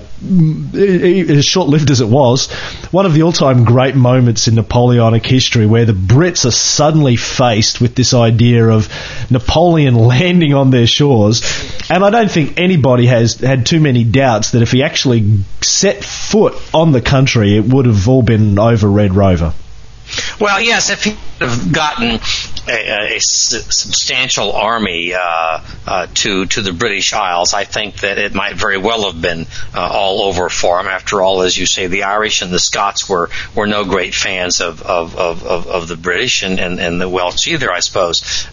as 1.38 1.44
short 1.44 1.68
lived 1.68 1.90
as 1.90 2.02
it 2.02 2.08
was, 2.08 2.52
one 2.90 3.06
of 3.06 3.14
the 3.14 3.22
all 3.22 3.32
time 3.32 3.64
great 3.64 3.94
moments 3.94 4.46
in 4.46 4.56
Napoleonic 4.56 5.24
history 5.24 5.64
where 5.64 5.86
the 5.86 5.94
Brits 5.94 6.44
are 6.44 6.50
suddenly 6.50 7.16
faced 7.16 7.80
with 7.80 7.94
this 7.94 8.12
idea 8.12 8.68
of 8.68 8.88
Napoleon 9.30 9.94
landing 10.06 10.52
on 10.52 10.70
their 10.70 10.86
shores. 10.86 11.42
And 11.88 12.04
I 12.04 12.10
don't 12.10 12.30
think 12.30 12.60
anybody 12.60 13.06
has 13.06 13.40
had 13.40 13.64
too 13.64 13.80
many 13.80 14.04
doubts 14.04 14.50
that 14.50 14.60
if 14.60 14.70
he 14.70 14.82
actually 14.82 15.40
set 15.62 16.04
foot 16.04 16.54
on 16.74 16.92
the 16.92 17.00
country, 17.00 17.56
it 17.56 17.64
would 17.64 17.86
have 17.86 18.06
all 18.06 18.22
been 18.22 18.58
over 18.58 18.88
Red 18.88 19.14
Rover. 19.14 19.54
Well, 20.40 20.60
yes, 20.60 20.90
if 20.90 21.04
he 21.04 21.16
have 21.40 21.72
gotten 21.72 22.20
a, 22.68 23.16
a 23.16 23.20
substantial 23.20 24.52
army 24.52 25.14
uh, 25.14 25.60
uh, 25.86 26.06
to 26.14 26.46
to 26.46 26.62
the 26.62 26.72
British 26.72 27.12
Isles, 27.12 27.54
I 27.54 27.64
think 27.64 28.00
that 28.00 28.18
it 28.18 28.34
might 28.34 28.54
very 28.54 28.78
well 28.78 29.10
have 29.10 29.20
been 29.20 29.46
uh, 29.74 29.80
all 29.80 30.22
over 30.22 30.48
for 30.48 30.80
him. 30.80 30.86
After 30.86 31.22
all, 31.22 31.42
as 31.42 31.56
you 31.56 31.66
say, 31.66 31.86
the 31.86 32.04
Irish 32.04 32.42
and 32.42 32.52
the 32.52 32.58
Scots 32.58 33.08
were 33.08 33.30
were 33.54 33.66
no 33.66 33.84
great 33.84 34.14
fans 34.14 34.60
of 34.60 34.82
of, 34.82 35.16
of, 35.16 35.46
of 35.46 35.88
the 35.88 35.96
British 35.96 36.42
and, 36.42 36.58
and, 36.58 36.80
and 36.80 37.00
the 37.00 37.08
Welsh 37.08 37.46
either, 37.48 37.70
I 37.70 37.80
suppose. 37.80 38.46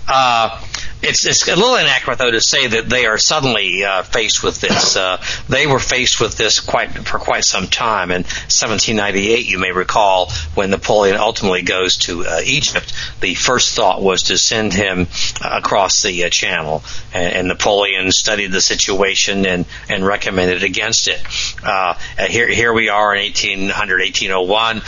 It's 1.03 1.25
it's 1.25 1.47
a 1.47 1.55
little 1.55 1.75
inaccurate 1.75 2.19
though 2.19 2.29
to 2.29 2.41
say 2.41 2.67
that 2.67 2.87
they 2.87 3.07
are 3.07 3.17
suddenly 3.17 3.83
uh, 3.83 4.03
faced 4.03 4.43
with 4.43 4.61
this. 4.61 4.95
Uh, 4.95 5.21
they 5.49 5.65
were 5.65 5.79
faced 5.79 6.21
with 6.21 6.37
this 6.37 6.59
quite 6.59 6.91
for 7.07 7.17
quite 7.17 7.43
some 7.43 7.67
time. 7.67 8.11
In 8.11 8.21
1798, 8.21 9.47
you 9.47 9.57
may 9.57 9.71
recall 9.71 10.31
when 10.53 10.69
Napoleon 10.69 11.17
ultimately 11.17 11.63
goes 11.63 11.97
to 11.97 12.23
uh, 12.25 12.41
Egypt, 12.45 12.93
the 13.19 13.33
first 13.33 13.75
thought 13.75 14.01
was 14.01 14.23
to 14.23 14.37
send 14.37 14.73
him 14.73 15.07
uh, 15.41 15.49
across 15.53 16.03
the 16.03 16.25
uh, 16.25 16.29
Channel, 16.29 16.83
and, 17.13 17.33
and, 17.33 17.47
Napoleon 17.47 18.11
studied 18.11 18.51
the 18.51 18.61
situation 18.61 19.45
and 19.47 19.65
and 19.89 20.05
recommended 20.05 20.63
against 20.63 21.07
it. 21.07 21.19
Uh, 21.63 21.95
here 22.27 22.47
here 22.47 22.73
we 22.73 22.89
are 22.89 23.15
in 23.15 23.23
1800 23.23 24.01
1801. 24.01 24.81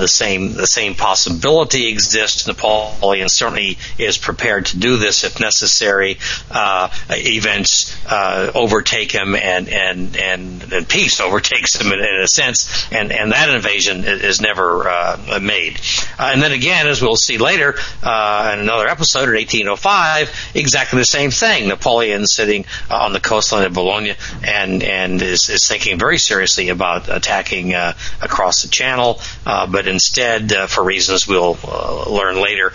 the 0.00 0.08
same 0.08 0.54
the 0.54 0.66
same 0.66 0.94
possibility 0.94 1.88
exists. 1.88 2.46
Napoleon 2.46 3.28
certainly 3.28 3.76
is 3.98 4.16
prepared 4.16 4.64
to 4.66 4.78
do 4.78 4.96
this 4.96 5.24
if 5.24 5.38
necessary 5.38 5.57
necessary 5.58 6.18
uh, 6.52 6.88
events 7.10 7.96
uh, 8.06 8.52
overtake 8.54 9.10
him, 9.10 9.34
and, 9.34 9.68
and 9.68 10.16
and 10.16 10.72
and 10.72 10.88
peace 10.88 11.20
overtakes 11.20 11.80
him 11.80 11.92
in, 11.92 11.98
in 11.98 12.20
a 12.22 12.28
sense, 12.28 12.86
and 12.92 13.10
and 13.10 13.32
that 13.32 13.48
invasion 13.48 14.04
is, 14.04 14.38
never 14.40 14.88
uh, 14.88 15.40
made. 15.42 15.80
Uh, 16.16 16.30
and 16.32 16.40
then 16.40 16.52
again, 16.52 16.86
as 16.86 17.02
we'll 17.02 17.16
see 17.16 17.38
later 17.38 17.74
uh, 18.04 18.52
in 18.54 18.60
another 18.60 18.86
episode 18.86 19.28
in 19.28 19.34
1805, 19.34 20.52
exactly 20.54 21.00
the 21.00 21.04
same 21.04 21.32
thing. 21.32 21.66
Napoleon 21.66 22.24
sitting 22.26 22.64
uh, 22.88 22.98
on 22.98 23.12
the 23.12 23.20
coastline 23.20 23.64
of 23.64 23.72
Boulogne 23.72 24.14
and 24.44 24.84
and 24.84 25.20
is, 25.20 25.48
is 25.48 25.66
thinking 25.66 25.98
very 25.98 26.18
seriously 26.18 26.68
about 26.68 27.08
attacking 27.08 27.74
across 27.74 28.62
the 28.62 28.68
Channel, 28.68 29.20
but 29.44 29.88
instead, 29.88 30.52
for 30.68 30.84
reasons 30.84 31.26
we'll 31.26 31.58
learn 32.08 32.40
later, 32.40 32.72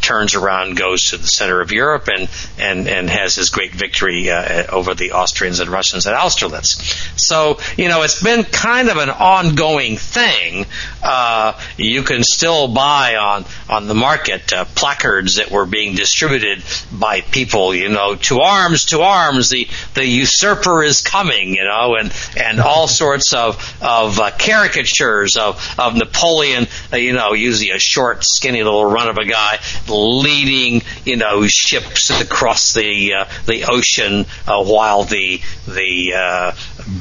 turns 0.00 0.34
around, 0.34 0.76
goes 0.76 1.10
to 1.10 1.16
the 1.16 1.26
center 1.26 1.53
center 1.54 1.60
of 1.60 1.72
Europe 1.72 2.08
and 2.08 2.28
and 2.58 2.88
and 2.88 3.10
has 3.10 3.34
his 3.36 3.50
great 3.50 3.72
victory 3.72 4.30
uh, 4.30 4.66
over 4.70 4.94
the 4.94 5.12
Austrians 5.12 5.60
and 5.60 5.70
Russians 5.70 6.06
at 6.06 6.14
Austerlitz. 6.14 7.20
So 7.20 7.58
you 7.76 7.88
know 7.88 8.02
it's 8.02 8.22
been 8.22 8.44
kind 8.44 8.88
of 8.88 8.96
an 8.96 9.10
ongoing 9.10 9.96
thing. 9.96 10.66
Uh, 11.02 11.58
you 11.76 12.02
can 12.02 12.22
still 12.22 12.68
buy 12.68 13.16
on 13.16 13.44
on 13.68 13.86
the 13.86 13.94
market 13.94 14.52
uh, 14.52 14.64
placards 14.74 15.36
that 15.36 15.50
were 15.50 15.66
being 15.66 15.94
distributed 15.94 16.62
by 16.92 17.20
people. 17.20 17.74
You 17.74 17.88
know, 17.88 18.16
to 18.16 18.40
arms, 18.40 18.86
to 18.86 19.00
arms. 19.00 19.50
The 19.50 19.68
the 19.94 20.04
usurper 20.04 20.82
is 20.82 21.02
coming. 21.02 21.54
You 21.54 21.64
know, 21.64 21.96
and 21.96 22.12
and 22.36 22.60
all 22.60 22.88
sorts 22.88 23.32
of 23.32 23.56
of 23.82 24.18
uh, 24.18 24.30
caricatures 24.38 25.36
of 25.36 25.60
of 25.78 25.94
Napoleon. 25.94 26.66
Uh, 26.92 26.96
you 26.96 27.12
know, 27.12 27.32
usually 27.32 27.70
a 27.70 27.78
short, 27.78 28.24
skinny 28.24 28.62
little 28.62 28.84
run 28.84 29.08
of 29.08 29.18
a 29.18 29.24
guy 29.24 29.58
leading 29.88 30.82
you 31.04 31.16
know 31.16 31.43
ships 31.52 32.10
across 32.10 32.74
the 32.74 33.14
uh, 33.14 33.24
the 33.46 33.64
ocean 33.64 34.26
uh, 34.46 34.64
while 34.64 35.04
the 35.04 35.40
the 35.66 36.12
uh, 36.14 36.52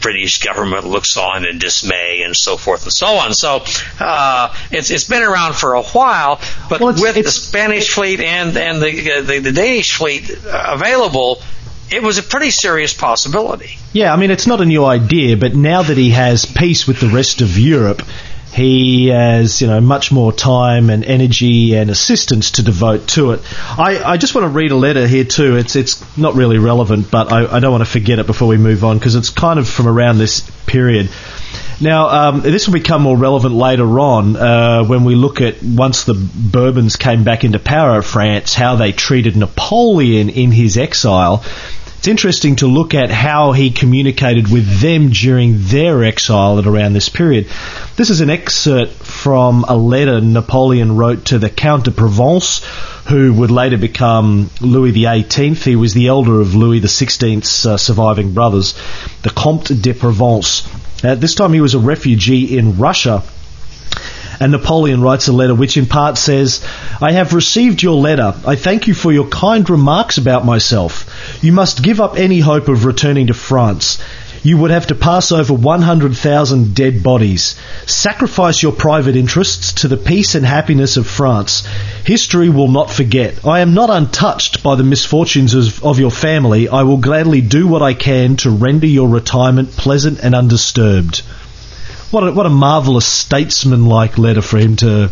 British 0.01 0.43
government 0.43 0.85
looks 0.85 1.17
on 1.17 1.45
in 1.45 1.59
dismay 1.59 2.21
and 2.23 2.35
so 2.35 2.57
forth 2.57 2.83
and 2.83 2.93
so 2.93 3.07
on. 3.07 3.33
So 3.33 3.63
uh, 3.99 4.55
it's 4.71 4.91
it's 4.91 5.05
been 5.05 5.23
around 5.23 5.55
for 5.55 5.73
a 5.73 5.83
while, 5.83 6.39
but 6.69 6.79
well, 6.79 6.89
it's, 6.89 7.01
with 7.01 7.17
it's, 7.17 7.27
the 7.27 7.41
Spanish 7.41 7.89
fleet 7.89 8.19
and 8.19 8.55
and 8.57 8.81
the, 8.81 9.21
the 9.21 9.39
the 9.39 9.51
Danish 9.51 9.95
fleet 9.95 10.29
available 10.45 11.41
it 11.91 12.01
was 12.01 12.17
a 12.17 12.23
pretty 12.23 12.49
serious 12.49 12.93
possibility. 12.93 13.77
Yeah, 13.91 14.13
I 14.13 14.15
mean, 14.15 14.31
it's 14.31 14.47
not 14.47 14.61
a 14.61 14.65
new 14.65 14.83
idea, 14.83 15.37
but 15.37 15.53
now 15.53 15.83
that 15.83 15.97
he 15.97 16.11
has 16.11 16.45
peace 16.45 16.87
with 16.87 16.99
the 16.99 17.09
rest 17.09 17.41
of 17.41 17.59
Europe, 17.59 18.01
he 18.53 19.07
has, 19.07 19.61
you 19.61 19.67
know, 19.67 19.81
much 19.81 20.11
more 20.11 20.31
time 20.31 20.91
and 20.91 21.03
energy 21.03 21.75
and 21.75 21.89
assistance 21.89 22.51
to 22.51 22.63
devote 22.63 23.07
to 23.09 23.31
it. 23.31 23.41
I, 23.79 24.01
I 24.03 24.17
just 24.17 24.35
want 24.35 24.45
to 24.45 24.49
read 24.49 24.71
a 24.71 24.75
letter 24.75 25.07
here 25.07 25.23
too. 25.23 25.57
It's 25.57 25.75
it's 25.75 26.17
not 26.17 26.35
really 26.35 26.59
relevant, 26.59 27.09
but 27.09 27.31
I, 27.31 27.57
I 27.57 27.59
don't 27.59 27.71
want 27.71 27.83
to 27.83 27.89
forget 27.89 28.19
it 28.19 28.27
before 28.27 28.47
we 28.47 28.57
move 28.57 28.83
on 28.83 28.99
because 28.99 29.15
it's 29.15 29.31
kind 29.31 29.57
of 29.57 29.67
from 29.67 29.87
around 29.87 30.19
this 30.19 30.41
period. 30.67 31.09
Now, 31.81 32.07
um, 32.09 32.41
this 32.41 32.67
will 32.67 32.75
become 32.75 33.01
more 33.01 33.17
relevant 33.17 33.55
later 33.55 33.99
on 33.99 34.35
uh, 34.35 34.83
when 34.83 35.03
we 35.03 35.15
look 35.15 35.41
at 35.41 35.63
once 35.63 36.03
the 36.03 36.13
Bourbons 36.13 36.95
came 36.95 37.23
back 37.23 37.43
into 37.43 37.57
power 37.57 37.97
of 37.97 38.05
France, 38.05 38.53
how 38.53 38.75
they 38.75 38.91
treated 38.91 39.35
Napoleon 39.35 40.29
in 40.29 40.51
his 40.51 40.77
exile. 40.77 41.43
It's 42.03 42.09
interesting 42.09 42.57
to 42.57 42.67
look 42.67 42.93
at 42.93 43.11
how 43.11 43.53
he 43.53 43.71
communicated 43.71 44.51
with 44.51 44.81
them 44.81 45.11
during 45.11 45.53
their 45.67 46.03
exile 46.03 46.59
at 46.59 46.67
around 46.67 46.91
this 46.91 47.07
period. 47.07 47.47
This 47.95 48.09
is 48.09 48.19
an 48.19 48.29
excerpt 48.29 48.91
from 48.91 49.63
a 49.69 49.77
letter 49.77 50.19
Napoleon 50.19 50.97
wrote 50.97 51.27
to 51.27 51.39
the 51.39 51.49
Count 51.49 51.85
de 51.85 51.91
Provence, 51.91 52.61
who 53.07 53.33
would 53.35 53.51
later 53.51 53.77
become 53.77 54.49
Louis 54.59 54.91
XVIII. 54.91 55.53
He 55.53 55.77
was 55.77 55.93
the 55.93 56.07
elder 56.07 56.41
of 56.41 56.55
Louis 56.55 56.81
XVI's 56.81 57.65
uh, 57.65 57.77
surviving 57.77 58.33
brothers, 58.33 58.77
the 59.21 59.29
Comte 59.29 59.81
de 59.81 59.93
Provence. 59.93 60.67
At 61.05 61.21
this 61.21 61.35
time, 61.35 61.53
he 61.53 61.61
was 61.61 61.73
a 61.73 61.79
refugee 61.79 62.57
in 62.57 62.77
Russia 62.79 63.23
and 64.43 64.51
Napoleon 64.51 65.01
writes 65.01 65.29
a 65.29 65.31
letter 65.31 65.55
which 65.55 65.77
in 65.77 65.85
part 65.85 66.17
says, 66.17 66.61
I 67.01 67.13
have 67.13 67.33
received 67.33 67.81
your 67.81 67.95
letter. 67.95 68.35
I 68.45 68.57
thank 68.57 68.87
you 68.87 68.93
for 68.93 69.09
your 69.09 69.29
kind 69.29 69.69
remarks 69.69 70.17
about 70.17 70.43
myself. 70.43 71.09
You 71.41 71.53
must 71.53 71.81
give 71.81 72.01
up 72.01 72.17
any 72.17 72.41
hope 72.41 72.67
of 72.67 72.83
returning 72.83 73.27
to 73.27 73.33
France. 73.33 73.99
You 74.43 74.57
would 74.57 74.71
have 74.71 74.87
to 74.87 74.95
pass 74.95 75.31
over 75.31 75.53
100,000 75.53 76.75
dead 76.75 77.01
bodies. 77.01 77.55
Sacrifice 77.85 78.61
your 78.61 78.73
private 78.73 79.15
interests 79.15 79.71
to 79.83 79.87
the 79.87 79.95
peace 79.95 80.35
and 80.35 80.45
happiness 80.45 80.97
of 80.97 81.07
France. 81.07 81.65
History 82.03 82.49
will 82.49 82.67
not 82.67 82.91
forget. 82.91 83.45
I 83.47 83.61
am 83.61 83.73
not 83.73 83.89
untouched 83.89 84.61
by 84.61 84.75
the 84.75 84.83
misfortunes 84.83 85.53
of, 85.53 85.81
of 85.85 85.99
your 85.99 86.11
family. 86.11 86.67
I 86.67 86.83
will 86.83 86.97
gladly 86.97 87.39
do 87.39 87.65
what 87.65 87.81
I 87.81 87.93
can 87.93 88.35
to 88.43 88.49
render 88.49 88.87
your 88.87 89.07
retirement 89.07 89.71
pleasant 89.71 90.19
and 90.19 90.35
undisturbed. 90.35 91.21
What 92.13 92.27
a, 92.27 92.31
what 92.31 92.45
a 92.45 92.49
marvellous 92.49 93.07
statesman-like 93.07 94.19
letter 94.19 94.43
for 94.43 94.59
him 94.59 94.75
to 94.77 95.09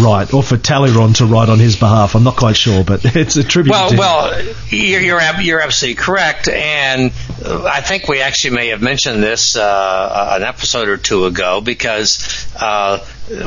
write, 0.00 0.34
or 0.34 0.42
for 0.42 0.56
Talleyrand 0.56 1.16
to 1.16 1.26
write 1.26 1.48
on 1.48 1.60
his 1.60 1.76
behalf. 1.76 2.16
I'm 2.16 2.24
not 2.24 2.34
quite 2.34 2.56
sure, 2.56 2.82
but 2.82 3.04
it's 3.16 3.36
a 3.36 3.44
tribute. 3.44 3.70
Well, 3.70 3.96
well, 3.96 4.44
you're 4.68 5.00
you're, 5.00 5.40
you're 5.40 5.60
absolutely 5.60 6.02
correct, 6.02 6.48
and 6.48 7.12
I 7.46 7.80
think 7.80 8.08
we 8.08 8.22
actually 8.22 8.56
may 8.56 8.68
have 8.70 8.82
mentioned 8.82 9.22
this 9.22 9.54
uh, 9.54 10.30
an 10.32 10.42
episode 10.42 10.88
or 10.88 10.96
two 10.96 11.26
ago 11.26 11.60
because. 11.60 12.48
Uh, 12.56 12.98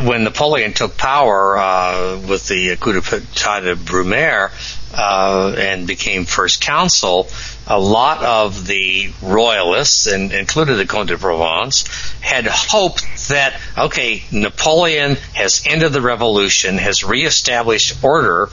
when 0.04 0.24
Napoleon 0.24 0.74
took 0.74 0.98
power 0.98 1.58
uh, 1.58 2.18
with 2.28 2.48
the 2.48 2.76
coup 2.78 2.94
d'état 2.94 3.62
de 3.62 3.76
Brumaire 3.76 4.50
uh, 4.96 5.56
and 5.58 5.88
became 5.88 6.26
first 6.26 6.66
consul, 6.66 7.28
a 7.68 7.80
lot 7.80 8.24
of 8.24 8.66
the 8.66 9.12
royalists, 9.22 10.08
and 10.08 10.32
included 10.32 10.76
the 10.76 10.86
Comte 10.86 11.10
de 11.10 11.18
Provence, 11.18 11.86
had 12.22 12.46
hoped 12.48 13.04
that, 13.30 13.60
okay, 13.78 14.24
Napoleon 14.32 15.16
has 15.34 15.64
ended 15.66 15.92
the 15.92 16.02
revolution, 16.02 16.78
has 16.78 17.04
reestablished 17.04 18.04
order, 18.04 18.50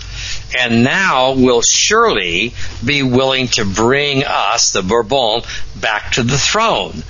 and 0.59 0.83
now 0.83 1.35
will 1.35 1.63
surely 1.63 2.55
be 2.85 3.03
willing 3.03 3.49
to 3.49 3.65
bring 3.65 4.25
us, 4.25 4.73
the 4.73 4.83
Bourbon, 4.83 5.43
back 5.81 6.13
to 6.13 6.23
the 6.23 6.39
throne 6.39 7.03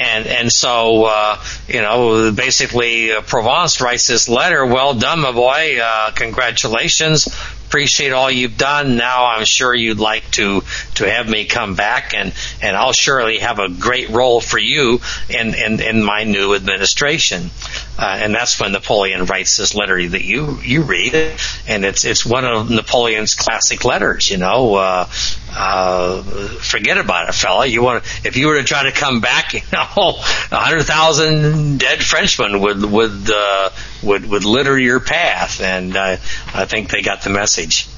and 0.00 0.26
and 0.26 0.52
so 0.52 1.04
uh, 1.04 1.42
you 1.66 1.80
know 1.80 2.30
basically 2.32 3.12
uh, 3.12 3.20
Provence 3.20 3.80
writes 3.80 4.06
this 4.06 4.28
letter. 4.28 4.64
Well 4.64 4.94
done, 4.94 5.20
my 5.20 5.32
boy. 5.32 5.78
Uh, 5.82 6.12
congratulations 6.12 7.28
appreciate 7.68 8.12
all 8.12 8.30
you've 8.30 8.56
done. 8.56 8.96
Now 8.96 9.26
I'm 9.26 9.44
sure 9.44 9.74
you'd 9.74 9.98
like 9.98 10.28
to 10.32 10.62
to 10.94 11.10
have 11.10 11.28
me 11.28 11.44
come 11.44 11.74
back, 11.74 12.14
and 12.14 12.32
and 12.62 12.74
I'll 12.76 12.92
surely 12.92 13.38
have 13.38 13.58
a 13.58 13.68
great 13.68 14.08
role 14.08 14.40
for 14.40 14.58
you 14.58 15.00
in 15.28 15.54
in, 15.54 15.80
in 15.80 16.02
my 16.02 16.24
new 16.24 16.54
administration. 16.54 17.50
Uh, 17.98 18.16
and 18.20 18.32
that's 18.32 18.60
when 18.60 18.70
Napoleon 18.70 19.24
writes 19.24 19.56
this 19.56 19.74
letter 19.74 20.08
that 20.08 20.22
you 20.22 20.60
you 20.62 20.82
read, 20.82 21.14
and 21.66 21.84
it's 21.84 22.04
it's 22.04 22.24
one 22.24 22.44
of 22.44 22.70
Napoleon's 22.70 23.34
classic 23.34 23.84
letters. 23.84 24.30
You 24.30 24.36
know, 24.36 24.76
uh, 24.76 25.08
uh, 25.50 26.22
forget 26.22 26.96
about 26.96 27.28
it, 27.28 27.32
fella. 27.32 27.66
You 27.66 27.82
want 27.82 28.04
if 28.24 28.36
you 28.36 28.46
were 28.46 28.58
to 28.58 28.64
try 28.64 28.84
to 28.84 28.92
come 28.92 29.20
back, 29.20 29.52
you 29.54 29.62
know, 29.72 29.88
a 29.96 30.56
hundred 30.56 30.84
thousand 30.84 31.80
dead 31.80 32.00
Frenchmen 32.00 32.60
would 32.60 32.84
would 32.84 33.30
uh, 33.32 33.70
would 34.04 34.30
would 34.30 34.44
litter 34.44 34.78
your 34.78 35.00
path, 35.00 35.60
and 35.60 35.96
I 35.96 36.16
think 36.66 36.90
they 36.90 37.02
got 37.02 37.22
the 37.22 37.30
message. 37.30 37.88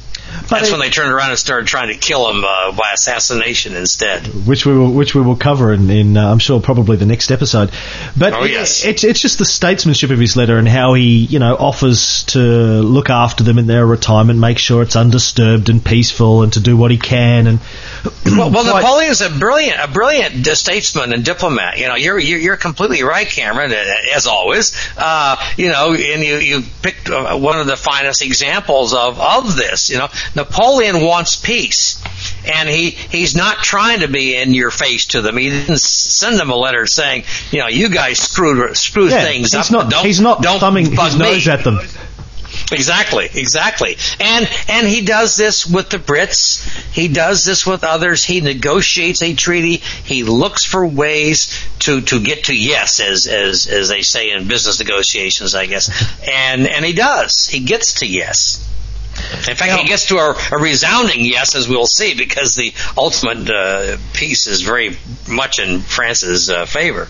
But 0.42 0.48
That's 0.48 0.68
it, 0.68 0.72
when 0.72 0.80
they 0.80 0.90
turned 0.90 1.12
around 1.12 1.30
and 1.30 1.38
started 1.38 1.66
trying 1.66 1.88
to 1.88 1.98
kill 1.98 2.28
him 2.30 2.44
uh, 2.44 2.72
by 2.72 2.92
assassination 2.94 3.74
instead. 3.74 4.26
Which 4.46 4.66
we 4.66 4.76
will, 4.76 4.92
which 4.92 5.14
we 5.14 5.22
will 5.22 5.36
cover 5.36 5.72
in, 5.72 5.88
in 5.90 6.16
uh, 6.16 6.30
I'm 6.30 6.38
sure, 6.38 6.60
probably 6.60 6.96
the 6.96 7.06
next 7.06 7.30
episode. 7.30 7.70
But 8.16 8.32
oh, 8.32 8.44
yes. 8.44 8.84
it, 8.84 8.90
it's 8.90 9.04
it's 9.04 9.20
just 9.20 9.38
the 9.38 9.44
statesmanship 9.44 10.10
of 10.10 10.18
his 10.18 10.36
letter 10.36 10.58
and 10.58 10.68
how 10.68 10.94
he, 10.94 11.24
you 11.24 11.38
know, 11.38 11.54
offers 11.54 12.24
to 12.24 12.40
look 12.40 13.10
after 13.10 13.44
them 13.44 13.58
in 13.58 13.66
their 13.66 13.86
retirement, 13.86 14.38
make 14.38 14.58
sure 14.58 14.82
it's 14.82 14.96
undisturbed 14.96 15.68
and 15.68 15.84
peaceful, 15.84 16.42
and 16.42 16.52
to 16.54 16.60
do 16.60 16.76
what 16.76 16.90
he 16.90 16.98
can. 16.98 17.46
And 17.46 17.60
well, 18.26 18.50
well 18.50 18.64
Napoleon's 18.64 19.20
a 19.20 19.30
brilliant, 19.30 19.78
a 19.80 19.88
brilliant 19.88 20.46
statesman 20.46 21.12
and 21.12 21.24
diplomat. 21.24 21.78
You 21.78 21.88
know, 21.88 21.96
you're 21.96 22.18
you're, 22.18 22.38
you're 22.38 22.56
completely 22.56 23.02
right, 23.02 23.26
Cameron, 23.26 23.72
as 24.14 24.26
always. 24.26 24.72
Uh, 24.96 25.36
you 25.56 25.68
know, 25.68 25.94
and 25.94 26.22
you 26.22 26.36
you 26.36 26.62
picked 26.82 27.08
uh, 27.10 27.36
one 27.36 27.58
of 27.58 27.66
the 27.66 27.76
finest 27.76 28.22
examples 28.22 28.94
of 28.94 29.20
of 29.20 29.56
this. 29.56 29.90
You 29.90 29.98
know, 29.98 30.08
Napoleon 30.34 31.00
wants 31.02 31.36
peace, 31.36 32.02
and 32.46 32.68
he 32.68 32.90
he's 32.90 33.34
not 33.34 33.58
trying 33.58 34.00
to 34.00 34.08
be 34.08 34.36
in 34.36 34.54
your 34.54 34.70
face 34.70 35.06
to 35.06 35.22
them. 35.22 35.36
He 35.36 35.50
didn't 35.50 35.80
send 35.80 36.38
them 36.38 36.50
a 36.50 36.56
letter 36.56 36.86
saying, 36.86 37.24
you 37.50 37.60
know, 37.60 37.68
you 37.68 37.88
guys 37.88 38.18
screwed 38.18 38.76
screw 38.76 39.08
yeah, 39.08 39.22
things 39.22 39.52
he's 39.52 39.66
up. 39.66 39.72
Not, 39.72 39.90
don't, 39.90 40.04
he's 40.04 40.20
not 40.20 40.42
don't 40.42 40.60
thumbing 40.60 40.90
his 40.90 41.16
nose 41.16 41.48
at 41.48 41.64
them. 41.64 41.80
Exactly, 42.72 43.28
exactly. 43.34 43.96
And 44.20 44.48
and 44.68 44.86
he 44.86 45.02
does 45.02 45.36
this 45.36 45.66
with 45.66 45.90
the 45.90 45.98
Brits. 45.98 46.64
He 46.92 47.08
does 47.08 47.44
this 47.44 47.66
with 47.66 47.84
others. 47.84 48.24
He 48.24 48.40
negotiates 48.40 49.22
a 49.22 49.34
treaty. 49.34 49.76
He 50.04 50.22
looks 50.22 50.64
for 50.64 50.86
ways 50.86 51.66
to, 51.80 52.00
to 52.00 52.20
get 52.20 52.44
to 52.44 52.56
yes, 52.56 53.00
as 53.00 53.26
as 53.26 53.66
as 53.66 53.88
they 53.88 54.02
say 54.02 54.30
in 54.30 54.46
business 54.46 54.78
negotiations, 54.78 55.54
I 55.54 55.66
guess. 55.66 55.90
And 56.26 56.66
and 56.66 56.84
he 56.84 56.92
does. 56.92 57.46
He 57.46 57.60
gets 57.60 57.94
to 57.94 58.06
yes. 58.06 58.66
In 59.48 59.56
fact, 59.56 59.82
it 59.82 59.86
gets 59.86 60.06
to 60.06 60.16
a, 60.16 60.34
a, 60.52 60.58
resounding 60.58 61.24
yes, 61.24 61.54
as 61.54 61.68
we'll 61.68 61.86
see, 61.86 62.14
because 62.14 62.54
the 62.54 62.72
ultimate 62.96 63.48
uh, 63.50 63.96
peace 64.12 64.46
is 64.46 64.62
very 64.62 64.96
much 65.28 65.58
in 65.58 65.80
France's 65.80 66.50
uh, 66.50 66.66
favor. 66.66 67.08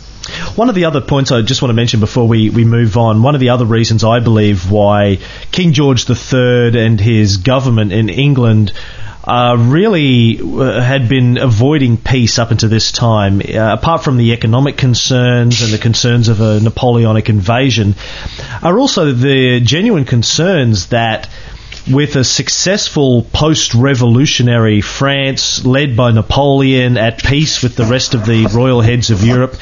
One 0.55 0.69
of 0.69 0.75
the 0.75 0.85
other 0.85 1.01
points 1.01 1.33
I 1.33 1.43
just 1.43 1.63
want 1.63 1.71
to 1.71 1.75
mention 1.75 1.99
before 1.99 2.29
we, 2.29 2.51
we 2.51 2.65
move 2.65 2.97
on, 2.97 3.23
one 3.23 3.35
of 3.35 3.41
the 3.41 3.51
other 3.51 3.65
reasons 3.65 4.05
I 4.05 4.21
believe 4.21 4.71
why 4.71 5.19
King 5.51 5.73
George 5.73 6.09
III 6.09 6.79
and 6.79 7.01
his 7.01 7.39
government 7.39 7.93
in 7.93 8.09
England 8.09 8.73
uh, 9.25 9.57
really 9.59 10.41
uh, 10.41 10.81
had 10.81 11.09
been 11.09 11.37
avoiding 11.37 11.97
peace 11.97 12.39
up 12.39 12.51
until 12.51 12.69
this 12.69 12.91
time, 12.91 13.41
uh, 13.41 13.75
apart 13.75 14.03
from 14.03 14.17
the 14.17 14.33
economic 14.33 14.77
concerns 14.77 15.63
and 15.63 15.73
the 15.73 15.79
concerns 15.79 16.29
of 16.29 16.41
a 16.41 16.61
Napoleonic 16.61 17.29
invasion, 17.29 17.95
are 18.63 18.79
also 18.79 19.13
the 19.13 19.61
genuine 19.61 20.05
concerns 20.05 20.87
that 20.87 21.29
with 21.89 22.17
a 22.17 22.25
successful 22.25 23.23
post 23.33 23.75
revolutionary 23.75 24.81
France 24.81 25.65
led 25.65 25.97
by 25.97 26.11
Napoleon 26.11 26.97
at 26.97 27.23
peace 27.23 27.63
with 27.63 27.77
the 27.77 27.85
rest 27.85 28.15
of 28.15 28.27
the 28.27 28.47
royal 28.55 28.81
heads 28.81 29.11
of 29.11 29.25
Europe, 29.25 29.57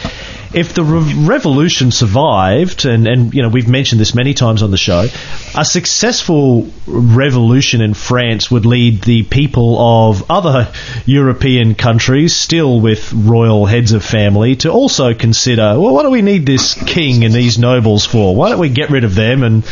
if 0.54 0.72
the 0.74 0.83
re- 0.83 1.14
revolution 1.26 1.90
survived, 1.90 2.87
and, 2.87 3.07
and 3.07 3.35
you 3.35 3.42
know 3.42 3.48
we've 3.48 3.68
mentioned 3.68 4.00
this 4.00 4.14
many 4.14 4.33
times 4.35 4.62
on 4.62 4.70
the 4.70 4.78
show, 4.78 5.07
a 5.54 5.64
successful 5.64 6.68
revolution 6.87 7.81
in 7.83 7.94
France 7.94 8.50
would 8.50 8.64
lead 8.64 9.02
the 9.02 9.24
people 9.24 9.78
of 9.78 10.31
other 10.31 10.72
European 11.04 11.74
countries, 11.74 12.35
still 12.35 12.81
with 12.81 13.12
royal 13.12 13.66
heads 13.66 13.92
of 13.92 14.04
family, 14.04 14.57
to 14.57 14.70
also 14.70 15.12
consider, 15.14 15.78
well, 15.78 15.92
what 15.92 16.02
do 16.04 16.11
we 16.11 16.22
need 16.22 16.46
this 16.46 16.74
king 16.74 17.24
and 17.24 17.35
these 17.35 17.59
nobles 17.59 18.07
for? 18.07 18.35
Why 18.35 18.48
don't 18.48 18.59
we 18.61 18.70
get 18.70 18.90
rid 18.90 19.04
of 19.04 19.14
them 19.14 19.42
and 19.42 19.64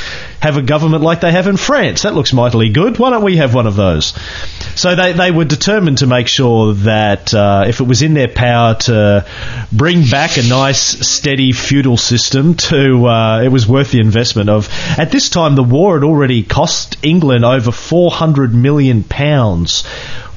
have 0.47 0.57
a 0.57 0.63
government 0.63 1.03
like 1.03 1.21
they 1.21 1.33
have 1.33 1.47
in 1.47 1.57
France? 1.57 2.03
That 2.03 2.15
looks 2.15 2.33
mightily 2.33 2.71
good. 2.71 2.99
Why 2.99 3.11
don't 3.11 3.23
we 3.23 3.37
have 3.37 3.55
one 3.55 3.67
of 3.67 3.77
those? 3.77 4.15
So 4.75 4.95
they, 4.95 5.13
they 5.13 5.31
were 5.31 5.45
determined 5.45 5.99
to 5.99 6.07
make 6.07 6.29
sure 6.29 6.75
that 6.75 7.35
uh, 7.35 7.65
if 7.67 7.81
it 7.81 7.85
was 7.85 8.03
in 8.03 8.15
their 8.15 8.29
power 8.29 8.75
to 8.75 9.27
bring 9.73 10.07
back 10.09 10.39
a 10.39 10.43
nice, 10.43 10.81
steady 11.07 11.53
feudal 11.53 11.97
system, 11.97 12.55
to 12.55 13.07
uh, 13.07 13.43
it 13.43 13.49
was 13.49 13.67
worth 13.67 13.91
the 13.91 14.01
investment 14.01 14.49
of. 14.49 14.69
At 14.99 15.11
this 15.11 15.29
time, 15.29 15.55
the 15.55 15.63
war 15.63 15.95
had 15.95 16.05
already 16.05 16.43
cost 16.43 16.97
England 17.03 17.45
over 17.45 17.73
400 17.73 18.55
million 18.55 19.05
pounds 19.05 19.85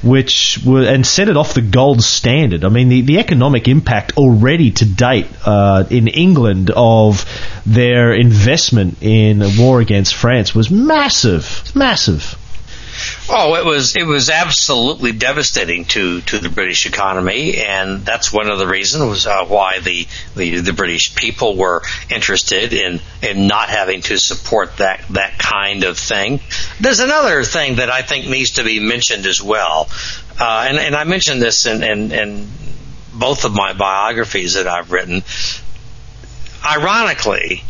which 0.02 0.58
were, 0.64 0.82
and 0.82 1.06
set 1.06 1.28
it 1.28 1.36
off 1.36 1.54
the 1.54 1.60
gold 1.60 2.02
standard. 2.02 2.64
I 2.64 2.68
mean, 2.68 2.88
the, 2.88 3.02
the 3.02 3.18
economic 3.18 3.68
impact 3.68 4.16
already 4.16 4.70
to 4.72 4.84
date 4.84 5.26
uh, 5.44 5.84
in 5.90 6.08
England 6.08 6.70
of 6.74 7.24
their 7.66 8.12
investment 8.14 9.02
in 9.02 9.42
a 9.42 9.50
war 9.58 9.80
against 9.80 10.14
France 10.14 10.54
was 10.54 10.70
massive, 10.70 11.74
massive. 11.74 12.36
Oh, 13.28 13.54
it 13.54 13.64
was 13.64 13.96
it 13.96 14.06
was 14.06 14.28
absolutely 14.30 15.12
devastating 15.12 15.84
to, 15.86 16.20
to 16.22 16.38
the 16.38 16.48
British 16.48 16.86
economy, 16.86 17.58
and 17.58 18.04
that's 18.04 18.32
one 18.32 18.50
of 18.50 18.58
the 18.58 18.66
reasons 18.66 19.26
uh, 19.26 19.44
why 19.44 19.78
the, 19.78 20.06
the 20.34 20.60
the 20.60 20.72
British 20.72 21.14
people 21.14 21.56
were 21.56 21.82
interested 22.10 22.72
in 22.72 23.00
in 23.22 23.46
not 23.46 23.68
having 23.68 24.02
to 24.02 24.18
support 24.18 24.76
that 24.78 25.04
that 25.10 25.38
kind 25.38 25.84
of 25.84 25.96
thing. 25.98 26.40
There's 26.80 27.00
another 27.00 27.44
thing 27.44 27.76
that 27.76 27.90
I 27.90 28.02
think 28.02 28.26
needs 28.26 28.52
to 28.52 28.64
be 28.64 28.80
mentioned 28.80 29.26
as 29.26 29.40
well, 29.40 29.88
uh, 30.38 30.66
and 30.68 30.78
and 30.78 30.96
I 30.96 31.04
mentioned 31.04 31.40
this 31.40 31.66
in, 31.66 31.82
in 31.82 32.12
in 32.12 32.48
both 33.14 33.44
of 33.44 33.54
my 33.54 33.72
biographies 33.72 34.54
that 34.54 34.66
I've 34.66 34.90
written. 34.90 35.22
Ironically, 36.64 37.62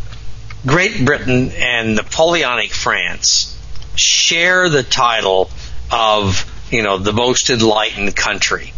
Great 0.67 1.05
Britain 1.05 1.53
and 1.53 1.97
Napoleonic 1.97 2.73
France 2.73 3.57
share 4.01 4.69
the 4.69 4.83
title 4.83 5.51
of 5.91 6.45
you 6.71 6.83
know 6.83 6.99
the 6.99 7.13
most 7.13 7.51
enlightened 7.51 8.15
country. 8.15 8.73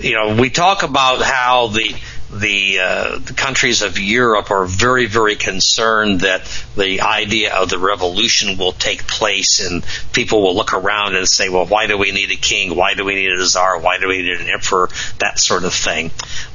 You 0.00 0.14
know, 0.14 0.36
we 0.40 0.50
talk 0.50 0.82
about 0.82 1.22
how 1.22 1.68
the 1.68 1.94
the, 2.34 2.80
uh, 2.80 3.18
the 3.18 3.32
countries 3.32 3.82
of 3.82 3.98
Europe 3.98 4.50
are 4.50 4.64
very, 4.66 5.06
very 5.06 5.36
concerned 5.36 6.22
that 6.22 6.42
the 6.76 7.00
idea 7.00 7.54
of 7.54 7.70
the 7.70 7.78
revolution 7.78 8.58
will 8.58 8.72
take 8.72 9.06
place, 9.06 9.64
and 9.64 9.84
people 10.12 10.42
will 10.42 10.56
look 10.56 10.72
around 10.72 11.14
and 11.14 11.28
say, 11.28 11.48
"Well, 11.48 11.66
why 11.66 11.86
do 11.86 11.96
we 11.96 12.10
need 12.10 12.30
a 12.30 12.36
king? 12.36 12.74
Why 12.74 12.94
do 12.94 13.04
we 13.04 13.14
need 13.14 13.30
a 13.30 13.46
czar? 13.46 13.78
Why 13.78 13.98
do 13.98 14.08
we 14.08 14.22
need 14.22 14.40
an 14.40 14.50
emperor?" 14.50 14.90
That 15.18 15.38
sort 15.38 15.64
of 15.64 15.72
thing. 15.72 16.10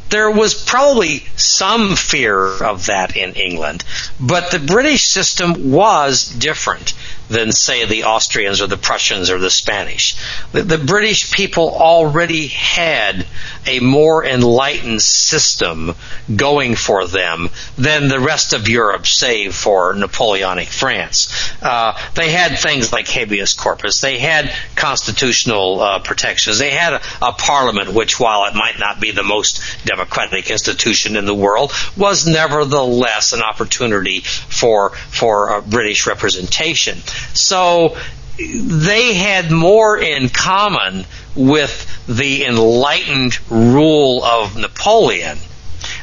There 0.10 0.32
was 0.32 0.54
probably 0.54 1.24
some 1.36 1.96
fear 1.96 2.64
of 2.64 2.88
that 2.88 3.16
in 3.16 3.34
England, 3.36 3.84
but 4.20 4.52
the 4.52 4.60
British 4.60 5.06
system 5.06 5.72
was 5.72 6.26
different 6.28 6.94
than, 7.30 7.52
say, 7.52 7.86
the 7.86 8.04
Austrians 8.06 8.62
or 8.62 8.68
the 8.68 8.78
Prussians 8.78 9.30
or 9.30 9.38
the 9.38 9.50
Spanish. 9.50 10.16
The, 10.52 10.64
the, 10.64 10.78
British 10.78 11.32
people 11.32 11.70
already 11.70 12.48
had 12.48 13.26
a 13.68 13.80
more 13.80 14.26
enlightened 14.26 15.02
system 15.02 15.96
going 16.36 16.76
for 16.76 17.06
them 17.06 17.50
than 17.78 18.08
the 18.08 18.20
rest 18.20 18.54
of 18.54 18.68
Europe, 18.68 19.06
save 19.06 19.56
for 19.56 19.94
Napoleonic 19.94 20.68
France. 20.70 21.30
Uh, 21.62 22.00
they 22.16 22.32
had 22.32 22.58
things 22.58 22.92
like 22.92 23.08
habeas 23.08 23.54
corpus. 23.54 24.02
They 24.02 24.18
had 24.18 24.52
constitutional 24.76 25.82
uh, 25.82 26.00
protections. 26.00 26.58
They 26.58 26.72
had 26.72 26.94
a, 26.94 27.02
a 27.22 27.32
parliament, 27.34 27.94
which, 27.94 28.20
while 28.20 28.46
it 28.46 28.56
might 28.56 28.80
not 28.80 29.00
be 29.00 29.12
the 29.12 29.24
most 29.24 29.62
democratic 29.86 30.50
institution 30.50 31.16
in 31.16 31.26
the 31.26 31.36
world, 31.36 31.72
was 31.96 32.28
nevertheless 32.28 33.34
an 33.34 33.42
opportunity 33.42 34.22
for 34.22 34.92
for 34.92 35.52
uh, 35.52 35.62
British 35.62 36.08
representation. 36.08 36.98
So 37.34 37.98
they 38.40 39.14
had 39.16 39.52
more 39.52 39.98
in 39.98 40.30
common 40.30 41.06
with 41.36 42.06
the 42.08 42.46
enlightened 42.46 43.38
rule 43.50 44.24
of 44.24 44.56
Napoleon 44.58 45.38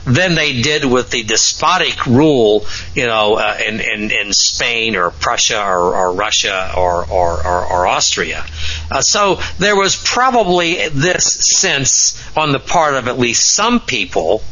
than 0.07 0.35
they 0.35 0.61
did 0.61 0.85
with 0.85 1.11
the 1.11 1.25
despotic 1.25 2.07
rule, 2.07 2.65
you 2.95 3.07
know, 3.07 3.35
uh, 3.35 3.59
in, 3.67 3.81
in, 3.81 4.11
in 4.11 4.33
Spain 4.33 4.95
or 4.97 5.11
Prussia 5.11 5.61
or, 5.61 5.97
or 5.97 6.13
Russia 6.13 6.73
or, 6.77 7.05
or, 7.11 7.45
or, 7.45 7.67
or 7.67 7.87
Austria. 7.87 8.47
Uh, 8.91 9.01
so 9.01 9.41
there 9.59 9.77
was 9.77 9.97
probably 9.97 10.89
this 10.89 11.25
sense 11.41 12.23
on 12.37 12.53
the 12.53 12.61
part 12.61 12.95
of 12.95 13.09
at 13.09 13.19
least 13.19 13.53
some 13.53 13.81
people, 13.81 14.43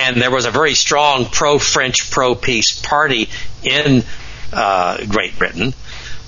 and 0.00 0.22
there 0.22 0.30
was 0.30 0.46
a 0.46 0.52
very 0.52 0.74
strong 0.74 1.24
pro-French, 1.24 2.10
pro-peace 2.10 2.80
party 2.80 3.28
in 3.64 4.04
uh, 4.52 5.04
Great 5.06 5.38
Britain 5.38 5.74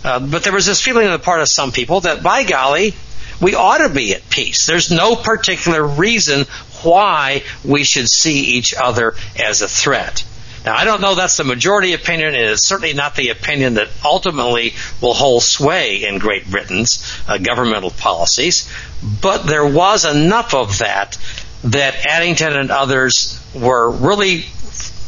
uh, 0.05 0.19
but 0.19 0.43
there 0.43 0.53
was 0.53 0.67
this 0.67 0.81
feeling 0.81 1.07
on 1.07 1.13
the 1.13 1.19
part 1.19 1.41
of 1.41 1.49
some 1.49 1.73
people 1.73 2.01
that, 2.01 2.23
by 2.23 2.45
golly, 2.45 2.95
we 3.41 3.55
ought 3.55 3.79
to 3.79 3.89
be 3.89 4.15
at 4.15 4.29
peace. 4.29 4.67
There's 4.67 4.91
no 4.91 5.17
particular 5.17 5.85
reason 5.85 6.47
why 6.83 7.45
we 7.65 7.85
should 7.85 8.09
see 8.09 8.57
each 8.57 8.75
other 8.75 9.15
as 9.43 9.63
a 9.63 9.69
threat. 9.69 10.25
Now, 10.65 10.77
I 10.77 10.85
don't 10.85 11.01
know 11.01 11.17
that's 11.17 11.37
the 11.37 11.45
majority 11.45 11.93
opinion, 11.93 12.35
and 12.35 12.45
it's 12.51 12.67
certainly 12.67 12.95
not 12.95 13.17
the 13.17 13.31
opinion 13.31 13.75
that 13.75 13.89
ultimately 14.05 14.75
will 15.01 15.15
hold 15.15 15.43
sway 15.43 16.05
in 16.05 16.19
Great 16.19 16.49
Britain's 16.49 17.21
uh, 17.27 17.39
governmental 17.39 17.91
policies, 17.91 18.73
but 19.03 19.45
there 19.45 19.67
was 19.67 20.05
enough 20.05 20.55
of 20.55 20.79
that 20.79 21.19
that 21.65 22.07
Addington 22.07 22.55
and 22.55 22.71
others 22.71 23.41
were 23.55 23.91
really 23.91 24.45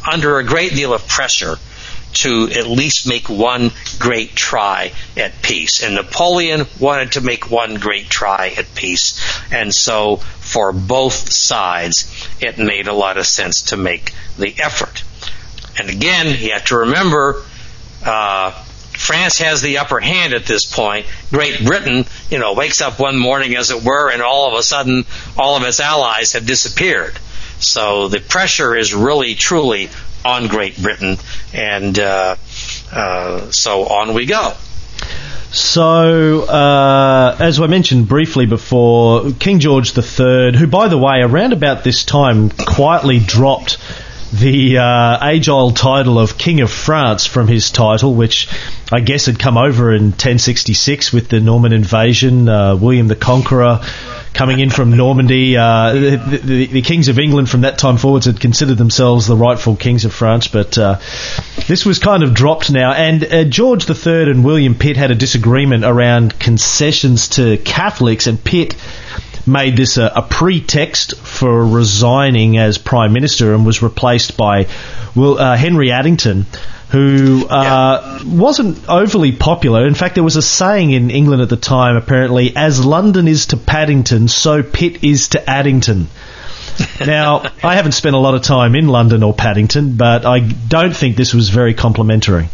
under 0.09 0.39
a 0.39 0.43
great 0.43 0.73
deal 0.73 0.93
of 0.93 1.05
pressure 1.07 1.57
to 2.15 2.49
at 2.49 2.67
least 2.67 3.07
make 3.07 3.29
one 3.29 3.71
great 3.99 4.35
try 4.35 4.91
at 5.15 5.41
peace. 5.41 5.83
And 5.83 5.95
Napoleon 5.95 6.65
wanted 6.79 7.13
to 7.13 7.21
make 7.21 7.49
one 7.49 7.75
great 7.75 8.09
try 8.09 8.53
at 8.57 8.73
peace. 8.75 9.19
And 9.51 9.73
so 9.73 10.17
for 10.17 10.71
both 10.71 11.31
sides, 11.31 12.27
it 12.41 12.57
made 12.57 12.87
a 12.87 12.93
lot 12.93 13.17
of 13.17 13.27
sense 13.27 13.63
to 13.63 13.77
make 13.77 14.13
the 14.37 14.55
effort. 14.59 15.03
And 15.77 15.89
again, 15.89 16.27
you 16.39 16.53
have 16.53 16.65
to 16.65 16.77
remember, 16.77 17.43
uh, 18.03 18.51
France 18.51 19.39
has 19.39 19.61
the 19.61 19.79
upper 19.79 19.99
hand 19.99 20.33
at 20.33 20.45
this 20.45 20.65
point. 20.65 21.05
Great 21.29 21.65
Britain, 21.65 22.05
you 22.29 22.39
know, 22.39 22.53
wakes 22.53 22.81
up 22.81 22.99
one 22.99 23.17
morning, 23.17 23.55
as 23.55 23.71
it 23.71 23.83
were, 23.83 24.09
and 24.09 24.21
all 24.21 24.47
of 24.47 24.57
a 24.57 24.63
sudden, 24.63 25.05
all 25.37 25.57
of 25.57 25.63
its 25.63 25.79
allies 25.79 26.33
have 26.33 26.45
disappeared. 26.45 27.19
So 27.59 28.07
the 28.07 28.19
pressure 28.19 28.75
is 28.75 28.93
really, 28.93 29.35
truly 29.35 29.89
on 30.25 30.47
Great 30.47 30.81
Britain, 30.81 31.17
and 31.53 31.97
uh, 31.97 32.35
uh, 32.91 33.51
so 33.51 33.85
on 33.85 34.13
we 34.13 34.25
go. 34.25 34.53
So, 35.51 36.41
uh, 36.41 37.37
as 37.39 37.61
I 37.61 37.67
mentioned 37.67 38.09
briefly 38.09 38.45
before, 38.45 39.31
King 39.39 39.59
George 39.59 39.97
III, 39.97 40.57
who, 40.57 40.67
by 40.67 40.89
the 40.89 40.97
way, 40.97 41.21
around 41.21 41.53
about 41.53 41.85
this 41.85 42.03
time 42.03 42.49
quietly 42.49 43.19
dropped 43.19 43.77
the 44.33 44.79
uh, 44.79 45.29
age-old 45.29 45.77
title 45.77 46.19
of 46.19 46.37
King 46.37 46.59
of 46.59 46.71
France 46.71 47.25
from 47.25 47.47
his 47.47 47.71
title, 47.71 48.15
which 48.15 48.49
I 48.91 48.99
guess 48.99 49.27
had 49.27 49.39
come 49.39 49.57
over 49.57 49.93
in 49.93 50.05
1066 50.05 51.13
with 51.13 51.29
the 51.29 51.39
Norman 51.39 51.71
invasion. 51.71 52.49
Uh, 52.49 52.75
William 52.75 53.07
the 53.07 53.15
Conqueror 53.15 53.79
coming 54.35 54.59
in 54.59 54.69
from 54.69 54.95
Normandy. 54.95 55.57
Uh, 55.57 55.93
the, 55.93 56.39
the, 56.43 56.65
the, 56.67 56.81
kings 56.81 57.07
of 57.07 57.17
England 57.17 57.49
from 57.49 57.61
that 57.61 57.79
time 57.79 57.97
forwards 57.97 58.25
had 58.25 58.39
considered 58.39 58.77
themselves 58.77 59.25
the 59.25 59.35
rightful 59.35 59.75
kings 59.75 60.05
of 60.05 60.13
France, 60.13 60.47
but 60.47 60.77
uh, 60.77 60.99
this 61.67 61.85
was 61.85 61.97
kind 61.99 62.21
of 62.21 62.33
dropped 62.33 62.69
now. 62.69 62.91
And 62.91 63.23
uh, 63.23 63.43
George 63.45 63.89
III 63.89 64.29
and 64.29 64.43
William 64.43 64.75
Pitt 64.75 64.97
had 64.97 65.09
a 65.09 65.15
disagreement 65.15 65.85
around 65.85 66.37
concessions 66.37 67.29
to 67.29 67.57
Catholics, 67.57 68.27
and 68.27 68.43
Pitt 68.43 68.75
made 69.47 69.77
this 69.77 69.97
a, 69.97 70.11
a, 70.15 70.21
pretext 70.21 71.17
for 71.17 71.65
resigning 71.65 72.57
as 72.57 72.77
prime 72.77 73.13
minister 73.13 73.53
and 73.53 73.65
was 73.65 73.81
replaced 73.81 74.37
by 74.37 74.67
uh, 75.15 75.55
Henry 75.55 75.91
Addington, 75.91 76.45
who 76.89 77.45
uh, 77.47 78.19
yeah. 78.23 78.37
wasn't 78.37 78.87
overly 78.87 79.31
popular. 79.31 79.85
In 79.87 79.95
fact, 79.95 80.15
there 80.15 80.23
was 80.23 80.35
a 80.35 80.41
saying 80.41 80.91
in 80.91 81.09
England 81.09 81.41
at 81.41 81.49
the 81.49 81.57
time, 81.57 81.95
apparently, 81.95 82.55
as 82.55 82.85
London 82.85 83.27
is 83.27 83.47
to 83.47 83.57
Paddington, 83.57 84.27
so 84.27 84.63
Pitt 84.63 85.03
is 85.03 85.29
to 85.29 85.49
Addington. 85.49 86.07
now, 87.05 87.43
I 87.63 87.75
haven't 87.75 87.93
spent 87.93 88.15
a 88.15 88.19
lot 88.19 88.35
of 88.35 88.41
time 88.41 88.75
in 88.75 88.87
London 88.87 89.23
or 89.23 89.33
Paddington, 89.33 89.95
but 89.95 90.25
I 90.25 90.39
don't 90.39 90.95
think 90.95 91.15
this 91.15 91.33
was 91.33 91.49
very 91.49 91.73
complimentary. 91.73 92.49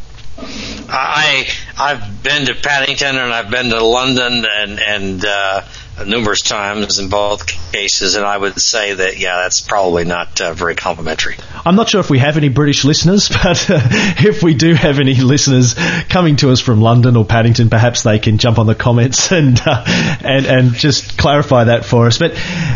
I 0.89 1.47
I've 1.77 2.23
been 2.23 2.45
to 2.47 2.55
Paddington 2.55 3.15
and 3.15 3.33
I've 3.33 3.49
been 3.49 3.69
to 3.69 3.83
London 3.83 4.45
and 4.45 4.79
and 4.79 5.25
uh, 5.25 5.63
numerous 6.05 6.41
times 6.41 6.99
in 6.99 7.09
both 7.09 7.47
cases, 7.71 8.15
and 8.15 8.25
I 8.25 8.37
would 8.37 8.59
say 8.59 8.93
that 8.93 9.17
yeah, 9.17 9.37
that's 9.43 9.61
probably 9.61 10.05
not 10.05 10.39
uh, 10.41 10.53
very 10.53 10.75
complimentary. 10.75 11.37
I'm 11.65 11.75
not 11.75 11.89
sure 11.89 11.99
if 11.99 12.09
we 12.09 12.19
have 12.19 12.37
any 12.37 12.49
British 12.49 12.83
listeners, 12.83 13.29
but 13.43 13.69
uh, 13.69 13.79
if 14.19 14.41
we 14.41 14.53
do 14.53 14.73
have 14.73 14.99
any 14.99 15.15
listeners 15.15 15.75
coming 16.09 16.37
to 16.37 16.51
us 16.51 16.59
from 16.59 16.81
London 16.81 17.15
or 17.15 17.25
Paddington, 17.25 17.69
perhaps 17.69 18.03
they 18.03 18.19
can 18.19 18.37
jump 18.37 18.57
on 18.57 18.65
the 18.67 18.75
comments 18.75 19.31
and 19.31 19.61
uh, 19.65 19.83
and 20.23 20.45
and 20.45 20.73
just 20.73 21.17
clarify 21.17 21.65
that 21.65 21.85
for 21.85 22.07
us. 22.07 22.17
But 22.17 22.31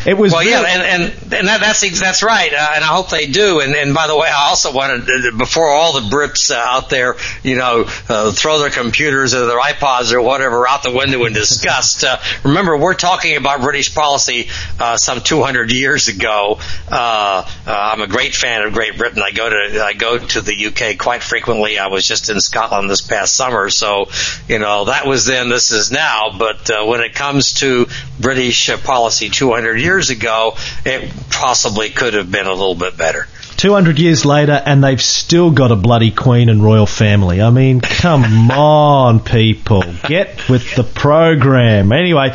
it 0.05 0.17
was 0.17 0.31
well, 0.31 0.41
really- 0.41 0.51
yeah, 0.51 0.63
and 0.63 1.03
and, 1.03 1.33
and 1.33 1.47
that, 1.47 1.61
that's 1.61 1.99
that's 1.99 2.23
right, 2.23 2.53
uh, 2.53 2.71
and 2.75 2.83
I 2.83 2.87
hope 2.87 3.09
they 3.09 3.27
do. 3.27 3.59
And 3.61 3.75
and 3.75 3.93
by 3.93 4.07
the 4.07 4.17
way, 4.17 4.27
I 4.27 4.49
also 4.49 4.73
wanted 4.73 5.09
uh, 5.09 5.37
before 5.37 5.69
all 5.69 5.93
the 5.93 6.15
Brits 6.15 6.51
uh, 6.51 6.55
out 6.57 6.89
there, 6.89 7.15
you 7.43 7.55
know, 7.55 7.83
throw 7.85 8.59
their 8.59 8.69
computers 8.69 9.33
or 9.33 9.45
their 9.45 9.59
iPods 9.59 10.13
or 10.13 10.21
whatever 10.21 10.67
out 10.67 10.83
the 10.83 10.91
window 10.91 11.25
in 11.25 11.33
disgust. 11.33 12.03
remember, 12.43 12.77
we're 12.77 12.93
talking 13.05 13.37
about 13.37 13.61
British 13.61 13.93
policy 13.93 14.49
some 14.95 15.21
200 15.21 15.71
years 15.71 16.07
ago. 16.07 16.57
I'm 16.89 18.01
a 18.01 18.07
great 18.07 18.33
fan 18.33 18.63
of 18.63 18.73
Great 18.73 18.97
Britain. 18.97 19.21
I 19.21 19.29
go 19.29 19.47
to 19.47 19.83
I 19.83 19.93
go 19.93 20.17
to 20.17 20.41
the 20.41 20.65
UK 20.65 20.97
quite 20.97 21.21
frequently. 21.21 21.77
I 21.77 21.87
was 21.87 22.07
just 22.07 22.29
in 22.29 22.41
Scotland 22.41 22.89
this 22.89 23.01
past 23.01 23.35
summer, 23.35 23.69
so 23.69 24.07
you 24.47 24.57
know 24.57 24.85
that 24.85 25.05
was 25.05 25.25
then. 25.25 25.49
This 25.49 25.71
is 25.71 25.91
now. 25.91 26.35
But 26.37 26.69
uh, 26.71 26.85
when 26.85 27.01
it 27.01 27.13
comes 27.13 27.53
to 27.55 27.87
British 28.19 28.69
uh, 28.69 28.77
policy 28.77 29.29
200 29.29 29.79
years 29.79 30.09
ago, 30.09 30.53
it 30.83 31.11
possibly 31.29 31.89
could 31.89 32.15
have 32.15 32.31
been 32.31 32.47
a 32.47 32.53
little 32.53 32.75
bit 32.75 32.97
better. 32.97 33.27
200 33.57 33.99
years 33.99 34.25
later, 34.25 34.61
and 34.65 34.83
they've 34.83 35.01
still 35.01 35.51
got 35.51 35.71
a 35.71 35.75
bloody 35.75 36.11
queen 36.11 36.49
and 36.49 36.61
royal 36.61 36.85
family. 36.85 37.41
I 37.41 37.49
mean, 37.51 37.79
come 37.79 38.51
on, 38.51 39.19
people. 39.21 39.83
Get 40.03 40.49
with 40.49 40.75
the 40.75 40.83
program. 40.83 41.91
Anyway, 41.91 42.31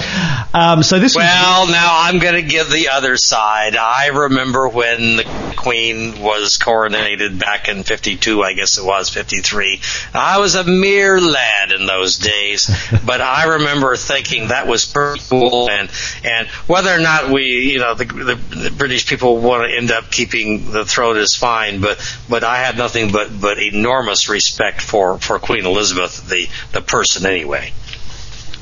um, 0.55 0.83
so 0.83 0.99
this 0.99 1.15
was 1.15 1.23
Well, 1.23 1.63
was... 1.63 1.71
now 1.71 2.01
I'm 2.03 2.19
going 2.19 2.35
to 2.35 2.43
give 2.43 2.71
the 2.71 2.89
other 2.89 3.17
side. 3.17 3.77
I 3.77 4.09
remember 4.09 4.69
when 4.69 5.17
the 5.17 5.53
queen 5.57 6.21
was 6.23 6.59
coronated 6.59 7.39
back 7.39 7.69
in 7.69 7.83
52, 7.83 8.43
I 8.43 8.55
guess 8.55 8.79
it 8.79 8.85
was, 8.85 9.11
53. 9.11 9.81
I 10.15 10.39
was 10.39 10.55
a 10.55 10.65
mere 10.65 11.21
lad 11.21 11.73
in 11.73 11.87
those 11.87 12.17
days, 12.17 12.71
but 13.05 13.21
I 13.21 13.45
remember 13.45 13.95
thinking 13.97 14.49
that 14.49 14.67
was 14.67 14.87
pretty 14.87 15.21
cool, 15.29 15.69
and, 15.69 15.91
and 16.25 16.49
whether 16.67 16.91
or 16.91 17.01
not 17.01 17.31
we, 17.31 17.73
you 17.73 17.79
know, 17.79 17.95
the, 17.95 18.07
the, 18.07 18.35
the 18.57 18.71
British 18.71 19.07
people 19.07 19.37
want 19.39 19.69
to 19.69 19.77
end 19.77 19.91
up 19.91 20.11
keeping 20.11 20.71
the 20.71 20.85
throne 20.85 21.10
is 21.17 21.35
fine, 21.35 21.81
but 21.81 21.99
but 22.29 22.45
I 22.45 22.59
had 22.59 22.77
nothing 22.77 23.13
but 23.13 23.29
but 23.41 23.59
enormous 23.59 24.29
respect 24.29 24.83
for 24.83 25.19
for 25.19 25.39
Queen 25.39 25.67
Elizabeth, 25.67 26.29
the 26.29 26.49
the 26.73 26.81
person 26.81 27.27
anyway. 27.27 27.73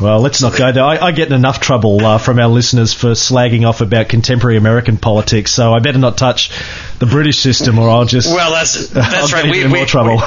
Well, 0.01 0.21
let's 0.21 0.41
not 0.41 0.57
go 0.57 0.71
there. 0.71 0.85
I, 0.85 0.99
I 0.99 1.13
get 1.13 1.29
in 1.29 1.35
enough 1.35 1.59
trouble 1.59 2.05
uh, 2.05 2.19
from 2.19 2.39
our 2.39 2.47
listeners 2.47 2.95
for 2.95 3.09
slagging 3.09 3.69
off 3.69 3.81
about 3.81 4.09
contemporary 4.09 4.57
American 4.57 4.97
politics, 4.97 5.51
so 5.51 5.73
I 5.73 5.81
better 5.81 5.99
not 5.99 6.17
touch 6.17 6.53
the 7.01 7.07
British 7.07 7.41
system, 7.41 7.81
or 7.81 7.89
I'll 7.89 8.05
just 8.05 8.33
well, 8.33 8.53
that's 8.53 8.89
that's 8.91 9.33
right. 9.33 9.51
We, 9.51 9.67
we, 9.67 9.85
trouble. 9.87 10.23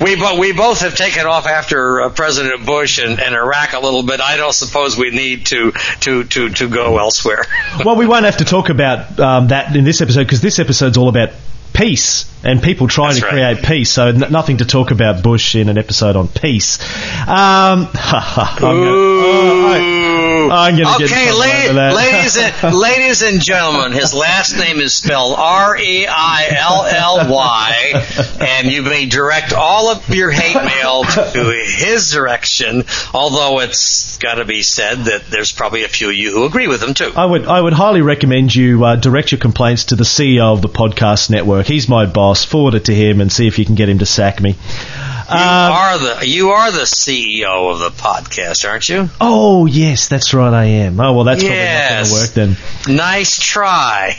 we, 0.00 0.16
we, 0.16 0.38
we 0.38 0.52
both 0.52 0.80
have 0.80 0.96
taken 0.96 1.26
off 1.26 1.46
after 1.46 2.00
uh, 2.00 2.08
President 2.08 2.64
Bush 2.64 2.98
and, 2.98 3.20
and 3.20 3.34
Iraq 3.34 3.74
a 3.74 3.80
little 3.80 4.02
bit. 4.02 4.20
I 4.20 4.38
don't 4.38 4.54
suppose 4.54 4.96
we 4.96 5.10
need 5.10 5.46
to 5.46 5.72
to 6.00 6.24
to 6.24 6.48
to 6.48 6.68
go 6.68 6.98
elsewhere. 6.98 7.44
well, 7.84 7.96
we 7.96 8.06
won't 8.06 8.24
have 8.24 8.38
to 8.38 8.46
talk 8.46 8.70
about 8.70 9.20
um, 9.20 9.48
that 9.48 9.76
in 9.76 9.84
this 9.84 10.00
episode 10.00 10.24
because 10.24 10.40
this 10.40 10.58
episode's 10.58 10.96
all 10.96 11.10
about 11.10 11.30
peace 11.72 12.26
and 12.44 12.62
people 12.62 12.88
trying 12.88 13.10
That's 13.14 13.20
to 13.20 13.26
right. 13.26 13.56
create 13.56 13.64
peace. 13.64 13.90
So 13.90 14.06
n- 14.08 14.24
nothing 14.30 14.58
to 14.58 14.64
talk 14.64 14.90
about 14.90 15.22
Bush 15.22 15.54
in 15.56 15.68
an 15.68 15.78
episode 15.78 16.16
on 16.16 16.28
peace. 16.28 16.80
Um, 17.26 17.88
I'm 17.94 18.58
gonna, 18.60 20.19
okay, 21.02 21.32
la- 21.32 21.94
ladies 21.94 22.36
and 22.38 22.74
ladies 22.74 23.22
and 23.22 23.40
gentlemen, 23.42 23.92
his 23.92 24.14
last 24.14 24.56
name 24.56 24.78
is 24.78 24.94
spelled 24.94 25.36
R 25.38 25.76
E 25.76 26.06
I 26.06 26.48
L 26.56 26.84
L 26.86 27.32
Y, 27.32 28.06
and 28.40 28.70
you 28.70 28.82
may 28.82 29.06
direct 29.06 29.52
all 29.52 29.88
of 29.90 30.08
your 30.08 30.30
hate 30.30 30.54
mail 30.54 31.04
to 31.04 31.62
his 31.66 32.10
direction. 32.10 32.84
Although 33.12 33.60
it's 33.60 34.18
got 34.18 34.34
to 34.34 34.44
be 34.44 34.62
said 34.62 35.04
that 35.04 35.26
there's 35.26 35.52
probably 35.52 35.84
a 35.84 35.88
few 35.88 36.08
of 36.08 36.14
you 36.14 36.32
who 36.32 36.44
agree 36.44 36.68
with 36.68 36.82
him 36.82 36.94
too. 36.94 37.12
I 37.14 37.24
would 37.24 37.46
I 37.46 37.60
would 37.60 37.72
highly 37.72 38.02
recommend 38.02 38.54
you 38.54 38.84
uh, 38.84 38.96
direct 38.96 39.32
your 39.32 39.40
complaints 39.40 39.86
to 39.86 39.96
the 39.96 40.04
CEO 40.04 40.52
of 40.52 40.62
the 40.62 40.68
podcast 40.68 41.30
network. 41.30 41.66
He's 41.66 41.88
my 41.88 42.06
boss. 42.06 42.44
Forward 42.44 42.74
it 42.74 42.84
to 42.86 42.94
him 42.94 43.20
and 43.20 43.30
see 43.32 43.46
if 43.46 43.58
you 43.58 43.64
can 43.64 43.74
get 43.74 43.88
him 43.88 43.98
to 43.98 44.06
sack 44.06 44.40
me. 44.40 44.56
You 45.30 45.36
um, 45.36 45.42
are 45.42 45.98
the 45.98 46.26
you 46.26 46.50
are 46.50 46.72
the 46.72 46.80
CEO 46.80 47.70
of 47.70 47.78
the 47.78 47.90
podcast, 47.90 48.68
aren't 48.68 48.88
you? 48.88 49.08
Oh 49.20 49.66
yes, 49.66 50.08
that's 50.08 50.34
right. 50.34 50.52
I 50.52 50.64
am. 50.64 50.98
Oh 50.98 51.12
well, 51.12 51.24
that's 51.24 51.44
yes. 51.44 52.10
probably 52.10 52.46
not 52.46 52.46
going 52.46 52.56
to 52.56 52.56
work 52.56 52.86
then. 52.86 52.96
Nice 52.96 53.38
try. 53.38 54.16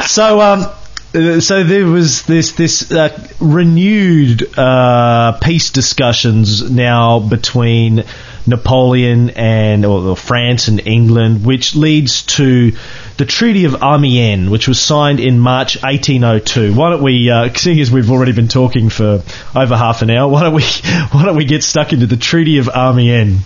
so 0.06 0.40
um, 0.40 0.60
uh, 0.62 0.74
so 1.16 1.64
there 1.64 1.86
was 1.86 2.22
this 2.24 2.52
this 2.52 2.92
uh, 2.92 3.28
renewed 3.40 4.58
uh, 4.58 5.38
peace 5.40 5.70
discussions 5.70 6.70
now 6.70 7.20
between 7.20 8.04
Napoleon 8.46 9.30
and 9.30 9.86
or 9.86 10.14
France 10.14 10.68
and 10.68 10.86
England, 10.86 11.44
which 11.44 11.74
leads 11.74 12.22
to 12.24 12.72
the 13.16 13.24
Treaty 13.24 13.64
of 13.64 13.82
Amiens, 13.82 14.50
which 14.50 14.68
was 14.68 14.78
signed 14.78 15.20
in 15.20 15.38
March 15.38 15.82
1802. 15.82 16.74
Why 16.74 16.90
don't 16.90 17.02
we, 17.02 17.30
uh, 17.30 17.50
seeing 17.54 17.80
as 17.80 17.90
we've 17.90 18.10
already 18.10 18.32
been 18.32 18.48
talking 18.48 18.90
for 18.90 19.22
over 19.54 19.76
half 19.76 20.02
an 20.02 20.10
hour, 20.10 20.28
why 20.28 20.42
don't 20.42 20.54
we 20.54 20.62
why 21.12 21.24
don't 21.24 21.36
we 21.36 21.46
get 21.46 21.64
stuck 21.64 21.94
into 21.94 22.06
the 22.06 22.18
Treaty 22.18 22.58
of 22.58 22.68
Amiens? 22.68 23.40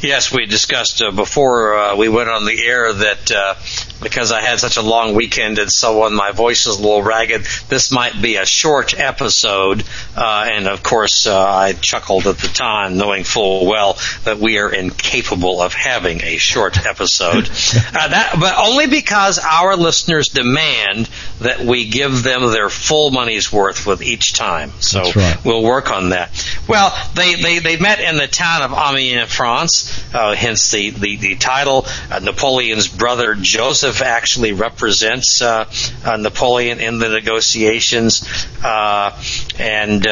Yes, 0.00 0.32
we 0.32 0.46
discussed 0.46 1.02
uh, 1.02 1.10
before 1.10 1.74
uh, 1.74 1.96
we 1.96 2.08
went 2.08 2.28
on 2.28 2.44
the 2.44 2.64
air 2.64 2.92
that 2.92 3.32
uh, 3.32 3.54
because 4.00 4.30
I 4.30 4.40
had 4.40 4.60
such 4.60 4.76
a 4.76 4.82
long 4.82 5.14
weekend 5.14 5.58
and 5.58 5.70
so 5.70 6.02
on, 6.02 6.14
my 6.14 6.30
voice 6.30 6.66
is 6.66 6.78
a 6.78 6.82
little 6.82 7.02
ragged. 7.02 7.46
This 7.68 7.90
might 7.90 8.20
be 8.20 8.36
a 8.36 8.46
short 8.46 8.98
episode, 8.98 9.82
uh, 10.16 10.48
and 10.52 10.68
of 10.68 10.84
course, 10.84 11.26
uh, 11.26 11.36
I 11.36 11.72
chuckled 11.72 12.28
at 12.28 12.38
the 12.38 12.48
time, 12.48 12.96
knowing 12.96 13.24
full 13.24 13.66
well 13.66 13.98
that 14.22 14.38
we 14.38 14.58
are 14.58 14.72
incapable 14.72 15.60
of 15.60 15.74
having 15.74 16.22
a 16.22 16.36
short 16.36 16.86
episode. 16.86 17.48
uh, 17.94 18.08
that, 18.08 18.36
but 18.38 18.56
only 18.56 18.86
because 18.86 19.40
our 19.40 19.76
listeners 19.76 20.28
demand 20.28 21.10
that 21.40 21.60
we 21.60 21.88
give 21.88 22.22
them 22.22 22.42
their 22.52 22.68
full 22.68 23.10
money's 23.10 23.52
worth 23.52 23.84
with 23.84 24.02
each 24.02 24.32
time. 24.32 24.70
So 24.78 25.10
right. 25.10 25.44
we'll 25.44 25.64
work 25.64 25.90
on 25.90 26.10
that. 26.10 26.30
Well, 26.68 26.96
they, 27.14 27.34
they, 27.34 27.58
they 27.58 27.76
met 27.78 28.00
in 28.00 28.16
the 28.16 28.28
town 28.28 28.62
of 28.62 28.72
Amiens, 28.72 29.32
France, 29.32 29.87
uh, 30.12 30.34
hence 30.34 30.70
the, 30.70 30.90
the, 30.90 31.16
the 31.16 31.34
title. 31.36 31.86
Uh, 32.10 32.18
Napoleon's 32.20 32.88
brother 32.88 33.34
Joseph 33.34 34.02
actually 34.02 34.52
represents 34.52 35.42
uh, 35.42 35.70
uh, 36.04 36.16
Napoleon 36.16 36.80
in 36.80 36.98
the 36.98 37.08
negotiations, 37.08 38.26
uh, 38.62 39.20
and 39.58 40.02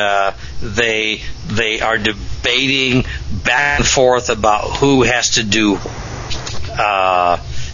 they 0.61 1.21
they 1.47 1.81
are 1.81 1.99
debating 1.99 3.05
back 3.45 3.81
and 3.81 3.87
forth 3.87 4.31
about 4.31 4.77
who 4.77 5.03
has 5.03 5.31
to 5.31 5.43
do. 5.43 5.79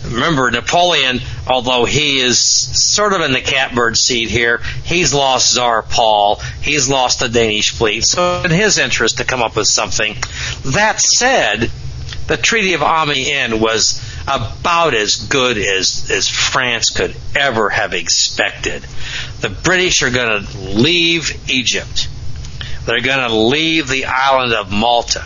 Remember, 0.04 0.50
Napoleon, 0.50 1.20
although 1.46 1.84
he 1.84 2.18
is 2.18 2.38
sort 2.38 3.12
of 3.12 3.20
in 3.20 3.32
the 3.32 3.40
catbird 3.40 3.96
seat 3.96 4.30
here, 4.30 4.60
he's 4.84 5.14
lost 5.14 5.54
Tsar 5.54 5.82
Paul, 5.82 6.40
he's 6.60 6.88
lost 6.88 7.20
the 7.20 7.28
Danish 7.28 7.70
fleet, 7.70 8.04
so 8.04 8.42
in 8.42 8.50
his 8.50 8.78
interest 8.78 9.18
to 9.18 9.24
come 9.24 9.42
up 9.42 9.54
with 9.54 9.68
something. 9.68 10.16
That 10.64 11.00
said, 11.00 11.70
the 12.26 12.36
Treaty 12.36 12.74
of 12.74 12.82
Amiens 12.82 13.54
was 13.54 14.00
about 14.26 14.94
as 14.94 15.16
good 15.16 15.58
as, 15.58 16.10
as 16.10 16.28
France 16.28 16.90
could 16.90 17.16
ever 17.34 17.68
have 17.68 17.94
expected. 17.94 18.86
The 19.40 19.48
British 19.48 20.02
are 20.02 20.10
going 20.10 20.44
to 20.44 20.58
leave 20.58 21.50
Egypt. 21.50 22.08
They're 22.86 23.00
going 23.00 23.28
to 23.28 23.34
leave 23.34 23.88
the 23.88 24.06
island 24.06 24.52
of 24.52 24.70
Malta. 24.70 25.22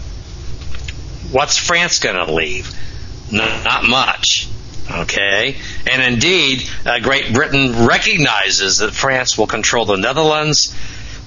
What's 1.30 1.56
France 1.58 1.98
going 1.98 2.24
to 2.24 2.32
leave? 2.32 2.72
not 3.30 3.84
much. 3.84 4.48
Okay? 4.90 5.56
And 5.90 6.14
indeed, 6.14 6.68
uh, 6.84 7.00
Great 7.00 7.32
Britain 7.32 7.86
recognizes 7.86 8.78
that 8.78 8.92
France 8.92 9.36
will 9.36 9.46
control 9.46 9.84
the 9.84 9.96
Netherlands, 9.96 10.74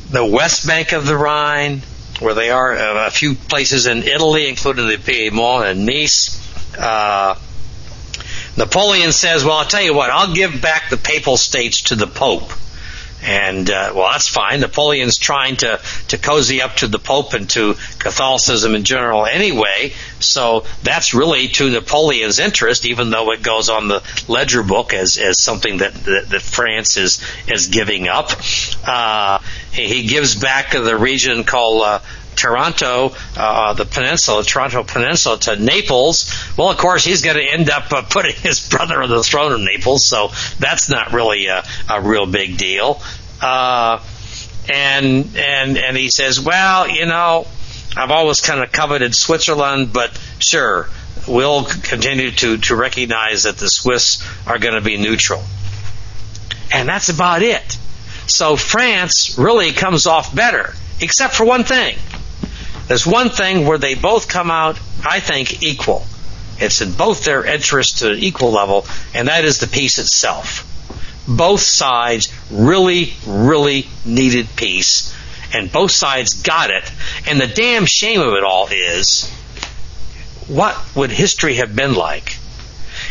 the 0.09 0.25
west 0.25 0.65
bank 0.65 0.93
of 0.93 1.05
the 1.05 1.17
Rhine, 1.17 1.81
where 2.19 2.33
they 2.33 2.49
are, 2.49 2.73
uh, 2.73 3.07
a 3.07 3.11
few 3.11 3.35
places 3.35 3.85
in 3.85 4.03
Italy, 4.03 4.47
including 4.49 4.87
the 4.87 4.97
Piedmont 4.97 5.65
and 5.65 5.85
Nice, 5.85 6.37
uh, 6.77 7.35
Napoleon 8.57 9.11
says, 9.11 9.45
well, 9.45 9.57
I'll 9.57 9.65
tell 9.65 9.81
you 9.81 9.93
what, 9.93 10.09
I'll 10.09 10.33
give 10.33 10.61
back 10.61 10.89
the 10.89 10.97
papal 10.97 11.37
states 11.37 11.83
to 11.83 11.95
the 11.95 12.07
Pope. 12.07 12.51
And, 13.21 13.69
uh, 13.69 13.91
well, 13.95 14.11
that's 14.11 14.29
fine. 14.29 14.61
Napoleon's 14.61 15.17
trying 15.17 15.57
to, 15.57 15.81
to 16.07 16.17
cozy 16.17 16.61
up 16.61 16.77
to 16.77 16.87
the 16.87 16.99
Pope 16.99 17.33
and 17.33 17.49
to 17.51 17.73
Catholicism 17.99 18.75
in 18.75 18.83
general 18.83 19.25
anyway. 19.25 19.93
So 20.19 20.65
that's 20.83 21.13
really 21.13 21.49
to 21.49 21.69
Napoleon's 21.69 22.39
interest, 22.39 22.85
even 22.85 23.09
though 23.09 23.31
it 23.31 23.43
goes 23.43 23.69
on 23.69 23.87
the 23.87 24.01
ledger 24.27 24.63
book 24.63 24.93
as, 24.93 25.17
as 25.17 25.41
something 25.41 25.79
that, 25.79 25.93
that, 25.93 26.29
that 26.29 26.41
France 26.41 26.97
is, 26.97 27.21
is 27.47 27.67
giving 27.67 28.07
up. 28.07 28.31
Uh, 28.85 29.39
he, 29.71 29.87
he 29.87 30.07
gives 30.07 30.35
back 30.35 30.71
the 30.71 30.97
region 30.97 31.43
called, 31.43 32.01
Taranto, 32.39 33.13
uh, 33.35 33.73
the 33.73 33.85
peninsula, 33.85 34.43
Taranto 34.43 34.83
Peninsula, 34.83 35.37
to 35.39 35.55
Naples. 35.57 36.33
Well, 36.57 36.69
of 36.69 36.77
course, 36.77 37.03
he's 37.03 37.21
going 37.21 37.35
to 37.35 37.43
end 37.43 37.69
up 37.69 37.91
uh, 37.91 38.01
putting 38.03 38.35
his 38.41 38.67
brother 38.67 39.01
on 39.03 39.09
the 39.09 39.23
throne 39.23 39.51
of 39.51 39.59
Naples, 39.59 40.05
so 40.05 40.31
that's 40.57 40.89
not 40.89 41.11
really 41.11 41.47
a, 41.47 41.63
a 41.89 42.01
real 42.01 42.25
big 42.25 42.57
deal. 42.57 43.01
Uh, 43.41 44.01
and 44.71 45.35
and 45.35 45.77
and 45.77 45.97
he 45.97 46.09
says, 46.09 46.39
well, 46.39 46.87
you 46.87 47.05
know, 47.05 47.47
I've 47.97 48.11
always 48.11 48.41
kind 48.41 48.61
of 48.61 48.71
coveted 48.71 49.15
Switzerland, 49.15 49.91
but 49.91 50.17
sure, 50.39 50.89
we'll 51.27 51.65
continue 51.65 52.31
to 52.31 52.57
to 52.57 52.75
recognize 52.75 53.43
that 53.43 53.57
the 53.57 53.67
Swiss 53.67 54.23
are 54.47 54.59
going 54.59 54.75
to 54.75 54.81
be 54.81 54.97
neutral, 54.97 55.43
and 56.71 56.87
that's 56.87 57.09
about 57.09 57.41
it. 57.41 57.77
So 58.27 58.55
France 58.55 59.37
really 59.39 59.71
comes 59.71 60.05
off 60.05 60.33
better, 60.35 60.73
except 61.01 61.33
for 61.33 61.45
one 61.45 61.63
thing. 61.63 61.97
There's 62.89 63.05
one 63.05 63.29
thing 63.29 63.67
where 63.67 63.77
they 63.77 63.93
both 63.93 64.27
come 64.27 64.49
out, 64.49 64.79
I 65.05 65.19
think, 65.19 65.61
equal. 65.61 66.07
It's 66.57 66.81
in 66.81 66.91
both 66.91 67.23
their 67.23 67.45
interests 67.45 67.99
to 67.99 68.13
an 68.13 68.17
equal 68.17 68.51
level, 68.51 68.87
and 69.13 69.27
that 69.27 69.45
is 69.45 69.59
the 69.59 69.67
peace 69.67 69.99
itself. 69.99 70.65
Both 71.27 71.61
sides 71.61 72.33
really, 72.49 73.13
really 73.27 73.87
needed 74.05 74.47
peace, 74.55 75.15
and 75.53 75.71
both 75.71 75.91
sides 75.91 76.41
got 76.41 76.71
it. 76.71 76.91
And 77.27 77.39
the 77.39 77.45
damn 77.45 77.85
shame 77.85 78.21
of 78.21 78.33
it 78.33 78.43
all 78.43 78.67
is 78.71 79.29
what 80.47 80.75
would 80.95 81.11
history 81.11 81.57
have 81.57 81.75
been 81.75 81.93
like? 81.93 82.37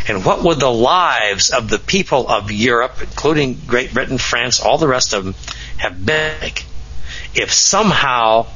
And 0.09 0.25
what 0.25 0.43
would 0.43 0.59
the 0.59 0.73
lives 0.73 1.51
of 1.51 1.71
the 1.71 1.79
people 1.79 2.29
of 2.29 2.51
Europe, 2.51 2.97
including 3.01 3.61
Great 3.69 3.95
Britain, 3.95 4.19
France, 4.19 4.61
all 4.61 4.79
the 4.79 4.89
rest 4.89 5.13
of 5.13 5.25
them, 5.25 5.37
have 5.77 6.05
been 6.05 6.41
like 6.41 6.65
if 7.37 7.53
somehow 7.53 8.47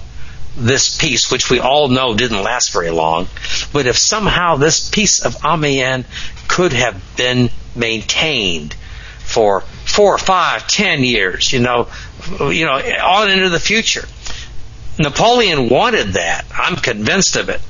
this 0.57 0.97
peace, 0.97 1.31
which 1.31 1.51
we 1.51 1.61
all 1.61 1.89
know 1.89 2.15
didn't 2.15 2.43
last 2.43 2.73
very 2.73 2.91
long, 2.91 3.29
but 3.73 3.87
if 3.87 3.97
somehow 3.97 4.57
this 4.57 4.91
peace 4.91 5.25
of 5.25 5.37
Amiens 5.45 6.07
could 6.49 6.73
have 6.73 7.01
been 7.17 7.51
maintained 7.75 8.75
for 9.19 9.63
four, 9.63 10.19
five, 10.19 10.67
ten 10.67 11.03
years, 11.03 11.53
you 11.53 11.61
know, 11.61 11.89
you 12.41 12.67
know, 12.67 12.75
on 12.75 13.31
into 13.31 13.49
the 13.49 13.61
future. 13.61 14.07
Napoleon 14.99 15.71
wanted 15.71 16.15
that. 16.15 16.45
I'm 16.53 16.77
convinced 16.77 17.37
of 17.37 17.49
it. 17.49 17.61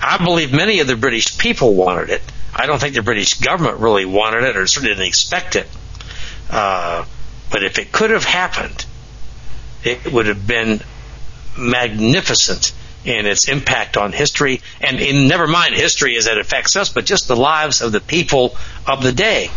I 0.00 0.22
believe 0.22 0.52
many 0.52 0.80
of 0.80 0.86
the 0.86 0.96
British 0.96 1.38
people 1.38 1.74
wanted 1.74 2.10
it. 2.10 2.22
I 2.54 2.66
don't 2.66 2.78
think 2.78 2.94
the 2.94 3.02
British 3.02 3.34
government 3.34 3.78
really 3.78 4.04
wanted 4.04 4.44
it 4.44 4.56
or 4.56 4.66
certainly 4.66 4.94
didn't 4.94 5.08
expect 5.08 5.56
it. 5.56 5.66
Uh, 6.50 7.04
but 7.50 7.64
if 7.64 7.78
it 7.78 7.92
could 7.92 8.10
have 8.10 8.24
happened, 8.24 8.84
it 9.84 10.12
would 10.12 10.26
have 10.26 10.46
been 10.46 10.80
magnificent 11.56 12.72
in 13.04 13.26
its 13.26 13.48
impact 13.48 13.96
on 13.96 14.12
history, 14.12 14.60
and 14.80 15.00
in, 15.00 15.28
never 15.28 15.46
mind 15.46 15.74
history 15.74 16.16
as 16.16 16.26
it 16.26 16.38
affects 16.38 16.76
us, 16.76 16.88
but 16.88 17.06
just 17.06 17.28
the 17.28 17.36
lives 17.36 17.80
of 17.80 17.92
the 17.92 18.00
people 18.00 18.56
of 18.86 19.02
the 19.02 19.12
day. 19.12 19.50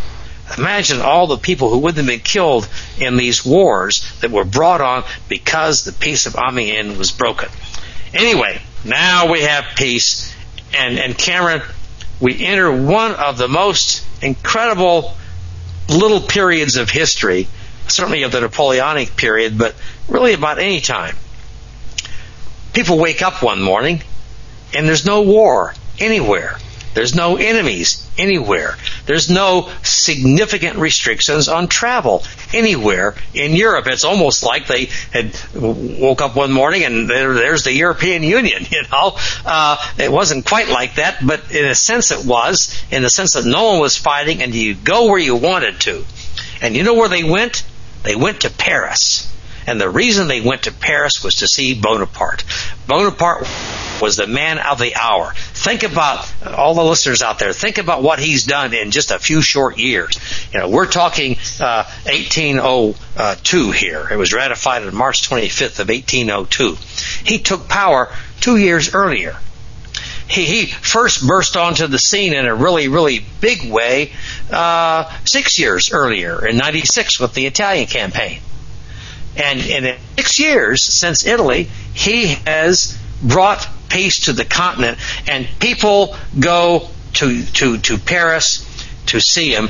Imagine 0.58 1.02
all 1.02 1.28
the 1.28 1.38
people 1.38 1.70
who 1.70 1.80
wouldn't 1.80 1.98
have 1.98 2.08
been 2.08 2.20
killed 2.20 2.68
in 3.00 3.18
these 3.18 3.46
wars 3.46 4.12
that 4.22 4.32
were 4.32 4.46
brought 4.46 4.82
on 4.82 5.04
because 5.28 5.84
the 5.84 5.92
peace 5.92 6.26
of 6.26 6.36
Amiens 6.36 6.98
was 6.98 7.12
broken. 7.12 7.50
Anyway, 8.14 8.62
now 8.84 9.32
we 9.32 9.42
have 9.42 9.66
peace, 9.76 10.34
and, 10.76 10.98
and 10.98 11.18
Cameron, 11.18 11.62
we 12.20 12.46
enter 12.46 12.72
one 12.72 13.14
of 13.14 13.38
the 13.38 13.48
most 13.48 14.06
incredible 14.22 15.16
little 15.88 16.22
periods 16.22 16.78
of 16.78 16.90
history, 16.90 17.48
certainly 17.88 18.24
of 18.24 18.32
the 18.32 18.42
Napoleonic 18.42 19.16
period, 19.16 19.58
but 19.58 19.76
really 20.08 20.34
about 20.34 20.60
any 20.60 20.82
time. 20.82 21.16
People 22.74 22.98
wake 22.98 23.22
up 23.22 23.42
one 23.42 23.62
morning 23.62 24.02
and 24.74 24.88
there's 24.88 25.06
no 25.06 25.22
war 25.22 25.74
anywhere. 26.00 26.58
There's 26.94 27.14
no 27.16 27.38
enemies 27.38 28.06
anywhere. 28.18 28.76
There's 29.06 29.30
no 29.30 29.70
significant 29.84 30.78
restrictions 30.78 31.48
on 31.48 31.68
travel 31.68 32.24
anywhere 32.52 33.16
in 33.34 33.54
Europe. 33.54 33.86
It's 33.88 34.04
almost 34.04 34.44
like 34.44 34.68
they 34.68 34.90
had 35.14 35.40
woke 35.54 36.22
up 36.22 36.36
one 36.36 36.52
morning 36.52 36.84
and 36.84 37.10
there, 37.10 37.34
there's 37.34 37.64
the 37.64 37.74
European 37.74 38.24
Union. 38.24 38.66
You 38.80 38.84
know, 38.92 39.18
uh, 39.46 39.78
it 39.98 40.12
wasn't 40.12 40.46
quite 40.46 40.70
like 40.70 40.96
that, 40.96 41.26
but 41.26 41.52
in 41.52 41.66
a 41.66 41.76
sense 41.76 42.12
it 42.12 42.26
was. 42.26 42.82
In 42.92 43.02
the 43.02 43.10
sense 43.10 43.34
that 43.34 43.46
no 43.46 43.66
one 43.72 43.80
was 43.80 43.98
fighting, 43.98 44.42
and 44.42 44.54
you 44.54 44.76
go 44.76 45.08
where 45.08 45.18
you 45.20 45.36
wanted 45.36 45.80
to. 45.82 46.06
And 46.62 46.76
you 46.76 46.84
know 46.84 46.94
where 46.94 47.10
they 47.10 47.24
went? 47.24 47.64
They 48.04 48.16
went 48.16 48.42
to 48.42 48.50
Paris. 48.50 49.28
And 49.68 49.80
the 49.80 49.90
reason 49.90 50.28
they 50.28 50.42
went 50.42 50.64
to 50.64 50.72
Paris 50.72 51.24
was 51.24 51.36
to 51.36 51.48
see 51.48 51.80
Bonaparte. 51.80 52.44
Bonaparte 52.88 53.48
was 54.02 54.16
the 54.16 54.28
man 54.28 54.60
of 54.60 54.80
the 54.80 54.96
hour. 54.96 55.34
Think 55.36 55.84
about 55.84 56.32
all 56.46 56.74
the 56.74 56.84
listeners 56.84 57.22
out 57.22 57.40
there. 57.40 57.54
Think 57.54 57.78
about 57.78 58.02
what 58.02 58.20
he's 58.20 58.46
done 58.46 58.74
in 58.74 58.92
just 58.92 59.12
a 59.12 59.20
few 59.20 59.42
short 59.42 59.78
years. 59.78 60.20
You 60.54 60.60
know, 60.60 60.70
we're 60.70 60.88
talking 60.88 61.34
uh, 61.60 61.84
1802 62.06 63.72
here. 63.72 64.08
It 64.10 64.16
was 64.16 64.34
ratified 64.34 64.84
on 64.84 64.96
March 64.96 65.30
25th 65.30 65.80
of 65.80 65.90
1802. 65.90 66.78
He 67.24 67.40
took 67.40 67.68
power 67.68 68.12
two 68.40 68.58
years 68.58 68.94
earlier. 68.94 69.38
He, 70.28 70.46
he 70.46 70.66
first 70.68 71.26
burst 71.26 71.58
onto 71.58 71.88
the 71.88 71.98
scene 71.98 72.34
in 72.34 72.46
a 72.46 72.54
really, 72.54 72.88
really 72.88 73.26
big 73.42 73.70
way 73.70 74.14
uh, 74.52 75.12
six 75.26 75.58
years 75.58 75.92
earlier 75.92 76.48
in 76.48 76.58
'96 76.58 77.20
with 77.20 77.34
the 77.34 77.48
Italian 77.48 77.88
campaign. 77.88 78.40
And, 79.40 79.60
in 79.62 79.98
six 80.18 80.40
years 80.40 80.84
since 80.84 81.26
Italy, 81.26 81.70
he 81.94 82.28
has 82.46 82.98
brought 83.24 83.68
peace 83.90 84.26
to 84.26 84.34
the 84.34 84.46
continent, 84.46 84.98
and 85.28 85.48
people 85.60 86.16
go 86.40 86.90
to, 87.14 87.44
to, 87.44 87.78
to 87.78 87.98
Paris 87.98 88.66
to 89.08 89.20
see 89.20 89.54
him. 89.54 89.70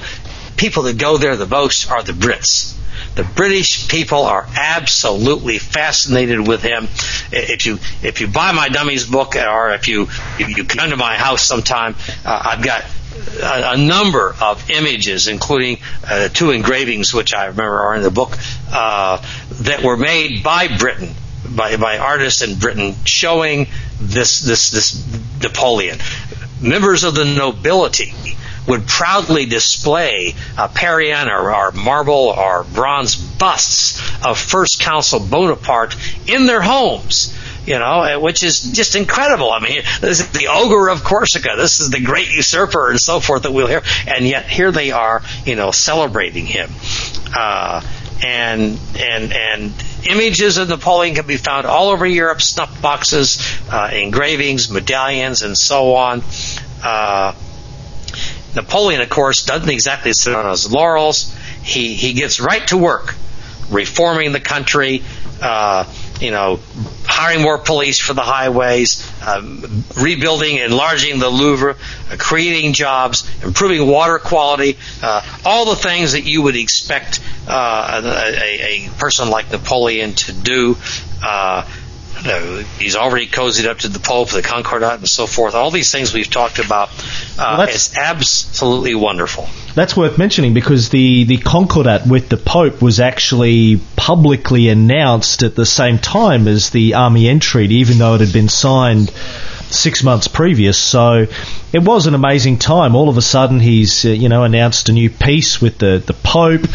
People 0.58 0.84
that 0.84 0.98
go 0.98 1.18
there 1.18 1.36
the 1.36 1.48
most 1.48 1.90
are 1.90 2.04
the 2.04 2.12
Brits. 2.12 2.76
The 3.16 3.24
British 3.24 3.88
people 3.88 4.24
are 4.24 4.46
absolutely 4.56 5.58
fascinated 5.58 6.46
with 6.48 6.62
him. 6.62 6.88
If 7.32 7.66
you 7.66 7.80
if 8.04 8.22
you 8.22 8.28
buy 8.28 8.52
my 8.52 8.70
dummies 8.70 9.06
book, 9.06 9.36
or 9.36 9.72
if 9.72 9.88
you 9.88 10.04
if 10.38 10.58
you 10.58 10.64
come 10.66 10.90
to 10.90 10.98
my 10.98 11.16
house 11.16 11.44
sometime, 11.44 11.96
uh, 12.26 12.42
I've 12.46 12.62
got 12.62 12.86
a, 13.42 13.72
a, 13.74 13.78
number 13.78 14.36
of 14.42 14.70
images, 14.70 15.28
including 15.28 15.80
uh, 16.06 16.30
two 16.30 16.52
engravings, 16.52 17.14
which 17.14 17.34
I 17.34 17.46
remember 17.46 17.80
are 17.80 17.96
in 17.96 18.04
the 18.04 18.12
book, 18.12 18.38
uh, 18.72 19.24
that 19.62 19.84
were 19.84 19.98
made 19.98 20.44
by 20.44 20.68
Britain, 20.78 21.14
by, 21.48 21.78
by 21.78 21.98
artists 21.98 22.42
in 22.42 22.58
Britain, 22.58 22.96
showing 23.06 23.68
this 24.00 24.42
this 24.42 24.72
this 24.72 25.42
Napoleon. 25.42 26.00
Members 26.62 27.04
of 27.04 27.16
the 27.16 27.26
nobility 27.26 28.14
would 28.68 28.86
proudly 28.86 29.46
display 29.46 30.36
uh, 30.58 30.68
Parian 30.68 31.30
or, 31.30 31.54
or 31.54 31.72
marble 31.72 32.14
or 32.14 32.64
bronze 32.64 33.16
busts 33.16 34.00
of 34.24 34.38
First 34.38 34.82
Consul 34.82 35.22
Bonaparte 35.22 35.96
in 36.28 36.46
their 36.46 36.62
homes 36.62 37.34
you 37.70 37.78
know, 37.78 38.02
uh, 38.02 38.20
which 38.20 38.42
is 38.42 38.62
just 38.72 38.96
incredible. 38.96 39.52
I 39.52 39.60
mean, 39.60 39.84
this 40.02 40.22
is 40.22 40.30
the 40.32 40.48
ogre 40.48 40.90
of 40.90 41.04
Corsica. 41.04 41.54
This 41.56 41.80
is 41.80 41.92
the 41.92 42.02
great 42.02 42.32
usurper 42.32 42.90
and 42.90 43.00
so 43.00 43.20
forth 43.20 43.44
that 43.44 43.52
we'll 43.52 43.68
hear. 43.68 43.84
And 44.08 44.26
yet 44.26 44.50
here 44.50 44.72
they 44.72 44.92
are, 44.92 45.22
you 45.46 45.56
know, 45.56 45.70
celebrating 45.70 46.48
him. 46.48 46.72
Uh, 47.32 47.82
and, 48.24 48.80
and, 48.98 49.34
and 49.34 49.74
images 50.08 50.58
of 50.58 50.70
Napoleon 50.70 51.16
can 51.16 51.26
be 51.28 51.38
found 51.38 51.66
all 51.66 51.90
over 51.90 52.06
Europe, 52.06 52.42
snuff 52.42 52.82
boxes, 52.82 53.40
uh, 53.72 53.90
engravings, 53.94 54.70
medallions, 54.70 55.42
and 55.42 55.58
so 55.58 55.96
on. 55.96 56.24
Uh, 56.84 57.34
Napoleon, 58.56 59.02
of 59.02 59.10
course, 59.10 59.44
doesn't 59.44 59.70
exactly 59.70 60.14
sit 60.14 60.34
on 60.34 60.50
his 60.50 60.72
laurels. 60.72 61.36
He, 61.62 61.94
he 61.96 62.14
gets 62.14 62.40
right 62.40 62.66
to 62.68 62.78
work 62.78 63.16
reforming 63.70 64.32
the 64.32 64.40
country, 64.40 65.04
uh, 65.42 65.86
you 66.20 66.32
know, 66.32 66.60
hiring 67.06 67.42
more 67.42 67.58
police 67.58 68.00
for 68.00 68.14
the 68.14 68.22
highways, 68.22 69.10
uh, 69.22 69.42
rebuilding, 69.98 70.58
enlarging 70.58 71.20
the 71.20 71.30
Louvre, 71.30 71.76
uh, 72.12 72.16
creating 72.18 72.74
jobs, 72.74 73.30
improving 73.44 73.88
water 73.88 74.20
quality, 74.20 74.78
uh, 75.02 75.22
all 75.46 75.66
the 75.66 75.76
things 75.76 76.14
that 76.14 76.26
you 76.26 76.42
would 76.42 76.56
expect 76.56 77.22
uh, 77.48 78.02
a, 78.04 78.86
a, 78.88 78.90
person 79.00 79.30
like 79.30 79.52
Napoleon 79.52 80.14
to 80.14 80.34
do. 80.34 80.78
Uh, 82.26 82.64
he's 82.78 82.96
already 82.96 83.28
cozied 83.28 83.66
up 83.66 83.80
to 83.80 83.88
the 83.88 84.00
Pope, 84.00 84.30
the 84.30 84.42
Concordat, 84.42 85.00
and 85.00 85.08
so 85.08 85.26
forth. 85.26 85.56
All 85.56 85.72
these 85.72 85.92
things 85.92 86.14
we've 86.14 86.30
talked 86.30 86.60
about. 86.60 86.90
Uh, 87.38 87.56
well, 87.58 87.62
it's 87.62 87.96
absolutely 87.96 88.96
wonderful. 88.96 89.48
That's 89.76 89.96
worth 89.96 90.18
mentioning 90.18 90.54
because 90.54 90.90
the, 90.90 91.24
the 91.24 91.38
Concordat 91.38 92.08
with 92.08 92.30
the 92.30 92.38
Pope 92.38 92.82
was 92.82 93.00
actually 93.00 93.80
publicly 93.96 94.70
announced 94.70 95.44
at 95.44 95.56
the 95.56 95.66
same 95.66 95.98
time 95.98 96.48
as 96.48 96.72
the 96.72 96.94
Amiens 96.94 97.46
Treaty, 97.46 97.76
even 97.76 97.98
though 97.98 98.16
it 98.16 98.22
had 98.22 98.34
been 98.34 98.50
signed 98.50 99.12
six 99.72 100.04
months 100.04 100.28
previous. 100.28 100.78
So 100.78 101.28
it 101.72 101.84
was 101.84 102.08
an 102.08 102.16
amazing 102.16 102.58
time. 102.58 102.96
All 102.96 103.10
of 103.10 103.18
a 103.18 103.22
sudden, 103.22 103.60
he's 103.60 104.06
uh, 104.06 104.10
you 104.10 104.30
know 104.30 104.44
announced 104.44 104.90
a 104.90 104.92
new 104.92 105.10
peace 105.10 105.62
with 105.62 105.78
the 105.78 106.04
the 106.06 106.14
Pope 106.14 106.66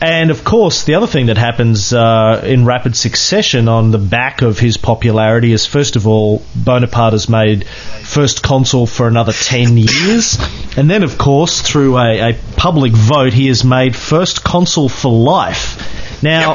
And 0.00 0.30
of 0.30 0.44
course, 0.44 0.84
the 0.84 0.94
other 0.94 1.08
thing 1.08 1.26
that 1.26 1.38
happens 1.38 1.92
uh, 1.92 2.42
in 2.44 2.64
rapid 2.64 2.96
succession 2.96 3.68
on 3.68 3.90
the 3.90 3.98
back 3.98 4.42
of 4.42 4.58
his 4.58 4.76
popularity 4.76 5.52
is, 5.52 5.66
first 5.66 5.96
of 5.96 6.06
all, 6.06 6.42
Bonaparte 6.54 7.14
is 7.14 7.28
made 7.28 7.66
first 7.66 8.42
consul 8.42 8.86
for 8.86 9.08
another 9.08 9.32
10 9.32 9.76
years. 9.76 10.38
And 10.76 10.88
then, 10.88 11.02
of 11.02 11.18
course, 11.18 11.62
through 11.62 11.98
a, 11.98 12.30
a 12.30 12.38
public 12.56 12.92
vote, 12.92 13.32
he 13.32 13.48
is 13.48 13.64
made 13.64 13.96
first 13.96 14.44
consul 14.44 14.88
for 14.88 15.10
life. 15.10 16.22
Now, 16.22 16.54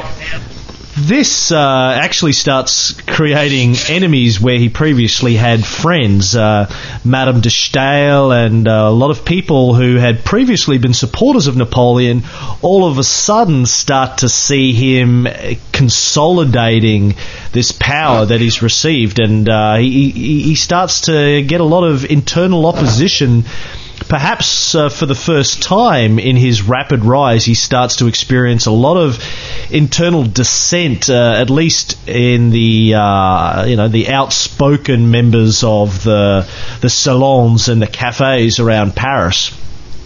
this 0.96 1.52
uh, 1.52 1.98
actually 2.00 2.34
starts 2.34 2.94
creating 3.02 3.76
enemies 3.90 4.40
where 4.40 4.58
he 4.58 4.70
previously 4.70 5.36
had 5.36 5.66
friends. 5.66 6.36
Uh, 6.36 6.72
Madame 7.04 7.42
de 7.42 7.50
Stael 7.50 8.32
and 8.32 8.68
uh, 8.68 8.72
a 8.72 8.92
lot 8.92 9.10
of 9.10 9.26
people 9.26 9.74
who 9.74 9.96
had 9.96 10.24
previously 10.24 10.78
been 10.78 10.94
supporters 10.94 11.48
of 11.48 11.58
Napoleon 11.58 12.24
all 12.62 12.86
of 12.86 13.00
a 13.00 13.04
sudden 13.04 13.66
start 13.66 14.20
to 14.20 14.30
see 14.30 14.74
him 14.74 15.28
consolidating 15.72 17.16
this 17.52 17.72
power 17.72 18.26
that 18.26 18.40
he's 18.40 18.62
received, 18.62 19.20
and 19.20 19.50
uh, 19.50 19.76
he, 19.76 20.12
he 20.12 20.56
starts 20.56 21.02
to 21.02 21.42
get 21.42 21.60
a 21.60 21.66
lot 21.66 21.84
of 21.84 22.06
internal 22.06 22.66
opposition 22.68 23.46
perhaps 24.08 24.76
uh, 24.76 24.90
for 24.90 25.06
the 25.06 25.16
first 25.16 25.62
time 25.62 26.20
in 26.20 26.36
his 26.36 26.62
rapid 26.62 27.04
rise, 27.04 27.46
he 27.46 27.54
starts 27.54 27.98
to 27.98 28.08
experience 28.08 28.66
a 28.66 28.72
lot 28.72 28.98
of 28.98 29.24
internal 29.72 30.24
dissent, 30.24 31.10
uh, 31.10 31.36
at 31.38 31.50
least 31.50 31.98
in 32.08 32.50
the 32.50 32.94
uh, 32.96 33.66
you 33.66 33.76
know 33.76 33.88
the 33.88 34.10
outspoken 34.10 35.12
members 35.12 35.64
of 35.64 36.04
the 36.04 36.48
the 36.82 36.90
salons 36.90 37.70
and 37.70 37.82
the 37.82 37.88
cafes 37.88 38.60
around 38.60 38.96
Paris. 38.96 39.52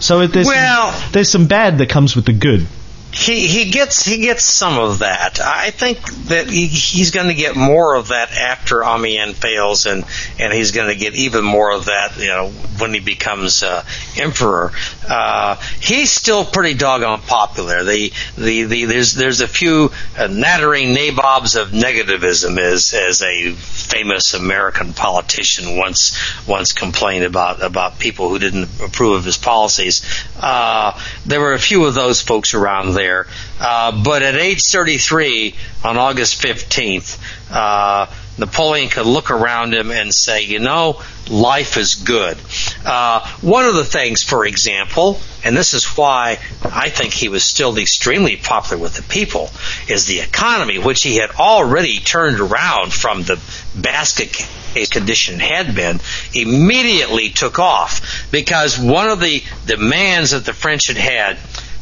So 0.00 0.26
there's 0.26 0.46
well, 0.46 0.92
some, 0.92 1.12
there's 1.12 1.30
some 1.30 1.46
bad 1.46 1.78
that 1.78 1.88
comes 1.88 2.14
with 2.14 2.24
the 2.24 2.32
good 2.32 2.66
he 3.12 3.46
he 3.46 3.70
gets 3.70 4.04
he 4.04 4.18
gets 4.18 4.44
some 4.44 4.78
of 4.78 4.98
that. 4.98 5.40
I 5.40 5.70
think 5.70 5.98
that 6.26 6.48
he, 6.48 6.66
he's 6.66 7.10
going 7.10 7.28
to 7.28 7.34
get 7.34 7.56
more 7.56 7.94
of 7.94 8.08
that 8.08 8.32
after 8.32 8.84
Amiens 8.84 9.36
fails, 9.36 9.86
and 9.86 10.04
and 10.38 10.52
he's 10.52 10.72
going 10.72 10.88
to 10.88 10.94
get 10.94 11.14
even 11.14 11.44
more 11.44 11.72
of 11.72 11.86
that, 11.86 12.18
you 12.18 12.26
know, 12.26 12.50
when 12.78 12.92
he 12.92 13.00
becomes 13.00 13.62
uh, 13.62 13.82
emperor. 14.18 14.72
Uh, 15.08 15.56
he's 15.80 16.10
still 16.10 16.44
pretty 16.44 16.74
doggone 16.74 17.22
popular. 17.22 17.82
The 17.82 18.12
the, 18.36 18.64
the 18.64 18.84
there's 18.84 19.14
there's 19.14 19.40
a 19.40 19.48
few 19.48 19.90
uh, 20.18 20.26
nattering 20.26 20.92
nabobs 20.92 21.56
of 21.56 21.70
negativism, 21.70 22.58
as 22.58 22.92
as 22.92 23.22
a 23.22 23.52
famous 23.52 24.34
American 24.34 24.92
politician 24.92 25.78
once 25.78 26.14
once 26.46 26.74
complained 26.74 27.24
about 27.24 27.62
about 27.62 27.98
people 27.98 28.28
who 28.28 28.38
didn't 28.38 28.68
approve 28.82 29.14
of 29.14 29.24
his 29.24 29.38
policies. 29.38 30.02
Uh, 30.38 30.98
there 31.24 31.40
were 31.40 31.54
a 31.54 31.58
few 31.58 31.86
of 31.86 31.94
those 31.94 32.20
folks 32.20 32.52
around 32.52 32.97
there. 32.98 33.26
Uh, 33.60 34.02
but 34.02 34.22
at 34.22 34.34
age 34.34 34.62
33, 34.62 35.54
on 35.84 35.96
August 35.96 36.42
15th, 36.42 37.18
uh, 37.50 38.12
Napoleon 38.38 38.88
could 38.88 39.06
look 39.06 39.30
around 39.30 39.74
him 39.74 39.90
and 39.90 40.14
say, 40.14 40.42
you 40.42 40.60
know, 40.60 41.02
life 41.28 41.76
is 41.76 41.96
good. 41.96 42.38
Uh, 42.84 43.26
one 43.40 43.64
of 43.64 43.74
the 43.74 43.84
things, 43.84 44.22
for 44.22 44.46
example, 44.46 45.20
and 45.44 45.56
this 45.56 45.74
is 45.74 45.84
why 45.96 46.38
I 46.64 46.88
think 46.88 47.12
he 47.12 47.28
was 47.28 47.42
still 47.42 47.76
extremely 47.78 48.36
popular 48.36 48.80
with 48.80 48.94
the 48.94 49.02
people, 49.02 49.50
is 49.88 50.06
the 50.06 50.20
economy, 50.20 50.78
which 50.78 51.02
he 51.02 51.16
had 51.16 51.30
already 51.30 51.98
turned 51.98 52.38
around 52.38 52.92
from 52.92 53.22
the 53.22 53.40
basket 53.74 54.32
case 54.74 54.88
condition 54.88 55.40
had 55.40 55.74
been, 55.74 56.00
immediately 56.34 57.30
took 57.30 57.58
off 57.58 58.30
because 58.30 58.78
one 58.78 59.08
of 59.08 59.20
the 59.20 59.42
demands 59.66 60.30
that 60.30 60.44
the 60.44 60.52
French 60.52 60.86
had 60.86 60.96
had 60.96 61.38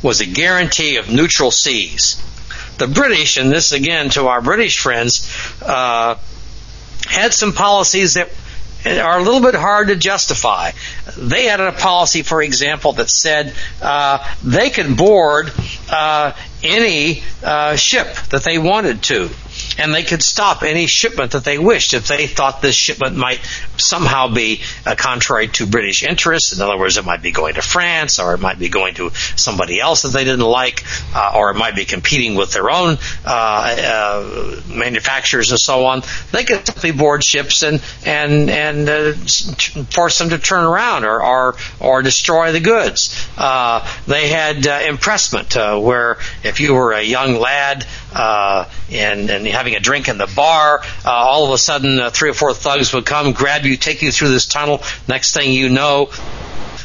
was 0.06 0.20
a 0.20 0.26
guarantee 0.26 0.98
of 0.98 1.10
neutral 1.10 1.50
seas. 1.50 2.22
The 2.78 2.86
British, 2.86 3.38
and 3.38 3.50
this 3.50 3.72
again 3.72 4.08
to 4.10 4.28
our 4.28 4.40
British 4.40 4.78
friends, 4.78 5.28
uh, 5.60 6.14
had 7.08 7.34
some 7.34 7.52
policies 7.52 8.14
that 8.14 8.30
are 8.86 9.18
a 9.18 9.22
little 9.22 9.40
bit 9.40 9.56
hard 9.56 9.88
to 9.88 9.96
justify. 9.96 10.70
They 11.18 11.46
had 11.46 11.58
a 11.58 11.72
policy, 11.72 12.22
for 12.22 12.40
example, 12.40 12.92
that 12.92 13.10
said 13.10 13.52
uh, 13.82 14.24
they 14.44 14.70
could 14.70 14.96
board 14.96 15.52
uh, 15.90 16.34
any 16.62 17.24
uh, 17.42 17.74
ship 17.74 18.14
that 18.30 18.44
they 18.44 18.58
wanted 18.58 19.02
to 19.04 19.28
and 19.78 19.94
they 19.94 20.02
could 20.02 20.22
stop 20.22 20.62
any 20.62 20.86
shipment 20.86 21.32
that 21.32 21.44
they 21.44 21.58
wished 21.58 21.94
if 21.94 22.08
they 22.08 22.26
thought 22.26 22.62
this 22.62 22.74
shipment 22.74 23.16
might 23.16 23.40
somehow 23.76 24.32
be 24.32 24.62
uh, 24.84 24.94
contrary 24.96 25.48
to 25.48 25.66
British 25.66 26.02
interests. 26.02 26.52
In 26.52 26.62
other 26.62 26.78
words, 26.78 26.96
it 26.96 27.04
might 27.04 27.22
be 27.22 27.30
going 27.30 27.54
to 27.54 27.62
France, 27.62 28.18
or 28.18 28.34
it 28.34 28.40
might 28.40 28.58
be 28.58 28.68
going 28.68 28.94
to 28.94 29.10
somebody 29.36 29.80
else 29.80 30.02
that 30.02 30.12
they 30.12 30.24
didn't 30.24 30.40
like, 30.40 30.84
uh, 31.14 31.32
or 31.36 31.50
it 31.50 31.54
might 31.54 31.74
be 31.74 31.84
competing 31.84 32.34
with 32.34 32.52
their 32.52 32.70
own 32.70 32.98
uh, 33.24 33.28
uh 33.28 34.60
manufacturers 34.68 35.50
and 35.50 35.60
so 35.60 35.86
on. 35.86 36.02
They 36.32 36.44
could 36.44 36.66
simply 36.66 36.92
board 36.92 37.24
ships 37.24 37.62
and 37.62 37.82
and 38.04 38.50
and 38.50 38.88
uh, 38.88 39.12
force 39.90 40.18
them 40.18 40.30
to 40.30 40.38
turn 40.38 40.64
around 40.64 41.04
or 41.04 41.22
or, 41.22 41.56
or 41.80 42.02
destroy 42.02 42.52
the 42.52 42.60
goods. 42.60 43.28
Uh, 43.36 43.86
they 44.06 44.28
had 44.28 44.66
impressment, 44.66 45.54
where 45.54 46.18
if 46.42 46.60
you 46.60 46.74
were 46.74 46.92
a 46.92 47.02
young 47.02 47.34
lad 47.34 47.86
and 48.16 49.30
and 49.30 49.46
having 49.46 49.74
a 49.74 49.80
drink 49.80 50.08
in 50.08 50.18
the 50.18 50.26
bar. 50.26 50.80
Uh, 51.04 51.10
all 51.10 51.46
of 51.46 51.52
a 51.52 51.58
sudden, 51.58 51.98
uh, 51.98 52.10
three 52.10 52.30
or 52.30 52.34
four 52.34 52.54
thugs 52.54 52.92
would 52.92 53.06
come, 53.06 53.32
grab 53.32 53.64
you, 53.64 53.76
take 53.76 54.02
you 54.02 54.12
through 54.12 54.28
this 54.28 54.46
tunnel. 54.46 54.82
Next 55.08 55.34
thing 55.34 55.52
you 55.52 55.68
know, 55.68 56.10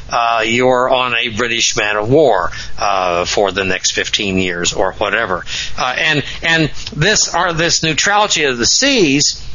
uh, 0.09 0.43
you're 0.45 0.89
on 0.89 1.15
a 1.15 1.29
British 1.29 1.77
man 1.77 1.95
of 1.95 2.09
war 2.09 2.51
uh, 2.77 3.25
for 3.25 3.51
the 3.51 3.63
next 3.63 3.91
15 3.91 4.38
years 4.38 4.73
or 4.73 4.93
whatever. 4.93 5.45
Uh, 5.77 5.95
and 5.97 6.23
and 6.43 6.69
this 6.93 7.34
are 7.34 7.53
this 7.53 7.84
neutrality 7.84 8.43
of 8.43 8.57
the 8.57 8.65
seas. 8.65 9.47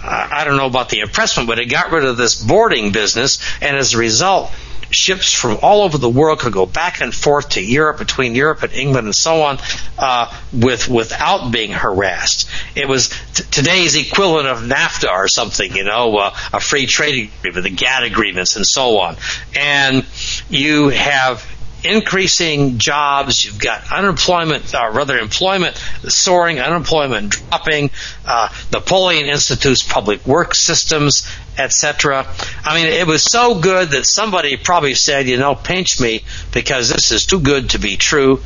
I 0.00 0.44
don't 0.44 0.56
know 0.56 0.66
about 0.66 0.90
the 0.90 1.00
impressment, 1.00 1.48
but 1.48 1.58
it 1.58 1.66
got 1.66 1.90
rid 1.90 2.04
of 2.04 2.16
this 2.16 2.40
boarding 2.40 2.92
business, 2.92 3.40
and 3.60 3.76
as 3.76 3.94
a 3.94 3.98
result, 3.98 4.52
ships 4.90 5.32
from 5.32 5.58
all 5.62 5.82
over 5.82 5.98
the 5.98 6.08
world 6.08 6.40
could 6.40 6.52
go 6.52 6.66
back 6.66 7.00
and 7.00 7.14
forth 7.14 7.50
to 7.50 7.62
Europe, 7.62 7.98
between 7.98 8.34
Europe 8.34 8.62
and 8.62 8.72
England, 8.72 9.06
and 9.06 9.14
so 9.14 9.42
on, 9.42 9.58
uh, 9.98 10.32
with 10.52 10.88
without 10.88 11.50
being 11.50 11.72
harassed. 11.72 12.48
It 12.74 12.88
was 12.88 13.08
t- 13.34 13.44
today's 13.50 13.96
equivalent 13.96 14.48
of 14.48 14.58
NAFTA 14.58 15.10
or 15.10 15.28
something, 15.28 15.74
you 15.74 15.84
know, 15.84 16.16
uh, 16.16 16.34
a 16.52 16.60
free 16.60 16.86
trade 16.86 17.30
agreement, 17.38 17.64
the 17.64 17.70
GATT 17.70 18.04
agreements, 18.04 18.56
and 18.56 18.66
so 18.66 18.98
on. 18.98 19.16
And 19.56 20.04
you 20.48 20.88
have 20.88 21.44
increasing 21.84 22.78
jobs. 22.78 23.44
You've 23.44 23.58
got 23.58 23.92
unemployment, 23.92 24.74
or 24.74 24.78
uh, 24.78 24.92
rather 24.92 25.18
employment 25.18 25.76
soaring, 26.08 26.60
unemployment 26.60 27.30
dropping. 27.30 27.90
Uh, 28.26 28.48
Napoleon 28.72 29.26
institutes 29.26 29.82
public 29.82 30.26
work 30.26 30.54
systems, 30.54 31.28
etc. 31.56 32.26
I 32.64 32.74
mean, 32.76 32.86
it 32.86 33.06
was 33.06 33.22
so 33.22 33.60
good 33.60 33.90
that 33.90 34.06
somebody 34.06 34.56
probably 34.56 34.94
said, 34.94 35.28
you 35.28 35.36
know, 35.38 35.54
pinch 35.54 36.00
me 36.00 36.22
because 36.52 36.88
this 36.88 37.12
is 37.12 37.26
too 37.26 37.40
good 37.40 37.70
to 37.70 37.78
be 37.78 37.96
true. 37.96 38.40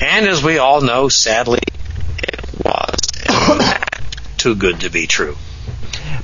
And 0.00 0.26
as 0.26 0.42
we 0.42 0.58
all 0.58 0.80
know, 0.80 1.08
sadly, 1.08 1.60
it 2.18 2.40
was 2.64 3.74
too 4.36 4.54
good 4.54 4.80
to 4.80 4.90
be 4.90 5.06
true. 5.06 5.36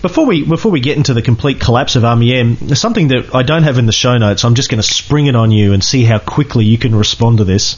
Before 0.02 0.24
we 0.24 0.44
before 0.44 0.72
we 0.72 0.80
get 0.80 0.96
into 0.96 1.12
the 1.12 1.22
complete 1.22 1.60
collapse 1.60 1.96
of 1.96 2.04
there's 2.60 2.80
something 2.80 3.08
that 3.08 3.34
I 3.34 3.42
don't 3.42 3.64
have 3.64 3.78
in 3.78 3.86
the 3.86 3.92
show 3.92 4.16
notes. 4.16 4.44
I'm 4.44 4.54
just 4.54 4.70
going 4.70 4.80
to 4.80 4.88
spring 4.88 5.26
it 5.26 5.36
on 5.36 5.50
you 5.50 5.74
and 5.74 5.84
see 5.84 6.04
how 6.04 6.18
quickly 6.18 6.64
you 6.64 6.78
can 6.78 6.94
respond 6.94 7.38
to 7.38 7.44
this. 7.44 7.76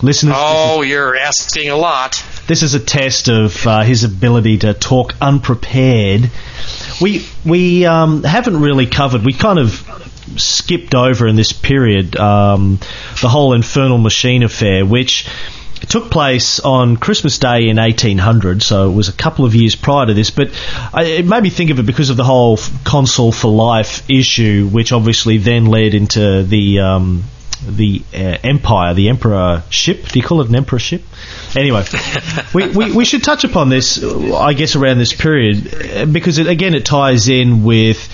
Listeners, 0.00 0.36
oh, 0.38 0.82
is, 0.82 0.88
you're 0.88 1.16
asking 1.16 1.70
a 1.70 1.76
lot. 1.76 2.24
This 2.46 2.62
is 2.62 2.74
a 2.74 2.80
test 2.80 3.28
of 3.28 3.66
uh, 3.66 3.82
his 3.82 4.04
ability 4.04 4.58
to 4.58 4.72
talk 4.72 5.14
unprepared. 5.20 6.30
We 7.00 7.26
we 7.44 7.84
um, 7.84 8.22
haven't 8.22 8.60
really 8.60 8.86
covered. 8.86 9.24
We 9.24 9.32
kind 9.32 9.58
of 9.58 9.84
skipped 10.36 10.94
over 10.94 11.26
in 11.26 11.36
this 11.36 11.52
period 11.52 12.16
um, 12.16 12.78
the 13.20 13.28
whole 13.28 13.54
infernal 13.54 13.98
machine 13.98 14.42
affair, 14.42 14.86
which 14.86 15.28
it 15.82 15.88
took 15.88 16.10
place 16.10 16.60
on 16.60 16.96
Christmas 16.96 17.38
Day 17.38 17.68
in 17.68 17.76
1800, 17.76 18.62
so 18.62 18.90
it 18.90 18.94
was 18.94 19.08
a 19.08 19.12
couple 19.12 19.44
of 19.44 19.54
years 19.54 19.76
prior 19.76 20.06
to 20.06 20.14
this. 20.14 20.30
But 20.30 20.50
it 20.94 21.26
made 21.26 21.42
me 21.42 21.50
think 21.50 21.70
of 21.70 21.78
it 21.78 21.86
because 21.86 22.10
of 22.10 22.16
the 22.16 22.24
whole 22.24 22.58
consul 22.84 23.32
for 23.32 23.50
life 23.50 24.08
issue, 24.10 24.68
which 24.68 24.92
obviously 24.92 25.38
then 25.38 25.66
led 25.66 25.94
into 25.94 26.42
the 26.42 26.80
um, 26.80 27.24
the 27.66 28.02
uh, 28.14 28.38
empire, 28.42 28.94
the 28.94 29.08
emperor 29.08 29.62
ship. 29.70 30.08
Do 30.08 30.18
you 30.18 30.24
call 30.24 30.40
it 30.40 30.48
an 30.48 30.54
emperor 30.54 30.78
ship? 30.78 31.02
Anyway, 31.56 31.84
we, 32.54 32.68
we, 32.68 32.92
we 32.92 33.04
should 33.04 33.24
touch 33.24 33.44
upon 33.44 33.68
this, 33.68 34.02
I 34.02 34.54
guess, 34.54 34.76
around 34.76 34.98
this 34.98 35.12
period 35.12 36.12
because 36.12 36.38
it, 36.38 36.46
again 36.46 36.74
it 36.74 36.84
ties 36.84 37.28
in 37.28 37.64
with 37.64 38.08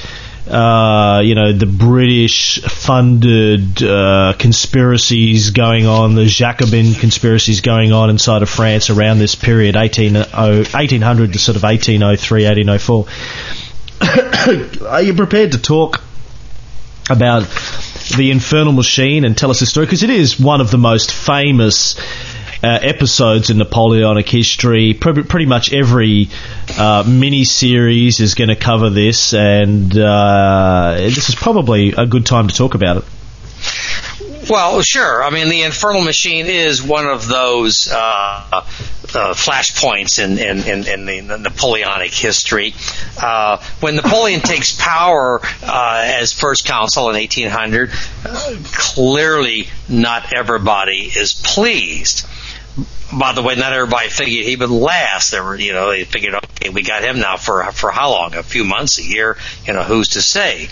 uh, 0.47 1.23
you 1.25 1.35
know, 1.35 1.53
the 1.53 1.67
British 1.67 2.61
funded 2.63 3.83
uh, 3.83 4.35
conspiracies 4.39 5.51
going 5.51 5.87
on, 5.87 6.15
the 6.15 6.27
Jacobin 6.27 6.93
conspiracies 6.95 7.63
going 7.63 7.93
on 7.93 8.11
inside 8.11 8.43
of 8.43 8.51
France 8.51 8.91
around 8.91 9.19
this 9.19 9.35
period, 9.35 9.75
18, 9.77 10.15
1800 10.15 11.33
to 11.33 11.39
sort 11.39 11.57
of 11.57 11.63
1803, 11.63 12.45
1804. 12.45 13.07
Are 14.89 15.03
you 15.03 15.15
prepared 15.15 15.53
to 15.53 15.59
talk 15.59 16.03
about 17.09 17.43
the 18.17 18.31
Infernal 18.31 18.73
Machine 18.73 19.25
and 19.25 19.37
tell 19.37 19.51
us 19.51 19.61
the 19.61 19.67
story? 19.67 19.87
Because 19.87 20.03
it 20.03 20.11
is 20.11 20.39
one 20.39 20.61
of 20.61 20.71
the 20.71 20.79
most 20.79 21.11
famous 21.13 21.97
uh, 22.65 22.79
episodes 22.81 23.51
in 23.51 23.59
Napoleonic 23.59 24.27
history. 24.27 24.95
Pretty, 24.95 25.23
pretty 25.23 25.47
much 25.47 25.73
every 25.73 26.31
uh, 26.79 27.05
mini 27.07 27.45
series 27.45 28.21
is 28.21 28.35
going 28.35 28.49
to 28.49 28.57
cover 28.57 28.89
this, 28.89 29.35
and 29.35 29.97
uh, 29.97 30.95
this 30.97 31.29
is 31.29 31.35
probably 31.35 31.93
a 31.93 32.07
good 32.07 32.25
time 32.25 32.49
to 32.49 32.55
talk 32.55 32.75
about 32.75 32.97
it. 32.99 33.05
Well, 34.49 34.81
sure. 34.83 35.23
I 35.23 35.31
mean, 35.31 35.49
the 35.49 35.63
Infernal 35.63 36.03
Machine 36.03 36.47
is 36.47 36.83
one 36.83 37.07
of 37.07 37.29
those 37.29 37.89
uh, 37.91 37.95
uh, 37.97 38.63
flashpoints 39.35 40.23
in, 40.23 40.39
in, 40.39 40.87
in, 40.87 41.09
in, 41.09 41.27
the 41.29 41.39
Napoleonic 41.39 42.13
history. 42.13 42.75
Uh, 43.21 43.63
when 43.81 43.97
Napoleon 43.97 44.41
takes 44.43 44.79
power 44.79 45.41
uh, 45.63 46.03
as 46.05 46.33
first 46.33 46.67
consul 46.67 47.09
in 47.11 47.17
1800, 47.17 47.91
uh, 48.25 48.57
clearly 48.65 49.69
not 49.89 50.35
everybody 50.35 51.11
is 51.15 51.35
pleased 51.35 52.27
by 53.13 53.33
the 53.33 53.43
way, 53.43 53.55
not 53.55 53.73
everybody 53.73 54.09
figured 54.09 54.47
he 54.47 54.57
would 54.57 54.71
last. 54.71 55.31
There 55.31 55.43
were, 55.43 55.57
you 55.57 55.73
know, 55.73 55.91
they 55.91 56.05
figured, 56.05 56.35
okay, 56.35 56.71
we 56.71 56.83
got 56.83 57.03
him 57.05 57.19
now 57.19 57.37
for 57.37 57.65
for 57.73 57.91
how 57.91 58.11
long? 58.11 58.35
A 58.35 58.43
few 58.43 58.65
months, 58.65 58.99
a 58.99 59.03
year? 59.03 59.37
You 59.67 59.73
know, 59.75 59.83
who's 59.83 60.09
to 60.11 60.23
say? 60.23 60.69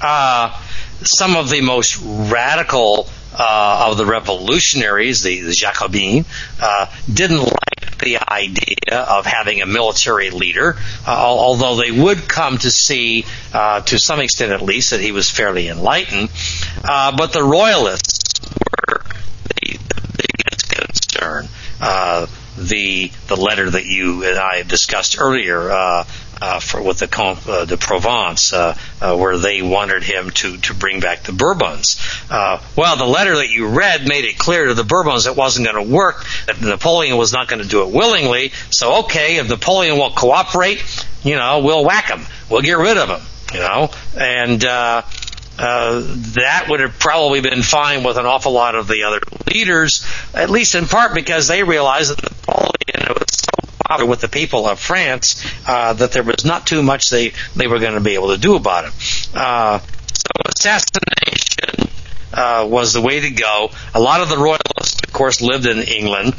Uh, 0.00 0.58
some 1.02 1.36
of 1.36 1.50
the 1.50 1.60
most 1.60 1.98
radical 2.02 3.08
uh, 3.36 3.88
of 3.90 3.96
the 3.96 4.06
revolutionaries, 4.06 5.22
the, 5.22 5.40
the 5.40 5.52
Jacobins, 5.52 6.26
uh, 6.60 6.86
didn't 7.12 7.40
like 7.40 7.98
the 7.98 8.18
idea 8.30 8.96
of 8.96 9.26
having 9.26 9.60
a 9.60 9.66
military 9.66 10.30
leader, 10.30 10.76
uh, 11.06 11.10
although 11.10 11.76
they 11.76 11.90
would 11.90 12.28
come 12.28 12.58
to 12.58 12.70
see, 12.70 13.24
uh, 13.52 13.80
to 13.80 13.98
some 13.98 14.20
extent 14.20 14.52
at 14.52 14.62
least, 14.62 14.90
that 14.90 15.00
he 15.00 15.12
was 15.12 15.30
fairly 15.30 15.68
enlightened. 15.68 16.30
Uh, 16.82 17.16
but 17.16 17.32
the 17.32 17.42
royalists 17.42 18.40
were 18.40 19.02
the, 19.60 19.72
the 19.72 20.02
biggest 20.16 20.70
concern. 20.70 21.48
Uh, 21.84 22.26
the 22.56 23.10
the 23.26 23.36
letter 23.36 23.68
that 23.68 23.84
you 23.84 24.24
and 24.24 24.38
I 24.38 24.62
discussed 24.62 25.16
earlier 25.20 25.70
uh, 25.70 26.04
uh, 26.40 26.60
for 26.60 26.80
with 26.82 26.98
the 27.00 27.08
Comte 27.08 27.46
uh, 27.46 27.64
de 27.64 27.76
Provence, 27.76 28.52
uh, 28.52 28.76
uh, 29.00 29.16
where 29.16 29.36
they 29.36 29.60
wanted 29.60 30.02
him 30.02 30.30
to 30.30 30.56
to 30.58 30.74
bring 30.74 31.00
back 31.00 31.24
the 31.24 31.32
Bourbons. 31.32 32.00
Well, 32.30 32.96
the 32.96 33.04
letter 33.04 33.36
that 33.36 33.50
you 33.50 33.68
read 33.68 34.06
made 34.08 34.24
it 34.24 34.38
clear 34.38 34.66
to 34.66 34.74
the 34.74 34.84
Bourbons 34.84 35.26
it 35.26 35.36
wasn't 35.36 35.66
going 35.66 35.86
to 35.86 35.92
work. 35.92 36.24
That 36.46 36.60
Napoleon 36.60 37.18
was 37.18 37.32
not 37.32 37.48
going 37.48 37.62
to 37.62 37.68
do 37.68 37.82
it 37.82 37.90
willingly. 37.90 38.52
So, 38.70 39.00
okay, 39.00 39.36
if 39.36 39.48
Napoleon 39.48 39.98
won't 39.98 40.16
cooperate, 40.16 40.82
you 41.22 41.36
know, 41.36 41.60
we'll 41.60 41.84
whack 41.84 42.08
him. 42.08 42.22
We'll 42.48 42.62
get 42.62 42.78
rid 42.78 42.96
of 42.96 43.08
him. 43.10 43.20
You 43.52 43.60
know, 43.60 43.90
and. 44.16 44.64
Uh, 45.56 46.02
that 46.34 46.66
would 46.68 46.80
have 46.80 46.98
probably 46.98 47.40
been 47.40 47.62
fine 47.62 48.02
with 48.02 48.16
an 48.16 48.26
awful 48.26 48.52
lot 48.52 48.74
of 48.74 48.88
the 48.88 49.04
other 49.04 49.20
leaders, 49.52 50.04
at 50.34 50.50
least 50.50 50.74
in 50.74 50.86
part 50.86 51.14
because 51.14 51.46
they 51.46 51.62
realized 51.62 52.10
that 52.10 52.22
Napoleon 52.22 53.14
was 53.16 53.26
so 53.28 53.68
bothered 53.88 54.08
with 54.08 54.20
the 54.20 54.28
people 54.28 54.66
of 54.66 54.80
France 54.80 55.44
uh, 55.68 55.92
that 55.92 56.10
there 56.12 56.24
was 56.24 56.44
not 56.44 56.66
too 56.66 56.82
much 56.82 57.08
they, 57.10 57.32
they 57.54 57.68
were 57.68 57.78
going 57.78 57.94
to 57.94 58.00
be 58.00 58.14
able 58.14 58.28
to 58.28 58.38
do 58.38 58.56
about 58.56 58.86
it. 58.86 58.92
Uh, 59.32 59.78
so 59.78 60.30
assassination 60.46 61.88
uh, 62.32 62.66
was 62.68 62.92
the 62.92 63.00
way 63.00 63.20
to 63.20 63.30
go. 63.30 63.70
A 63.94 64.00
lot 64.00 64.20
of 64.20 64.28
the 64.28 64.36
royalists, 64.36 65.00
of 65.06 65.12
course, 65.12 65.40
lived 65.40 65.66
in 65.66 65.78
England 65.78 66.34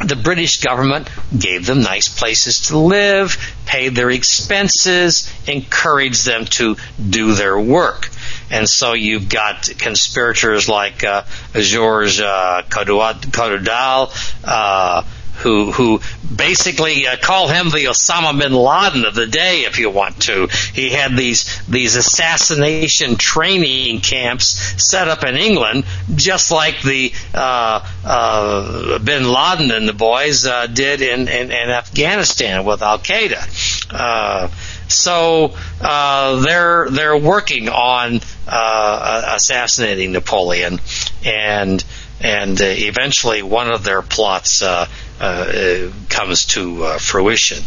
the 0.00 0.16
British 0.16 0.60
government 0.62 1.08
gave 1.36 1.66
them 1.66 1.82
nice 1.82 2.08
places 2.08 2.68
to 2.68 2.78
live, 2.78 3.36
paid 3.66 3.94
their 3.94 4.10
expenses, 4.10 5.30
encouraged 5.46 6.24
them 6.26 6.46
to 6.46 6.76
do 7.10 7.34
their 7.34 7.58
work. 7.58 8.08
And 8.50 8.68
so 8.68 8.94
you've 8.94 9.28
got 9.28 9.68
conspirators 9.78 10.68
like 10.68 11.04
uh, 11.04 11.24
Georges 11.54 12.20
uh, 12.20 12.62
Cadoudal, 12.68 14.10
uh, 14.44 15.02
who 15.42 15.72
who 15.72 16.00
basically 16.34 17.06
uh, 17.06 17.16
call 17.16 17.48
him 17.48 17.68
the 17.70 17.86
Osama 17.86 18.38
bin 18.38 18.52
Laden 18.52 19.04
of 19.04 19.14
the 19.14 19.26
day, 19.26 19.62
if 19.62 19.78
you 19.78 19.90
want 19.90 20.22
to. 20.22 20.48
He 20.72 20.90
had 20.90 21.16
these 21.16 21.60
these 21.66 21.96
assassination 21.96 23.16
training 23.16 24.00
camps 24.00 24.74
set 24.82 25.08
up 25.08 25.24
in 25.24 25.36
England, 25.36 25.84
just 26.14 26.50
like 26.50 26.82
the 26.82 27.12
uh, 27.34 27.86
uh, 28.04 28.98
bin 28.98 29.24
Laden 29.24 29.70
and 29.70 29.88
the 29.88 29.92
boys 29.92 30.46
uh, 30.46 30.66
did 30.66 31.02
in, 31.02 31.28
in, 31.28 31.50
in, 31.50 31.70
Afghanistan 31.70 32.64
with 32.64 32.82
Al 32.82 32.98
Qaeda. 32.98 33.90
Uh, 33.90 34.48
so 34.88 35.54
uh, 35.80 36.40
they're 36.40 36.88
they're 36.90 37.16
working 37.16 37.68
on 37.68 38.20
assassinating 38.46 40.12
Napoleon 40.12 40.80
and 41.24 41.82
and 42.22 42.60
eventually 42.60 43.42
one 43.42 43.70
of 43.70 43.82
their 43.84 44.00
plots 44.00 44.62
uh, 44.62 44.86
Uh, 45.22 45.88
comes 46.08 46.46
to 46.46 46.82
uh, 46.82 46.98
fruition. 46.98 47.62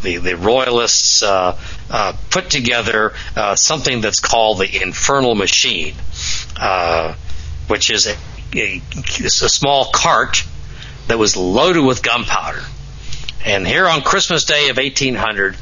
The, 0.00 0.16
the 0.16 0.34
royalists 0.34 1.22
uh, 1.22 1.58
put 2.30 2.48
together 2.48 3.12
something 3.54 4.00
that's 4.00 4.20
called 4.20 4.60
the 4.60 4.82
infernal 4.82 5.34
machine, 5.34 5.94
which 7.66 7.90
is 7.90 8.06
a, 8.06 8.16
a, 8.54 8.80
a 9.18 9.28
small 9.28 9.90
cart 9.92 10.42
that 11.08 11.18
was 11.18 11.36
loaded 11.36 11.84
with 11.84 12.02
gunpowder. 12.02 12.62
And 13.44 13.66
here 13.66 13.86
on 13.86 14.00
Christmas 14.00 14.46
Day 14.46 14.70
of 14.70 14.78
1800, 14.78 15.54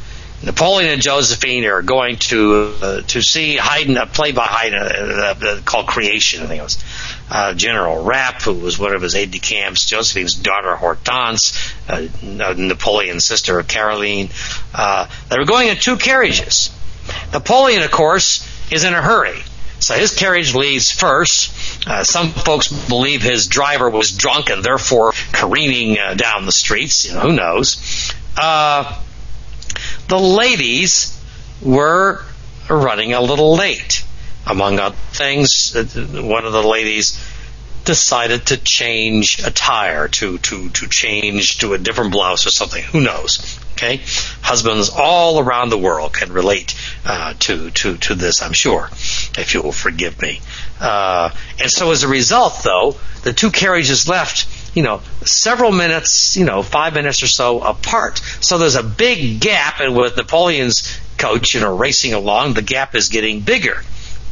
Napoleon 0.45 0.93
and 0.93 1.03
Josephine 1.03 1.65
are 1.65 1.83
going 1.83 2.17
to 2.17 2.75
uh, 2.83 3.01
to 3.03 3.23
see 3.23 3.57
Haydn, 3.57 3.97
a 3.97 4.07
play 4.07 4.33
by 4.33 4.45
Haydn 4.45 4.79
uh, 4.79 5.35
uh, 5.43 5.61
called 5.65 5.87
Creation. 5.87 6.43
I 6.43 6.47
think 6.47 6.61
it 6.61 6.63
was 6.63 6.85
uh, 7.31 7.55
General 7.55 8.05
Rapp, 8.05 8.43
who 8.43 8.55
was 8.55 8.79
one 8.79 8.95
of 8.95 9.01
his 9.03 9.15
aides 9.15 9.33
de 9.33 9.39
camps, 9.39 9.87
Josephine's 9.87 10.35
daughter 10.35 10.77
Hortense, 10.77 11.73
uh, 11.89 12.07
Napoleon's 12.23 13.25
sister 13.25 13.63
Caroline. 13.63 14.29
Uh, 14.75 15.09
they 15.31 15.39
were 15.39 15.47
going 15.47 15.69
in 15.69 15.77
two 15.77 15.97
carriages. 15.97 16.71
Napoleon, 17.33 17.83
of 17.83 17.91
course, 17.91 18.47
is 18.71 18.85
in 18.85 18.93
a 18.93 19.01
hurry. 19.01 19.39
So 19.81 19.95
his 19.95 20.15
carriage 20.15 20.55
leaves 20.55 20.91
first. 20.91 21.87
Uh, 21.87 22.05
some 22.05 22.31
folks 22.31 22.69
believe 22.89 23.23
his 23.23 23.49
driver 23.49 23.91
was 23.91 24.13
drunk 24.13 24.49
and 24.51 24.63
therefore 24.63 25.13
careening 25.33 25.99
uh, 25.99 26.15
down 26.15 26.47
the 26.47 26.53
streets. 26.53 27.07
You 27.07 27.15
know, 27.15 27.21
who 27.21 27.33
knows? 27.33 28.13
Uh, 28.37 28.99
the 30.09 30.19
ladies 30.19 31.21
were 31.63 32.23
running 32.69 33.13
a 33.13 33.21
little 33.21 33.55
late. 33.55 34.05
Among 34.47 34.79
other 34.79 34.97
things, 35.13 35.75
uh, 35.75 35.85
one 36.23 36.45
of 36.45 36.53
the 36.53 36.63
ladies 36.63 37.19
decided 37.85 38.47
to 38.47 38.57
change 38.57 39.39
attire, 39.41 40.09
to, 40.09 40.39
to, 40.39 40.71
to 40.71 40.89
change 40.89 41.59
to 41.59 41.75
a 41.75 41.79
different 41.79 42.13
blouse 42.13 42.47
or 42.47 42.51
something. 42.51 42.83
Who 42.85 43.01
knows? 43.01 43.59
Okay, 43.73 44.01
husbands 44.41 44.89
all 44.89 45.41
around 45.41 45.71
the 45.71 45.79
world 45.79 46.13
can 46.13 46.33
relate 46.33 46.77
uh, 47.05 47.35
to 47.41 47.71
to 47.71 47.97
to 47.97 48.15
this. 48.15 48.41
I'm 48.41 48.53
sure, 48.53 48.89
if 49.37 49.53
you 49.53 49.63
will 49.63 49.73
forgive 49.73 50.23
me. 50.23 50.41
Uh, 50.79 51.31
and 51.61 51.69
so, 51.69 51.91
as 51.91 52.05
a 52.05 52.09
result, 52.09 52.61
though, 52.63 52.97
the 53.25 53.33
two 53.33 53.51
carriages 53.51 54.09
left 54.09 54.47
you 54.75 54.83
know, 54.83 55.01
several 55.25 55.73
minutes, 55.73 56.37
you 56.37 56.45
know, 56.45 56.63
five 56.63 56.95
minutes 56.95 57.23
or 57.23 57.29
so 57.29 57.61
apart. 57.61 58.19
So 58.41 58.59
there's 58.59 58.77
a 58.77 58.83
big 58.83 59.41
gap, 59.41 59.81
and 59.81 59.97
with 59.97 60.17
Napoleon's 60.17 60.99
coach, 61.17 61.55
you 61.55 61.61
know, 61.61 61.77
racing 61.77 62.13
along, 62.13 62.55
the 62.55 62.63
gap 62.63 62.95
is 62.95 63.09
getting 63.09 63.41
bigger. 63.41 63.83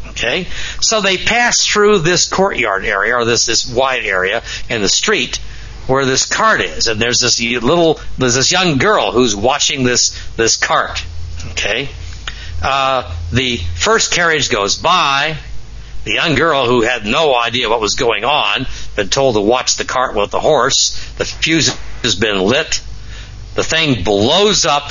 Okay, 0.08 0.46
so 0.80 1.00
they 1.00 1.16
pass 1.16 1.64
through 1.64 2.00
this 2.00 2.28
courtyard 2.28 2.84
area 2.84 3.16
or 3.16 3.24
this 3.24 3.46
this 3.46 3.72
wide 3.72 4.04
area 4.04 4.42
in 4.68 4.82
the 4.82 4.88
street 4.88 5.38
where 5.86 6.04
this 6.04 6.26
cart 6.26 6.60
is, 6.60 6.86
and 6.86 7.00
there's 7.00 7.20
this 7.20 7.40
little 7.40 7.98
there's 8.18 8.34
this 8.34 8.52
young 8.52 8.76
girl 8.76 9.12
who's 9.12 9.34
watching 9.34 9.84
this 9.84 10.18
this 10.36 10.56
cart. 10.56 11.04
Okay, 11.52 11.88
uh, 12.62 13.14
the 13.32 13.56
first 13.56 14.12
carriage 14.12 14.50
goes 14.50 14.76
by. 14.76 15.38
The 16.04 16.14
young 16.14 16.34
girl 16.34 16.66
who 16.66 16.82
had 16.82 17.06
no 17.06 17.34
idea 17.34 17.68
what 17.68 17.80
was 17.80 17.94
going 17.94 18.24
on, 18.24 18.66
been 18.96 19.08
told 19.08 19.34
to 19.34 19.40
watch 19.40 19.76
the 19.76 19.84
cart 19.84 20.14
with 20.14 20.30
the 20.30 20.40
horse. 20.40 20.96
The 21.18 21.24
fuse 21.24 21.68
has 22.02 22.14
been 22.14 22.40
lit. 22.40 22.82
The 23.54 23.64
thing 23.64 24.02
blows 24.04 24.64
up 24.64 24.90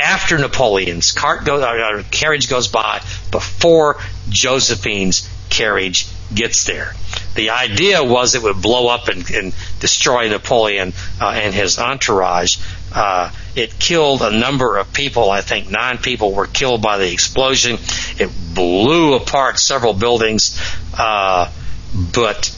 after 0.00 0.38
Napoleon's 0.38 1.12
cart 1.12 1.44
goes, 1.44 1.62
uh, 1.62 2.02
carriage 2.10 2.48
goes 2.48 2.68
by 2.68 3.02
before 3.30 3.98
Josephine's 4.28 5.28
carriage 5.48 6.06
gets 6.34 6.64
there. 6.64 6.94
The 7.34 7.50
idea 7.50 8.02
was 8.02 8.34
it 8.34 8.42
would 8.42 8.60
blow 8.60 8.88
up 8.88 9.08
and, 9.08 9.28
and 9.30 9.54
destroy 9.80 10.28
Napoleon 10.28 10.92
uh, 11.20 11.28
and 11.28 11.54
his 11.54 11.78
entourage. 11.78 12.56
Uh, 12.94 13.30
it 13.54 13.78
killed 13.78 14.22
a 14.22 14.30
number 14.30 14.76
of 14.76 14.92
people. 14.92 15.30
I 15.30 15.40
think 15.40 15.70
nine 15.70 15.98
people 15.98 16.32
were 16.32 16.46
killed 16.46 16.82
by 16.82 16.98
the 16.98 17.12
explosion. 17.12 17.78
It 18.18 18.30
blew 18.54 19.14
apart 19.14 19.58
several 19.58 19.92
buildings, 19.94 20.60
uh, 20.96 21.50
but 21.94 22.54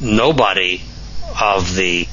nobody 0.00 0.80
of 1.40 1.74
the 1.74 2.08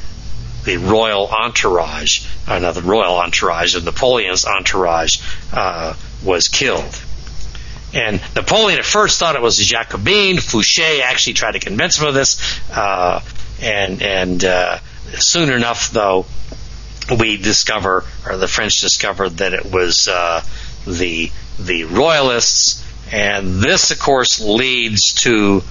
the 0.65 0.77
royal 0.77 1.27
entourage, 1.27 2.25
uh, 2.47 2.57
not 2.57 2.73
the 2.73 2.81
royal 2.81 3.17
entourage, 3.17 3.75
of 3.75 3.85
Napoleon's 3.85 4.45
entourage, 4.45 5.21
uh, 5.53 5.93
was 6.23 6.47
killed. 6.47 7.01
And 7.93 8.19
Napoleon 8.35 8.79
at 8.79 8.85
first 8.85 9.19
thought 9.19 9.35
it 9.35 9.41
was 9.41 9.59
a 9.59 9.63
Jacobin. 9.63 10.37
Fouché 10.37 11.01
actually 11.01 11.33
tried 11.33 11.53
to 11.53 11.59
convince 11.59 11.99
him 11.99 12.07
of 12.07 12.13
this, 12.13 12.59
uh, 12.71 13.21
and 13.61 14.01
and 14.01 14.43
uh, 14.43 14.79
soon 15.19 15.51
enough, 15.51 15.91
though, 15.91 16.25
we 17.19 17.37
discover, 17.37 18.03
or 18.25 18.37
the 18.37 18.47
French 18.47 18.81
discovered, 18.81 19.37
that 19.37 19.53
it 19.53 19.71
was 19.71 20.07
uh, 20.07 20.41
the 20.85 21.31
the 21.59 21.85
royalists, 21.85 22.83
and 23.13 23.61
this, 23.61 23.91
of 23.91 23.99
course, 23.99 24.41
leads 24.41 25.13
to 25.13 25.63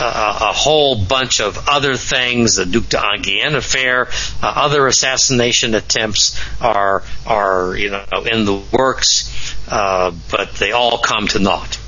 a, 0.00 0.52
whole 0.52 0.96
bunch 0.96 1.40
of 1.40 1.68
other 1.68 1.96
things. 1.96 2.56
The 2.56 2.66
Duc 2.66 2.88
d'Enghien 2.88 3.54
affair, 3.54 4.08
uh, 4.42 4.46
other 4.46 4.86
assassination 4.86 5.74
attempts 5.74 6.38
are 6.60 7.02
are 7.26 7.76
you 7.76 7.90
know 7.90 8.04
in 8.30 8.44
the 8.44 8.62
works, 8.72 9.54
uh, 9.68 10.12
but 10.30 10.54
they 10.54 10.72
all 10.72 10.98
come 10.98 11.28
to 11.28 11.38
naught. 11.38 11.78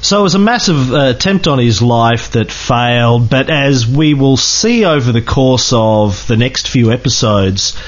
So 0.00 0.18
it 0.18 0.22
was 0.22 0.34
a 0.34 0.40
massive 0.40 0.92
uh, 0.92 1.12
attempt 1.14 1.46
on 1.46 1.60
his 1.60 1.80
life 1.80 2.32
that 2.32 2.50
failed, 2.50 3.30
but 3.30 3.48
as 3.48 3.86
we 3.86 4.14
will 4.14 4.36
see 4.36 4.84
over 4.84 5.12
the 5.12 5.22
course 5.22 5.72
of 5.72 6.26
the 6.26 6.36
next 6.36 6.66
few 6.66 6.90
episodes, 6.90 7.78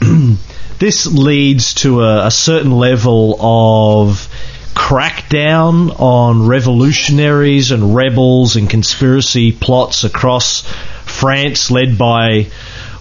this 0.78 1.06
leads 1.06 1.74
to 1.74 2.02
a, 2.02 2.26
a 2.26 2.30
certain 2.30 2.70
level 2.70 3.36
of 3.40 4.28
crackdown 4.76 5.98
on 5.98 6.46
revolutionaries 6.46 7.70
and 7.70 7.96
rebels 7.96 8.56
and 8.56 8.68
conspiracy 8.68 9.50
plots 9.50 10.04
across 10.04 10.62
France, 11.04 11.70
led 11.70 11.96
by, 11.96 12.48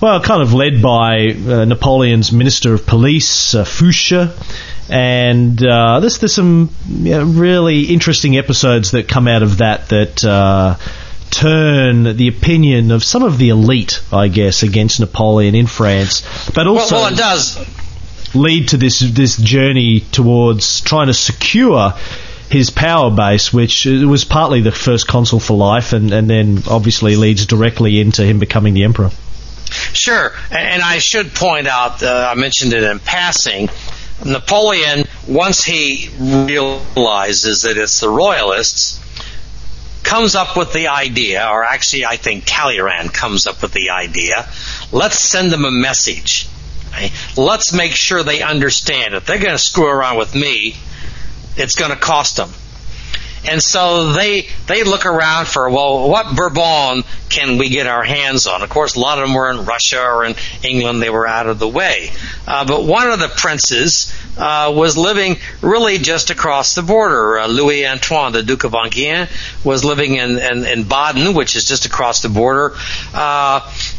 well, 0.01 0.21
kind 0.21 0.41
of 0.41 0.53
led 0.53 0.81
by 0.81 1.27
uh, 1.27 1.65
Napoleon's 1.65 2.31
Minister 2.31 2.73
of 2.73 2.87
Police, 2.87 3.53
uh, 3.53 3.65
Fouché. 3.65 4.31
And 4.89 5.61
uh, 5.63 5.99
there's, 5.99 6.19
there's 6.19 6.33
some 6.33 6.69
you 6.87 7.11
know, 7.11 7.25
really 7.25 7.81
interesting 7.81 8.37
episodes 8.37 8.91
that 8.91 9.09
come 9.09 9.27
out 9.27 9.43
of 9.43 9.57
that 9.57 9.89
that 9.89 10.23
uh, 10.23 10.77
turn 11.29 12.15
the 12.15 12.29
opinion 12.29 12.91
of 12.91 13.03
some 13.03 13.23
of 13.23 13.37
the 13.37 13.49
elite, 13.49 14.01
I 14.13 14.29
guess, 14.29 14.63
against 14.63 14.99
Napoleon 15.01 15.55
in 15.55 15.67
France. 15.67 16.21
But 16.53 16.67
also, 16.67 16.95
well, 16.95 17.03
well 17.03 17.13
it 17.13 17.17
does 17.17 17.84
lead 18.35 18.69
to 18.69 18.77
this 18.77 18.99
this 18.99 19.37
journey 19.37 20.01
towards 20.11 20.81
trying 20.81 21.07
to 21.07 21.13
secure 21.13 21.93
his 22.49 22.69
power 22.69 23.09
base, 23.11 23.51
which 23.51 23.85
was 23.85 24.23
partly 24.23 24.61
the 24.61 24.71
first 24.71 25.07
consul 25.07 25.39
for 25.39 25.57
life, 25.57 25.93
and, 25.93 26.11
and 26.11 26.29
then 26.29 26.61
obviously 26.69 27.15
leads 27.15 27.45
directly 27.45 27.99
into 27.99 28.23
him 28.23 28.39
becoming 28.39 28.73
the 28.73 28.83
emperor. 28.83 29.09
Sure, 29.93 30.31
and 30.51 30.81
I 30.81 30.99
should 30.99 31.33
point 31.33 31.67
out, 31.67 32.03
uh, 32.03 32.29
I 32.31 32.35
mentioned 32.39 32.73
it 32.73 32.83
in 32.83 32.99
passing. 32.99 33.69
Napoleon, 34.23 35.05
once 35.27 35.63
he 35.63 36.09
realizes 36.19 37.63
that 37.63 37.77
it's 37.77 37.99
the 37.99 38.09
royalists, 38.09 39.01
comes 40.03 40.35
up 40.35 40.55
with 40.55 40.71
the 40.71 40.87
idea, 40.87 41.45
or 41.47 41.63
actually, 41.63 42.05
I 42.05 42.15
think 42.15 42.43
Talleyrand 42.45 43.11
comes 43.11 43.47
up 43.47 43.61
with 43.61 43.73
the 43.73 43.89
idea. 43.89 44.47
Let's 44.91 45.19
send 45.19 45.51
them 45.51 45.65
a 45.65 45.71
message 45.71 46.47
Let's 47.37 47.73
make 47.73 47.93
sure 47.93 48.23
they 48.23 48.41
understand. 48.41 49.13
If 49.13 49.25
they're 49.25 49.39
going 49.39 49.51
to 49.51 49.57
screw 49.57 49.87
around 49.87 50.17
with 50.17 50.35
me, 50.35 50.75
it's 51.57 51.75
going 51.75 51.91
to 51.91 51.97
cost 51.97 52.37
them. 52.37 52.49
And 53.47 53.61
so 53.61 54.11
they 54.11 54.47
they 54.67 54.83
look 54.83 55.05
around 55.05 55.47
for 55.47 55.69
well, 55.69 56.09
what 56.09 56.35
Bourbon 56.35 57.03
can 57.29 57.57
we 57.57 57.69
get 57.69 57.85
our 57.85 58.03
hands 58.03 58.47
on? 58.47 58.63
Of 58.63 58.69
course, 58.69 58.95
a 58.95 58.99
lot 58.99 59.19
of 59.19 59.27
them 59.27 59.35
were 59.35 59.51
in 59.51 59.65
Russia 59.65 60.01
or 60.01 60.25
in 60.25 60.35
England; 60.63 61.01
they 61.01 61.09
were 61.09 61.27
out 61.27 61.47
of 61.47 61.59
the 61.59 61.67
way. 61.67 62.11
Uh, 62.47 62.65
but 62.65 62.83
one 62.83 63.11
of 63.11 63.19
the 63.19 63.27
princes 63.27 64.13
uh, 64.37 64.73
was 64.75 64.97
living 64.97 65.37
really 65.61 65.97
just 65.97 66.29
across 66.29 66.75
the 66.75 66.81
border. 66.81 67.39
Uh, 67.39 67.47
Louis 67.47 67.85
Antoine, 67.85 68.31
the 68.33 68.43
Duke 68.43 68.63
of 68.63 68.73
Enghien, 68.73 69.27
was 69.63 69.85
living 69.85 70.15
in, 70.15 70.37
in, 70.37 70.65
in 70.65 70.83
Baden, 70.83 71.33
which 71.33 71.55
is 71.55 71.65
just 71.65 71.85
across 71.85 72.21
the 72.21 72.29
border. 72.29 72.75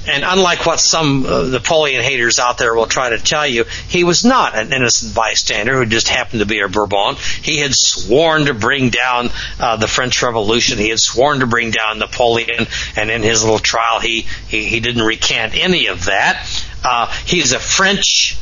And 0.07 0.25
unlike 0.25 0.67
what 0.67 0.81
some 0.81 1.27
uh, 1.27 1.43
Napoleon 1.43 2.03
haters 2.03 2.39
out 2.39 2.59
there 2.59 2.75
will 2.75 2.87
try 2.87 3.11
to 3.11 3.19
tell 3.19 3.47
you, 3.47 3.65
he 3.89 4.05
was 4.05 4.25
not 4.25 4.57
an 4.57 4.73
innocent 4.73 5.15
bystander 5.15 5.77
who 5.77 5.87
just 5.87 6.09
happened 6.09 6.41
to 6.41 6.47
be 6.47 6.61
a 6.61 6.69
Bourbon. 6.69 7.17
He 7.43 7.59
had 7.59 7.75
sworn 7.75 8.47
to 8.47 8.55
bring 8.55 8.91
down 8.91 9.31
uh, 9.59 9.77
the 9.77 9.89
French 9.89 10.23
Revolution. 10.23 10.79
He 10.79 10.91
had 10.91 11.01
sworn 11.01 11.41
to 11.41 11.47
bring 11.47 11.71
down 11.71 11.99
Napoleon, 11.99 12.67
and 12.97 13.11
in 13.11 13.23
his 13.23 13.43
little 13.43 13.59
trial, 13.59 14.01
he 14.01 14.27
he, 14.49 14.65
he 14.65 14.81
didn't 14.81 15.03
recant 15.03 15.55
any 15.55 15.87
of 15.87 16.07
that. 16.07 16.47
Uh, 16.85 17.13
he's 17.25 17.53
a 17.53 17.59
French 17.59 18.37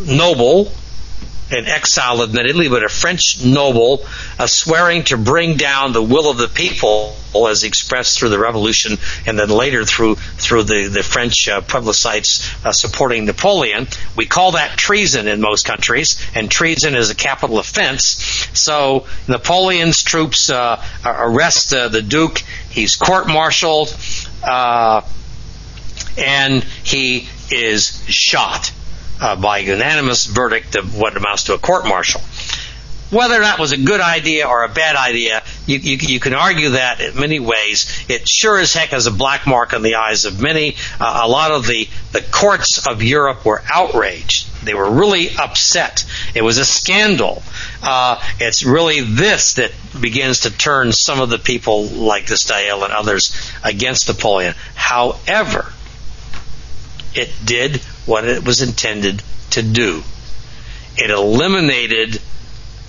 noble 0.00 0.72
in 1.50 1.66
exile, 1.66 2.22
admittedly, 2.22 2.68
but 2.68 2.84
a 2.84 2.88
French 2.88 3.44
noble 3.44 4.04
uh, 4.38 4.46
swearing 4.46 5.04
to 5.04 5.16
bring 5.16 5.56
down 5.56 5.92
the 5.92 6.02
will 6.02 6.30
of 6.30 6.36
the 6.36 6.48
people 6.48 7.14
as 7.48 7.62
expressed 7.62 8.18
through 8.18 8.30
the 8.30 8.38
revolution 8.38 8.96
and 9.26 9.38
then 9.38 9.48
later 9.48 9.84
through 9.84 10.14
through 10.14 10.62
the, 10.64 10.88
the 10.88 11.02
French 11.02 11.48
uh, 11.48 11.60
plebiscites 11.60 12.64
uh, 12.64 12.72
supporting 12.72 13.26
Napoleon. 13.26 13.86
We 14.16 14.26
call 14.26 14.52
that 14.52 14.76
treason 14.76 15.28
in 15.28 15.40
most 15.40 15.64
countries, 15.64 16.20
and 16.34 16.50
treason 16.50 16.94
is 16.94 17.10
a 17.10 17.14
capital 17.14 17.58
offense. 17.58 18.48
So 18.54 19.06
Napoleon's 19.28 20.02
troops 20.02 20.50
uh, 20.50 20.82
arrest 21.04 21.72
uh, 21.72 21.88
the 21.88 22.02
Duke. 22.02 22.38
He's 22.70 22.96
court-martialed, 22.96 23.96
uh, 24.42 25.02
and 26.16 26.64
he 26.84 27.28
is 27.50 28.04
shot 28.08 28.72
uh, 29.20 29.36
by 29.36 29.58
unanimous 29.58 30.26
verdict 30.26 30.76
of 30.76 30.96
what 30.96 31.16
amounts 31.16 31.44
to 31.44 31.54
a 31.54 31.58
court 31.58 31.86
martial. 31.86 32.20
Whether 33.10 33.40
that 33.40 33.58
was 33.58 33.72
a 33.72 33.78
good 33.78 34.02
idea 34.02 34.46
or 34.46 34.64
a 34.64 34.68
bad 34.68 34.94
idea, 34.94 35.42
you, 35.66 35.78
you, 35.78 35.96
you, 35.96 36.20
can 36.20 36.34
argue 36.34 36.70
that 36.70 37.00
in 37.00 37.18
many 37.18 37.40
ways. 37.40 38.04
It 38.06 38.28
sure 38.28 38.58
as 38.58 38.74
heck 38.74 38.90
has 38.90 39.06
a 39.06 39.10
black 39.10 39.46
mark 39.46 39.72
on 39.72 39.80
the 39.80 39.94
eyes 39.94 40.26
of 40.26 40.42
many. 40.42 40.76
Uh, 41.00 41.22
a 41.24 41.28
lot 41.28 41.50
of 41.50 41.66
the, 41.66 41.88
the 42.12 42.20
courts 42.20 42.86
of 42.86 43.02
Europe 43.02 43.46
were 43.46 43.62
outraged. 43.72 44.48
They 44.62 44.74
were 44.74 44.90
really 44.90 45.30
upset. 45.38 46.04
It 46.34 46.42
was 46.42 46.58
a 46.58 46.66
scandal. 46.66 47.42
Uh, 47.82 48.22
it's 48.40 48.64
really 48.64 49.00
this 49.00 49.54
that 49.54 49.72
begins 49.98 50.40
to 50.40 50.50
turn 50.50 50.92
some 50.92 51.20
of 51.20 51.30
the 51.30 51.38
people 51.38 51.86
like 51.86 52.26
De 52.26 52.36
Stael 52.36 52.84
and 52.84 52.92
others 52.92 53.34
against 53.64 54.08
Napoleon. 54.08 54.54
However, 54.74 55.72
it 57.14 57.30
did 57.42 57.80
what 58.08 58.24
it 58.24 58.44
was 58.44 58.62
intended 58.62 59.22
to 59.50 59.62
do. 59.62 60.02
It 60.96 61.10
eliminated 61.10 62.20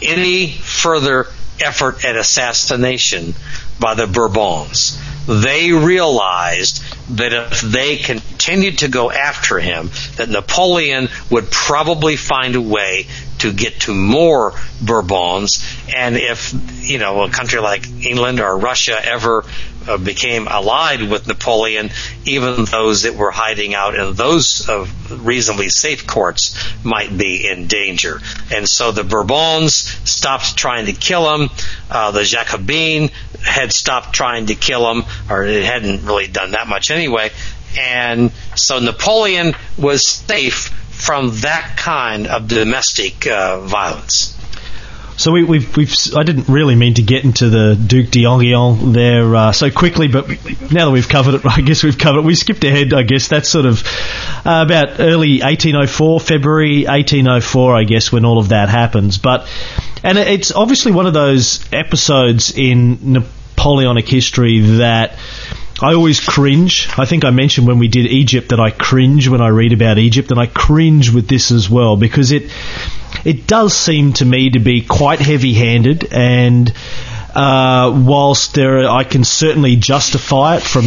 any 0.01 0.47
further 0.47 1.27
effort 1.61 2.05
at 2.05 2.15
assassination 2.15 3.35
by 3.79 3.95
the 3.95 4.07
Bourbons. 4.07 4.97
They 5.27 5.71
realized 5.73 6.81
that 7.17 7.33
if 7.33 7.61
they 7.61 7.97
continued 7.97 8.79
to 8.79 8.87
go 8.87 9.11
after 9.11 9.59
him, 9.59 9.91
that 10.15 10.29
Napoleon 10.29 11.09
would 11.29 11.51
probably 11.51 12.15
find 12.15 12.55
a 12.55 12.61
way 12.61 13.07
to 13.39 13.53
get 13.53 13.81
to 13.81 13.93
more 13.93 14.53
Bourbons. 14.81 15.63
And 15.93 16.17
if, 16.17 16.53
you 16.81 16.97
know, 16.97 17.23
a 17.23 17.29
country 17.29 17.59
like 17.59 17.87
England 18.03 18.39
or 18.39 18.57
Russia 18.57 18.99
ever 19.03 19.43
uh, 19.89 19.97
became 19.97 20.47
allied 20.47 21.01
with 21.09 21.27
Napoleon, 21.27 21.89
even 22.25 22.65
those 22.65 23.03
that 23.03 23.15
were 23.15 23.31
hiding 23.31 23.73
out 23.73 23.95
in 23.95 24.13
those 24.13 24.69
uh, 24.69 24.87
reasonably 25.09 25.69
safe 25.69 26.05
courts 26.05 26.55
might 26.83 27.15
be 27.17 27.47
in 27.47 27.67
danger. 27.67 28.21
And 28.53 28.67
so 28.67 28.91
the 28.91 29.03
Bourbons 29.03 29.73
stopped 29.73 30.55
trying 30.55 30.85
to 30.85 30.93
kill 30.93 31.35
him. 31.35 31.49
Uh, 31.89 32.11
the 32.11 32.23
Jacobin 32.23 33.09
had 33.43 33.73
stopped 33.73 34.13
trying 34.13 34.47
to 34.47 34.55
kill 34.55 34.89
him, 34.91 35.03
or 35.29 35.43
it 35.43 35.63
hadn't 35.63 36.05
really 36.05 36.27
done 36.27 36.51
that 36.51 36.67
much 36.67 36.91
anyway. 36.91 37.31
And 37.77 38.31
so 38.55 38.79
Napoleon 38.79 39.55
was 39.77 40.07
safe 40.07 40.67
from 40.91 41.31
that 41.41 41.75
kind 41.77 42.27
of 42.27 42.47
domestic 42.47 43.25
uh, 43.27 43.61
violence. 43.61 44.38
So 45.19 45.33
we, 45.33 45.43
we've, 45.43 45.75
we've, 45.75 45.93
I 46.15 46.23
didn't 46.23 46.47
really 46.47 46.75
mean 46.75 46.93
to 46.93 47.01
get 47.01 47.25
into 47.25 47.49
the 47.49 47.75
Duc 47.75 48.09
d'Enghien 48.09 48.93
there 48.93 49.35
uh, 49.35 49.51
so 49.51 49.69
quickly, 49.69 50.07
but 50.07 50.29
now 50.71 50.85
that 50.85 50.91
we've 50.91 51.09
covered 51.09 51.33
it, 51.33 51.41
I 51.45 51.59
guess 51.59 51.83
we've 51.83 51.97
covered 51.97 52.19
it. 52.19 52.23
We 52.23 52.35
skipped 52.35 52.63
ahead, 52.63 52.93
I 52.93 53.03
guess 53.03 53.27
that's 53.27 53.49
sort 53.49 53.65
of 53.65 53.83
uh, 54.45 54.63
about 54.65 55.01
early 55.01 55.41
1804, 55.41 56.21
February 56.21 56.85
1804, 56.85 57.75
I 57.75 57.83
guess, 57.83 58.13
when 58.13 58.23
all 58.23 58.39
of 58.39 58.47
that 58.49 58.69
happens. 58.69 59.17
But, 59.17 59.45
and 60.03 60.17
it's 60.17 60.53
obviously 60.53 60.93
one 60.93 61.05
of 61.05 61.13
those 61.13 61.67
episodes 61.73 62.57
in 62.57 63.11
Napoleonic 63.11 64.07
history 64.07 64.61
that 64.77 65.19
I 65.81 65.93
always 65.93 66.19
cringe. 66.19 66.89
I 66.97 67.05
think 67.05 67.23
I 67.23 67.29
mentioned 67.29 67.67
when 67.67 67.79
we 67.79 67.87
did 67.87 68.05
Egypt 68.05 68.49
that 68.49 68.59
I 68.59 68.69
cringe 68.69 69.27
when 69.29 69.41
I 69.41 69.47
read 69.47 69.71
about 69.71 69.97
Egypt, 69.97 70.31
and 70.31 70.39
I 70.39 70.45
cringe 70.45 71.11
with 71.11 71.27
this 71.27 71.51
as 71.51 71.69
well 71.69 71.95
because 71.95 72.31
it 72.31 72.51
it 73.25 73.47
does 73.47 73.73
seem 73.75 74.13
to 74.13 74.25
me 74.25 74.51
to 74.51 74.59
be 74.59 74.81
quite 74.81 75.19
heavy-handed 75.19 76.13
and. 76.13 76.73
Uh, 77.33 78.03
whilst 78.05 78.55
there, 78.55 78.89
I 78.89 79.03
can 79.03 79.23
certainly 79.23 79.75
justify 79.75 80.57
it 80.57 80.63
from 80.63 80.85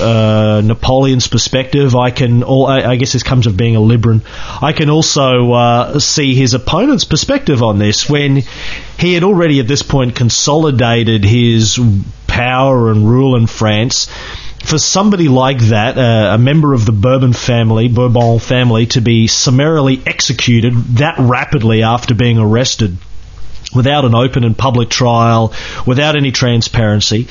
uh, 0.00 0.60
Napoleon's 0.64 1.28
perspective. 1.28 1.94
I 1.94 2.10
can, 2.10 2.42
all, 2.42 2.66
I 2.66 2.96
guess 2.96 3.12
this 3.12 3.22
comes 3.22 3.46
of 3.46 3.56
being 3.56 3.76
a 3.76 3.80
liberal. 3.80 4.20
I 4.60 4.72
can 4.72 4.90
also 4.90 5.52
uh, 5.52 5.98
see 6.00 6.34
his 6.34 6.54
opponent's 6.54 7.04
perspective 7.04 7.62
on 7.62 7.78
this 7.78 8.08
when 8.08 8.42
he 8.98 9.14
had 9.14 9.22
already 9.22 9.60
at 9.60 9.68
this 9.68 9.82
point 9.82 10.16
consolidated 10.16 11.24
his 11.24 11.78
power 12.26 12.90
and 12.90 13.08
rule 13.08 13.36
in 13.36 13.46
France 13.46 14.08
for 14.64 14.78
somebody 14.78 15.28
like 15.28 15.58
that, 15.58 15.98
uh, 15.98 16.34
a 16.34 16.38
member 16.38 16.72
of 16.72 16.86
the 16.86 16.92
Bourbon 16.92 17.34
family, 17.34 17.88
Bourbon 17.88 18.38
family, 18.38 18.86
to 18.86 19.00
be 19.00 19.26
summarily 19.26 20.02
executed 20.06 20.72
that 20.96 21.16
rapidly 21.18 21.82
after 21.82 22.14
being 22.14 22.38
arrested 22.38 22.96
without 23.74 24.04
an 24.04 24.14
open 24.14 24.44
and 24.44 24.56
public 24.56 24.88
trial, 24.88 25.52
without 25.86 26.16
any 26.16 26.32
transparency, 26.32 27.28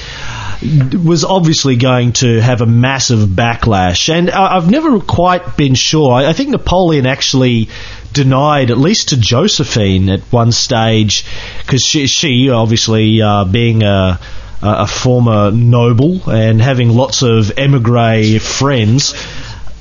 was 1.03 1.23
obviously 1.23 1.75
going 1.75 2.13
to 2.13 2.39
have 2.39 2.61
a 2.61 2.65
massive 2.65 3.29
backlash. 3.29 4.13
And 4.13 4.29
I've 4.29 4.69
never 4.69 4.99
quite 4.99 5.57
been 5.57 5.75
sure. 5.75 6.13
I 6.13 6.33
think 6.33 6.49
Napoleon 6.49 7.05
actually 7.05 7.69
denied, 8.11 8.71
at 8.71 8.77
least 8.77 9.09
to 9.09 9.17
Josephine 9.17 10.09
at 10.09 10.21
one 10.31 10.51
stage, 10.51 11.25
because 11.61 11.83
she, 11.83 12.07
she, 12.07 12.49
obviously 12.49 13.21
uh, 13.21 13.45
being 13.45 13.83
a 13.83 14.19
a 14.63 14.87
former 14.87 15.51
noble 15.51 16.29
and 16.29 16.61
having 16.61 16.89
lots 16.89 17.21
of 17.21 17.51
emigre 17.57 18.39
friends, 18.39 19.13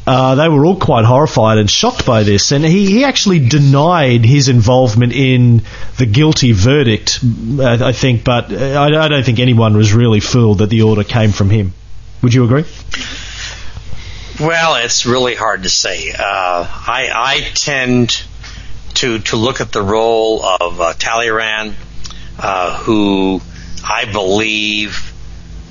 uh, 0.07 0.35
they 0.35 0.49
were 0.49 0.65
all 0.65 0.77
quite 0.77 1.05
horrified 1.05 1.59
and 1.59 1.71
shocked 1.71 2.05
by 2.05 2.23
this. 2.23 2.53
And 2.53 2.65
he, 2.65 2.87
he 2.87 3.05
actually 3.05 3.47
denied 3.47 4.25
his 4.25 4.49
involvement 4.49 5.13
in 5.13 5.63
the 5.99 6.07
guilty 6.07 6.53
verdict, 6.53 7.21
uh, 7.23 7.79
I 7.81 7.93
think, 7.93 8.25
but 8.25 8.53
I, 8.53 8.87
I 8.87 9.09
don't 9.09 9.25
think 9.25 9.39
anyone 9.39 9.77
was 9.77 9.93
really 9.93 10.21
fooled 10.21 10.59
that 10.59 10.71
the 10.71 10.83
order 10.83 11.05
came 11.05 11.33
from 11.33 11.51
him. 11.51 11.73
Would 12.23 12.35
you 12.35 12.45
agree? 12.45 12.65
Well, 14.41 14.77
it's 14.77 15.07
really 15.07 15.35
hard 15.35 15.65
to 15.65 15.69
say. 15.69 16.11
Uh, 16.11 16.17
I, 16.19 17.11
I 17.13 17.41
tend 17.55 18.25
to 18.95 19.19
to 19.21 19.37
look 19.37 19.61
at 19.61 19.73
the 19.73 19.83
role 19.83 20.45
of 20.45 20.81
uh, 20.81 20.93
Talleyrand, 20.95 21.75
uh, 22.39 22.79
who 22.79 23.41
I 23.85 24.05
believe 24.11 25.13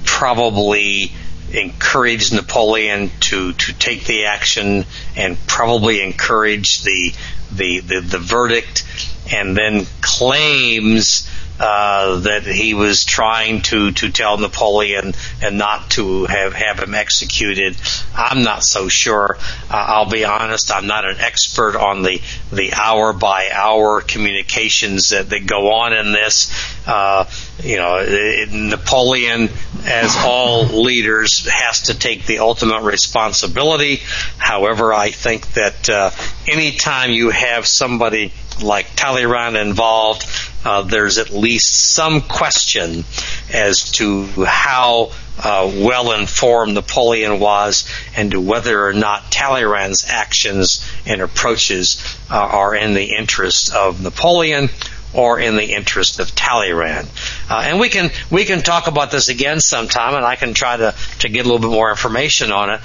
probably 0.06 1.14
encouraged 1.54 2.34
Napoleon 2.34 3.12
to, 3.22 3.54
to 3.54 3.74
take 3.74 4.06
the 4.06 4.26
action 4.26 4.86
and 5.16 5.38
probably 5.48 6.02
encourage 6.02 6.84
the, 6.84 7.14
the, 7.52 7.80
the, 7.80 8.00
the 8.02 8.20
verdict 8.20 8.86
and 9.32 9.56
then 9.56 9.86
claims 10.02 11.30
uh, 11.60 12.20
that 12.22 12.44
he 12.44 12.74
was 12.74 13.06
trying 13.06 13.62
to, 13.62 13.92
to 13.92 14.12
tell 14.12 14.38
Napoleon 14.38 15.14
and 15.42 15.58
not 15.58 15.92
to 15.92 16.26
have, 16.26 16.54
have 16.54 16.80
him 16.80 16.96
executed. 16.96 17.76
I'm 18.16 18.44
not 18.44 18.64
so 18.64 18.88
sure. 18.88 19.38
Uh, 19.70 19.86
I'll 19.88 20.10
be 20.10 20.26
honest, 20.26 20.72
I'm 20.72 20.88
not 20.88 21.06
an 21.06 21.18
expert 21.20 21.76
on 21.76 22.04
the, 22.04 22.22
the 22.52 22.74
hour 22.74 23.14
by 23.14 23.50
hour 23.54 24.02
communications 24.02 25.10
that, 25.10 25.30
that 25.30 25.46
go 25.46 25.72
on 25.72 25.94
in 25.94 26.12
this. 26.12 26.52
Uh, 26.88 27.30
you 27.64 27.78
know, 27.78 28.04
Napoleon, 28.52 29.50
as 29.86 30.18
all 30.18 30.64
leaders, 30.64 31.48
has 31.48 31.84
to 31.84 31.98
take 31.98 32.26
the 32.26 32.40
ultimate 32.40 32.82
responsibility. 32.82 34.02
However, 34.38 34.94
I 34.94 35.12
think 35.12 35.54
that 35.54 35.90
uh, 35.90 36.12
anytime 36.48 37.12
you 37.12 37.30
have 37.30 37.68
somebody 37.68 38.34
like 38.62 38.96
Talleyrand 38.96 39.58
involved, 39.58 40.26
uh, 40.64 40.82
there's 40.84 41.18
at 41.18 41.32
least 41.32 41.94
some 41.94 42.22
question 42.22 43.04
as 43.52 43.92
to 43.94 44.26
how 44.46 45.12
uh, 45.40 45.72
well 45.74 46.12
informed 46.12 46.74
Napoleon 46.74 47.40
was 47.40 47.90
and 48.16 48.32
to 48.32 48.40
whether 48.40 48.86
or 48.86 48.94
not 48.94 49.32
Talleyrand's 49.32 50.06
actions 50.08 50.88
and 51.06 51.22
approaches 51.22 52.04
uh, 52.30 52.36
are 52.36 52.76
in 52.76 52.94
the 52.94 53.16
interest 53.18 53.74
of 53.74 54.02
Napoleon 54.02 54.70
or 55.14 55.40
in 55.40 55.56
the 55.56 55.74
interest 55.74 56.20
of 56.20 56.34
Talleyrand. 56.36 57.10
Uh, 57.50 57.64
and 57.66 57.80
we 57.80 57.90
can 57.90 58.12
we 58.30 58.46
can 58.46 58.62
talk 58.62 58.88
about 58.88 59.12
this 59.12 59.30
again 59.30 59.60
sometime, 59.60 60.16
and 60.16 60.26
I 60.26 60.36
can 60.36 60.54
try 60.54 60.78
to 60.78 60.96
to 61.20 61.30
get 61.30 61.46
a 61.46 61.50
little 61.50 61.60
bit 61.60 61.74
more 61.74 61.90
information 61.90 62.52
on 62.52 62.70
it. 62.70 62.82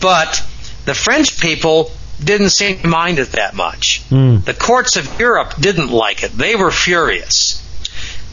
But 0.00 0.42
the 0.86 0.94
French 0.94 1.38
people 1.38 1.92
didn't 2.22 2.50
seem 2.50 2.78
to 2.80 2.86
mind 2.88 3.18
it 3.18 3.32
that 3.32 3.54
much. 3.54 4.02
Mm. 4.10 4.44
The 4.44 4.54
courts 4.54 4.96
of 4.96 5.18
Europe 5.20 5.54
didn't 5.60 5.90
like 5.90 6.22
it. 6.22 6.32
They 6.32 6.56
were 6.56 6.70
furious. 6.70 7.64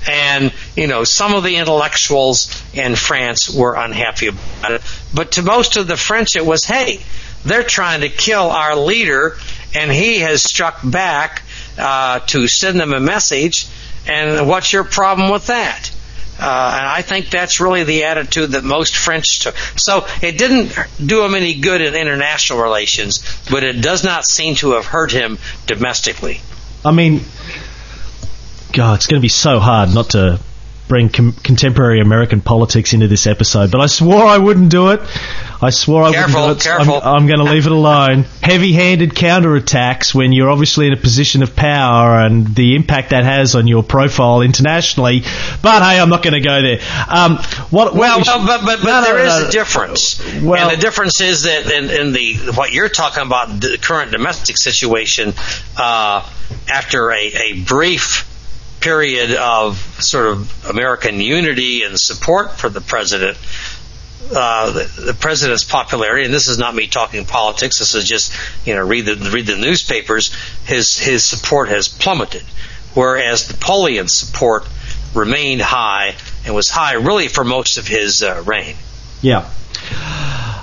And, 0.07 0.53
you 0.75 0.87
know, 0.87 1.03
some 1.03 1.33
of 1.33 1.43
the 1.43 1.55
intellectuals 1.55 2.61
in 2.73 2.95
France 2.95 3.49
were 3.49 3.75
unhappy 3.75 4.27
about 4.27 4.71
it. 4.71 4.81
But 5.13 5.33
to 5.33 5.41
most 5.41 5.77
of 5.77 5.87
the 5.87 5.97
French, 5.97 6.35
it 6.35 6.45
was, 6.45 6.63
hey, 6.63 7.01
they're 7.43 7.63
trying 7.63 8.01
to 8.01 8.09
kill 8.09 8.49
our 8.49 8.75
leader, 8.75 9.37
and 9.73 9.91
he 9.91 10.19
has 10.19 10.43
struck 10.43 10.79
back 10.83 11.41
uh, 11.77 12.19
to 12.19 12.47
send 12.47 12.79
them 12.79 12.93
a 12.93 12.99
message. 12.99 13.67
And 14.07 14.47
what's 14.47 14.71
your 14.71 14.83
problem 14.83 15.31
with 15.31 15.47
that? 15.47 15.91
Uh, 16.37 16.75
and 16.77 16.87
I 16.87 17.01
think 17.01 17.29
that's 17.29 17.59
really 17.61 17.83
the 17.83 18.05
attitude 18.05 18.51
that 18.51 18.63
most 18.63 18.95
French 18.95 19.39
took. 19.39 19.55
So 19.77 20.05
it 20.21 20.37
didn't 20.37 20.77
do 21.03 21.23
him 21.23 21.33
any 21.33 21.55
good 21.55 21.81
in 21.81 21.95
international 21.95 22.59
relations, 22.61 23.23
but 23.49 23.63
it 23.63 23.81
does 23.81 24.03
not 24.03 24.25
seem 24.25 24.55
to 24.55 24.73
have 24.73 24.85
hurt 24.85 25.11
him 25.11 25.37
domestically. 25.65 26.41
I 26.83 26.91
mean, 26.91 27.21
God, 28.73 28.95
it's 28.95 29.07
going 29.07 29.19
to 29.19 29.21
be 29.21 29.29
so 29.29 29.59
hard 29.59 29.93
not 29.93 30.09
to 30.11 30.39
bring 30.87 31.09
com- 31.09 31.33
contemporary 31.33 31.99
American 31.99 32.41
politics 32.41 32.93
into 32.93 33.07
this 33.07 33.27
episode, 33.27 33.71
but 33.71 33.81
I 33.81 33.87
swore 33.87 34.23
I 34.23 34.37
wouldn't 34.37 34.69
do 34.69 34.91
it. 34.91 35.01
I 35.61 35.69
swore 35.69 36.03
I 36.03 36.11
careful, 36.11 36.41
wouldn't 36.41 36.61
do 36.61 36.69
it. 36.69 36.75
Careful. 36.75 36.95
I'm, 36.95 37.21
I'm 37.21 37.27
going 37.27 37.39
to 37.39 37.51
leave 37.51 37.65
it 37.65 37.71
alone. 37.71 38.23
Heavy-handed 38.43 39.11
counterattacks 39.11 40.13
when 40.13 40.31
you're 40.31 40.49
obviously 40.49 40.87
in 40.87 40.93
a 40.93 40.97
position 40.97 41.43
of 41.43 41.55
power 41.55 42.19
and 42.19 42.47
the 42.55 42.75
impact 42.75 43.09
that 43.11 43.23
has 43.23 43.55
on 43.55 43.67
your 43.67 43.83
profile 43.83 44.41
internationally. 44.41 45.21
But 45.61 45.81
hey, 45.81 45.99
I'm 45.99 46.09
not 46.09 46.23
going 46.23 46.33
to 46.33 46.47
go 46.47 46.61
there. 46.61 46.79
Um, 47.07 47.37
what, 47.69 47.95
well, 47.95 48.19
what 48.19 48.27
well, 48.27 48.45
but 48.45 48.65
but, 48.65 48.79
but 48.81 48.85
no, 48.85 49.01
there 49.03 49.17
no, 49.17 49.37
is 49.37 49.43
no, 49.43 49.47
a 49.47 49.51
difference. 49.51 50.41
Well, 50.41 50.69
and 50.69 50.77
the 50.77 50.81
difference 50.81 51.21
is 51.21 51.43
that 51.43 51.71
in, 51.71 51.89
in 51.89 52.11
the 52.11 52.51
what 52.55 52.71
you're 52.71 52.89
talking 52.89 53.25
about, 53.25 53.47
the 53.59 53.77
current 53.81 54.11
domestic 54.11 54.57
situation, 54.57 55.33
uh, 55.77 56.29
after 56.71 57.11
a, 57.11 57.27
a 57.27 57.61
brief 57.63 58.31
period 58.85 59.31
of 59.35 59.77
sort 59.99 60.27
of 60.27 60.69
American 60.69 61.19
unity 61.19 61.81
and 61.81 61.99
support 61.99 62.51
for 62.51 62.69
the 62.69 62.81
president, 62.81 63.35
uh, 64.31 64.71
the, 64.71 65.01
the, 65.07 65.13
president's 65.15 65.63
popularity, 65.63 66.23
and 66.23 66.31
this 66.31 66.47
is 66.47 66.59
not 66.59 66.75
me 66.75 66.85
talking 66.85 67.25
politics. 67.25 67.79
This 67.79 67.95
is 67.95 68.05
just 68.05 68.31
you 68.63 68.75
know 68.75 68.85
read 68.85 69.07
the 69.07 69.15
read 69.31 69.47
the 69.47 69.57
newspapers. 69.57 70.31
His 70.65 70.99
his 70.99 71.25
support 71.25 71.69
has 71.69 71.87
plummeted, 71.87 72.43
whereas 72.93 73.49
Napoleon's 73.51 74.13
support 74.13 74.67
remained 75.15 75.61
high 75.61 76.13
and 76.45 76.53
was 76.53 76.69
high 76.69 76.93
really 76.93 77.27
for 77.27 77.43
most 77.43 77.79
of 77.79 77.87
his 77.87 78.21
uh, 78.21 78.43
reign. 78.45 78.75
Yeah. 79.23 79.49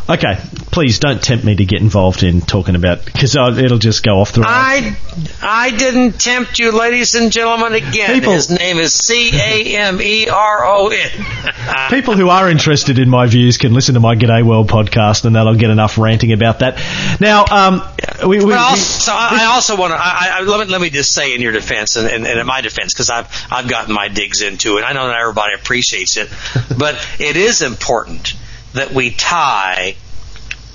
Okay, 0.08 0.36
please 0.72 0.98
don't 0.98 1.22
tempt 1.22 1.44
me 1.44 1.54
to 1.54 1.64
get 1.64 1.80
involved 1.80 2.24
in 2.24 2.40
talking 2.40 2.74
about 2.74 3.04
because 3.04 3.36
it'll 3.36 3.78
just 3.78 4.02
go 4.02 4.20
off 4.20 4.32
the 4.32 4.40
rails. 4.40 4.50
I 4.52 4.96
I 5.40 5.70
didn't 5.70 6.20
tempt 6.20 6.58
you, 6.58 6.72
ladies 6.76 7.14
and 7.14 7.30
gentlemen. 7.30 7.74
Again, 7.74 8.12
People, 8.12 8.32
his 8.32 8.50
name 8.50 8.78
is 8.78 8.92
C 8.92 9.30
A 9.32 9.76
M 9.76 10.02
E 10.02 10.28
R 10.28 10.64
O 10.64 10.88
N. 10.88 11.88
People 11.90 12.16
who 12.16 12.28
are 12.30 12.50
interested 12.50 12.98
in 12.98 13.08
my 13.08 13.26
views 13.26 13.58
can 13.58 13.72
listen 13.72 13.94
to 13.94 14.00
my 14.00 14.16
G'day 14.16 14.44
World 14.44 14.68
podcast, 14.68 15.24
and 15.24 15.36
that'll 15.36 15.54
get 15.54 15.70
enough 15.70 15.96
ranting 15.96 16.32
about 16.32 16.58
that. 16.58 16.78
Now, 17.20 17.44
um, 17.48 17.82
we, 18.28 18.38
we, 18.38 18.46
but 18.46 18.58
also, 18.58 19.12
we, 19.12 19.16
I 19.18 19.44
also 19.54 19.76
want 19.76 19.92
to. 19.92 19.96
I, 19.96 20.30
I, 20.32 20.42
let 20.42 20.66
me 20.66 20.72
let 20.72 20.80
me 20.80 20.90
just 20.90 21.12
say 21.12 21.32
in 21.32 21.40
your 21.40 21.52
defense 21.52 21.94
and, 21.94 22.08
and, 22.08 22.26
and 22.26 22.40
in 22.40 22.46
my 22.46 22.60
defense 22.60 22.92
because 22.92 23.08
I've 23.08 23.28
I've 23.50 23.68
gotten 23.68 23.94
my 23.94 24.08
digs 24.08 24.42
into 24.42 24.78
it. 24.78 24.82
I 24.82 24.92
know 24.94 25.06
not 25.06 25.18
everybody 25.18 25.54
appreciates 25.54 26.16
it, 26.16 26.28
but 26.76 26.96
it 27.20 27.36
is 27.36 27.62
important 27.62 28.34
that 28.74 28.92
we 28.92 29.10
tie 29.10 29.96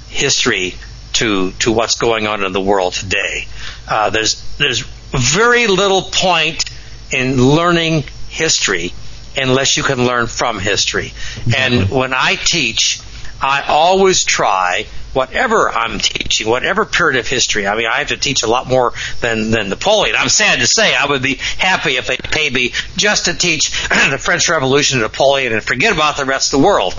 history 0.09 0.75
to 1.13 1.51
to 1.53 1.71
what's 1.71 1.95
going 1.95 2.27
on 2.27 2.43
in 2.43 2.51
the 2.51 2.61
world 2.61 2.93
today. 2.93 3.47
Uh, 3.87 4.09
there's 4.09 4.41
there's 4.57 4.81
very 5.11 5.67
little 5.67 6.01
point 6.01 6.65
in 7.11 7.41
learning 7.41 8.03
history 8.29 8.93
unless 9.37 9.77
you 9.77 9.83
can 9.83 10.05
learn 10.05 10.27
from 10.27 10.59
history. 10.59 11.13
And 11.55 11.89
when 11.89 12.13
I 12.13 12.35
teach, 12.35 12.99
I 13.41 13.61
always 13.67 14.23
try, 14.23 14.87
whatever 15.13 15.69
I'm 15.69 15.99
teaching, 15.99 16.49
whatever 16.49 16.85
period 16.85 17.19
of 17.19 17.27
history. 17.27 17.67
I 17.67 17.75
mean, 17.75 17.85
I 17.85 17.99
have 17.99 18.07
to 18.07 18.17
teach 18.17 18.43
a 18.43 18.47
lot 18.47 18.67
more 18.67 18.93
than, 19.21 19.51
than 19.51 19.69
Napoleon. 19.69 20.15
I'm 20.17 20.29
sad 20.29 20.59
to 20.59 20.67
say 20.67 20.95
I 20.95 21.05
would 21.05 21.21
be 21.21 21.35
happy 21.35 21.97
if 21.97 22.07
they 22.07 22.17
paid 22.17 22.51
me 22.53 22.73
just 22.95 23.25
to 23.25 23.33
teach 23.35 23.69
the 24.09 24.17
French 24.19 24.49
Revolution 24.49 24.97
and 24.97 25.03
Napoleon 25.03 25.53
and 25.53 25.63
forget 25.63 25.93
about 25.93 26.17
the 26.17 26.25
rest 26.25 26.53
of 26.53 26.59
the 26.59 26.65
world 26.65 26.95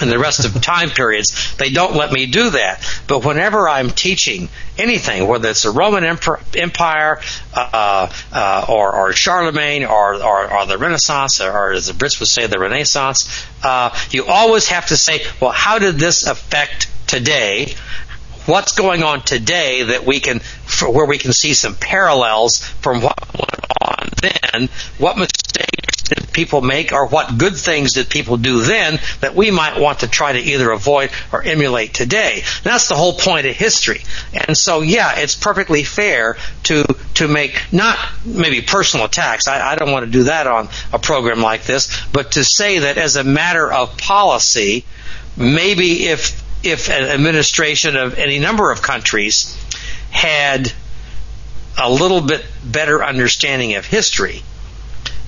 and 0.00 0.10
the 0.10 0.18
rest 0.18 0.44
of 0.44 0.60
time 0.60 0.90
periods, 0.90 1.56
they 1.56 1.70
don't 1.70 1.94
let 1.94 2.12
me 2.12 2.26
do 2.26 2.50
that. 2.50 2.84
But 3.06 3.24
whenever 3.24 3.68
I'm 3.68 3.90
teaching 3.90 4.48
anything, 4.76 5.26
whether 5.26 5.50
it's 5.50 5.62
the 5.62 5.70
Roman 5.70 6.04
Empire 6.04 7.20
uh, 7.54 8.10
uh, 8.32 8.66
or, 8.68 8.94
or, 8.94 9.12
Charlemagne 9.12 9.84
or, 9.84 10.14
or, 10.22 10.52
or, 10.52 10.66
the 10.66 10.78
Renaissance, 10.78 11.40
or, 11.40 11.72
as 11.72 11.86
the 11.86 11.92
Brits 11.92 12.18
would 12.20 12.28
say, 12.28 12.46
the 12.46 12.58
Renaissance, 12.58 13.46
uh, 13.62 13.96
you 14.10 14.26
always 14.26 14.68
have 14.68 14.86
to 14.86 14.96
say, 14.96 15.24
well, 15.40 15.52
how 15.52 15.78
did 15.78 15.96
this 15.96 16.26
affect 16.26 16.90
today? 17.06 17.74
What's 18.46 18.72
going 18.72 19.02
on 19.02 19.22
today 19.22 19.84
that 19.84 20.04
we 20.04 20.20
can, 20.20 20.40
where 20.86 21.06
we 21.06 21.18
can 21.18 21.32
see 21.32 21.54
some 21.54 21.76
parallels 21.76 22.58
from 22.58 23.00
what 23.00 23.18
went 23.32 23.64
on 23.80 24.08
then? 24.20 24.68
What 24.98 25.16
mistakes 25.16 25.83
did 26.04 26.32
people 26.32 26.60
make 26.60 26.92
or 26.92 27.06
what 27.06 27.38
good 27.38 27.56
things 27.56 27.94
did 27.94 28.08
people 28.08 28.36
do 28.36 28.60
then 28.62 28.98
that 29.20 29.34
we 29.34 29.50
might 29.50 29.80
want 29.80 30.00
to 30.00 30.08
try 30.08 30.32
to 30.32 30.38
either 30.38 30.70
avoid 30.70 31.10
or 31.32 31.42
emulate 31.42 31.94
today. 31.94 32.42
That's 32.62 32.88
the 32.88 32.94
whole 32.94 33.14
point 33.14 33.46
of 33.46 33.56
history. 33.56 34.02
And 34.32 34.56
so, 34.56 34.82
yeah, 34.82 35.18
it's 35.18 35.34
perfectly 35.34 35.84
fair 35.84 36.36
to, 36.64 36.84
to 37.14 37.28
make 37.28 37.60
not 37.72 37.98
maybe 38.24 38.60
personal 38.60 39.06
attacks. 39.06 39.48
I, 39.48 39.72
I 39.72 39.76
don't 39.76 39.92
want 39.92 40.04
to 40.04 40.10
do 40.10 40.24
that 40.24 40.46
on 40.46 40.68
a 40.92 40.98
program 40.98 41.40
like 41.40 41.64
this, 41.64 42.04
but 42.12 42.32
to 42.32 42.44
say 42.44 42.80
that 42.80 42.98
as 42.98 43.16
a 43.16 43.24
matter 43.24 43.72
of 43.72 43.96
policy, 43.96 44.84
maybe 45.36 46.06
if, 46.06 46.42
if 46.64 46.88
an 46.90 47.04
administration 47.04 47.96
of 47.96 48.18
any 48.18 48.38
number 48.38 48.70
of 48.70 48.82
countries 48.82 49.56
had 50.10 50.72
a 51.76 51.90
little 51.90 52.20
bit 52.20 52.44
better 52.64 53.02
understanding 53.02 53.74
of 53.74 53.84
history, 53.84 54.42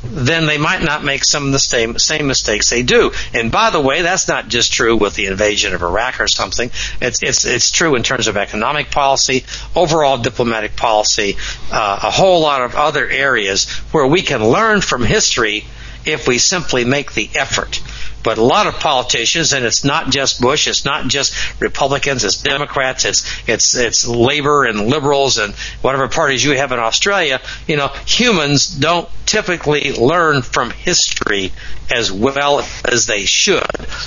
then 0.02 0.46
they 0.46 0.58
might 0.58 0.82
not 0.82 1.04
make 1.04 1.24
some 1.24 1.46
of 1.46 1.52
the 1.52 1.58
same, 1.58 1.98
same 1.98 2.26
mistakes 2.26 2.70
they 2.70 2.82
do. 2.82 3.12
And 3.34 3.50
by 3.50 3.70
the 3.70 3.80
way, 3.80 4.02
that's 4.02 4.28
not 4.28 4.48
just 4.48 4.72
true 4.72 4.96
with 4.96 5.14
the 5.14 5.26
invasion 5.26 5.74
of 5.74 5.82
Iraq 5.82 6.20
or 6.20 6.28
something. 6.28 6.70
It's, 7.00 7.22
it's, 7.22 7.44
it's 7.44 7.70
true 7.70 7.96
in 7.96 8.02
terms 8.02 8.28
of 8.28 8.36
economic 8.36 8.90
policy, 8.90 9.44
overall 9.74 10.18
diplomatic 10.18 10.76
policy, 10.76 11.36
uh, 11.70 12.00
a 12.02 12.10
whole 12.10 12.40
lot 12.40 12.62
of 12.62 12.74
other 12.74 13.08
areas 13.08 13.68
where 13.92 14.06
we 14.06 14.22
can 14.22 14.44
learn 14.44 14.80
from 14.80 15.02
history 15.04 15.64
if 16.06 16.26
we 16.26 16.38
simply 16.38 16.84
make 16.84 17.12
the 17.12 17.28
effort. 17.34 17.80
But 18.22 18.38
a 18.38 18.42
lot 18.42 18.66
of 18.66 18.80
politicians, 18.80 19.52
and 19.52 19.64
it's 19.64 19.84
not 19.84 20.10
just 20.10 20.40
Bush, 20.40 20.66
it's 20.66 20.84
not 20.84 21.06
just 21.06 21.60
Republicans, 21.60 22.24
it's 22.24 22.42
Democrats, 22.42 23.04
it's 23.04 23.24
it's 23.48 23.76
it's 23.76 24.08
Labor 24.08 24.64
and 24.64 24.88
liberals 24.88 25.38
and 25.38 25.54
whatever 25.80 26.08
parties 26.08 26.42
you 26.42 26.56
have 26.56 26.72
in 26.72 26.80
Australia. 26.80 27.40
You 27.68 27.76
know, 27.76 27.88
humans 28.04 28.66
don't 28.66 29.08
typically 29.26 29.92
learn 29.92 30.42
from 30.42 30.70
history 30.70 31.52
as 31.94 32.10
well 32.10 32.66
as 32.84 33.06
they 33.06 33.26
should, 33.26 33.62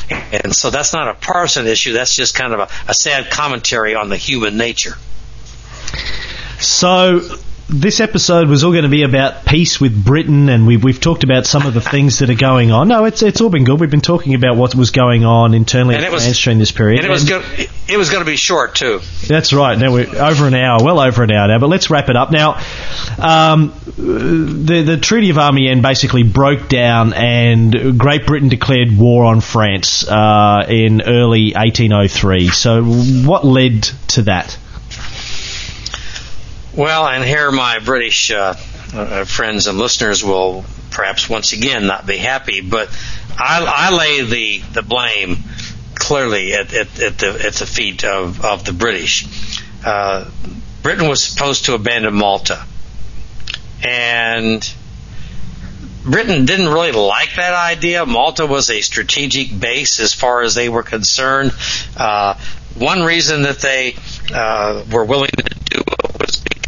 and 0.10 0.54
so 0.54 0.70
that's 0.70 0.92
not 0.92 1.08
a 1.08 1.14
partisan 1.14 1.66
issue. 1.68 1.94
That's 1.94 2.14
just 2.14 2.36
kind 2.36 2.54
of 2.54 2.60
a, 2.60 2.70
a 2.90 2.94
sad 2.94 3.32
commentary 3.32 3.96
on 3.96 4.10
the 4.10 4.18
human 4.18 4.58
nature. 4.58 4.96
So 6.60 7.22
this 7.70 8.00
episode 8.00 8.50
was 8.50 8.64
all 8.64 8.72
going 8.72 8.84
to 8.84 8.90
be 8.90 9.04
about 9.04 9.46
peace 9.46 9.80
with 9.80 10.04
Britain, 10.04 10.50
and 10.50 10.66
we've 10.66 10.84
we've 10.84 11.00
talked 11.00 11.24
about 11.24 11.46
some 11.46 11.68
of 11.68 11.74
the 11.74 11.82
things 11.96 12.20
that 12.20 12.30
are 12.30 12.36
going 12.36 12.72
on. 12.72 12.88
No, 12.88 13.06
it's 13.06 13.22
it's 13.22 13.42
all 13.42 13.50
been 13.50 13.64
good. 13.64 13.80
We've 13.80 13.92
been 13.92 14.02
talking 14.02 14.34
about 14.34 14.56
what 14.56 14.74
was 14.74 14.90
going 14.92 15.24
on 15.24 15.54
internally 15.54 15.96
and 15.96 16.04
it 16.04 16.12
was, 16.12 16.40
during 16.40 16.58
this 16.58 16.72
period. 16.72 17.00
And 17.00 17.08
it 17.08 17.12
was 17.12 17.26
go- 17.26 17.44
it 17.88 17.98
was 17.98 18.10
going 18.10 18.24
to 18.24 18.30
be 18.30 18.38
short 18.38 18.76
too. 18.76 19.02
That's 19.28 19.54
right. 19.54 19.78
Now 19.78 19.94
we're 19.94 20.08
over 20.16 20.48
an 20.48 20.56
hour, 20.56 20.84
well 20.84 21.00
over 21.00 21.24
an 21.24 21.32
hour 21.32 21.48
now. 21.48 21.60
But 21.60 21.70
let's 21.70 21.90
wrap 21.90 22.10
it 22.10 22.16
up 22.16 22.32
now. 22.32 22.56
Um, 23.20 23.74
the 23.96 24.84
the 24.86 24.98
Treaty 24.98 25.30
of 25.30 25.38
Amiens 25.38 25.82
basically 25.82 26.24
broke 26.24 26.70
down, 26.70 27.14
and 27.14 28.00
Great 28.00 28.26
Britain 28.26 28.50
declared 28.50 28.98
war 28.98 29.26
on 29.26 29.42
France 29.42 30.08
uh, 30.08 30.66
in 30.68 31.02
early 31.02 31.54
1803. 31.54 32.50
So 32.50 32.84
what 32.84 33.46
led 33.46 33.84
to 34.10 34.24
that? 34.24 34.58
Well, 36.80 37.06
and 37.10 37.26
here 37.26 37.52
my 37.52 37.80
British 37.80 38.32
uh, 38.32 38.56
uh, 38.94 39.26
friends 39.26 39.68
and 39.68 39.78
listeners 39.78 40.24
will 40.24 40.64
perhaps 40.92 41.30
once 41.30 41.52
again 41.52 41.88
not 41.88 42.08
be 42.08 42.16
happy, 42.16 42.62
but 42.62 42.88
I, 43.38 43.90
I 43.90 43.94
lay 43.94 44.22
the, 44.22 44.60
the 44.72 44.82
blame 44.82 45.40
clearly 45.96 46.54
at, 46.54 46.74
at, 46.74 47.02
at, 47.02 47.18
the, 47.18 47.46
at 47.48 47.54
the 47.56 47.66
feet 47.66 48.06
of, 48.06 48.46
of 48.46 48.64
the 48.64 48.72
British. 48.72 49.28
Uh, 49.86 50.32
Britain 50.82 51.10
was 51.10 51.22
supposed 51.22 51.66
to 51.66 51.74
abandon 51.74 52.14
Malta. 52.14 52.66
And 53.84 54.74
Britain 56.06 56.46
didn't 56.46 56.70
really 56.70 56.94
like 56.94 57.36
that 57.36 57.56
idea. 57.56 58.06
Malta 58.06 58.46
was 58.46 58.70
a 58.70 58.80
strategic 58.80 59.60
base 59.60 60.00
as 60.00 60.14
far 60.14 60.44
as 60.44 60.56
they 60.56 60.70
were 60.70 60.84
concerned. 60.84 61.52
Uh, 61.98 62.36
one 62.78 63.02
reason 63.02 63.42
that 63.42 63.60
they 63.60 63.96
uh, 64.34 64.86
were 64.90 65.04
willing 65.04 65.32
to 65.32 65.44
do 65.44 65.82
it 65.82 66.22
was 66.22 66.38
because 66.38 66.59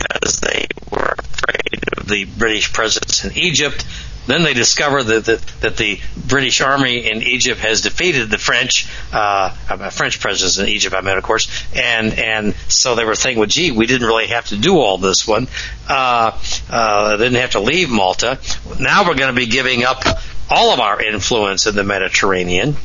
they 0.41 0.67
were 0.89 1.15
afraid 1.17 1.83
of 1.97 2.07
the 2.07 2.25
British 2.25 2.73
presence 2.73 3.23
in 3.25 3.37
Egypt. 3.37 3.85
Then 4.27 4.43
they 4.43 4.53
discover 4.53 5.01
that, 5.01 5.25
that, 5.25 5.41
that 5.61 5.77
the 5.77 5.99
British 6.15 6.61
army 6.61 7.09
in 7.09 7.23
Egypt 7.23 7.59
has 7.61 7.81
defeated 7.81 8.29
the 8.29 8.37
French, 8.37 8.87
uh, 9.11 9.49
French 9.89 10.19
presence 10.19 10.59
in 10.59 10.67
Egypt, 10.67 10.95
I 10.95 11.01
meant, 11.01 11.17
of 11.17 11.23
course, 11.23 11.49
and 11.75 12.13
and 12.13 12.55
so 12.67 12.93
they 12.93 13.03
were 13.03 13.15
thinking, 13.15 13.39
well, 13.39 13.47
gee, 13.47 13.71
we 13.71 13.87
didn't 13.87 14.05
really 14.07 14.27
have 14.27 14.45
to 14.47 14.57
do 14.57 14.77
all 14.77 14.99
this 14.99 15.27
one. 15.27 15.47
Uh, 15.89 16.39
uh, 16.69 17.17
didn't 17.17 17.41
have 17.41 17.51
to 17.51 17.61
leave 17.61 17.89
Malta. 17.89 18.39
Now 18.79 19.07
we're 19.07 19.15
going 19.15 19.33
to 19.33 19.39
be 19.39 19.47
giving 19.47 19.83
up 19.83 20.03
all 20.49 20.71
of 20.71 20.79
our 20.79 21.01
influence 21.01 21.65
in 21.65 21.75
the 21.75 21.83
Mediterranean, 21.83 22.75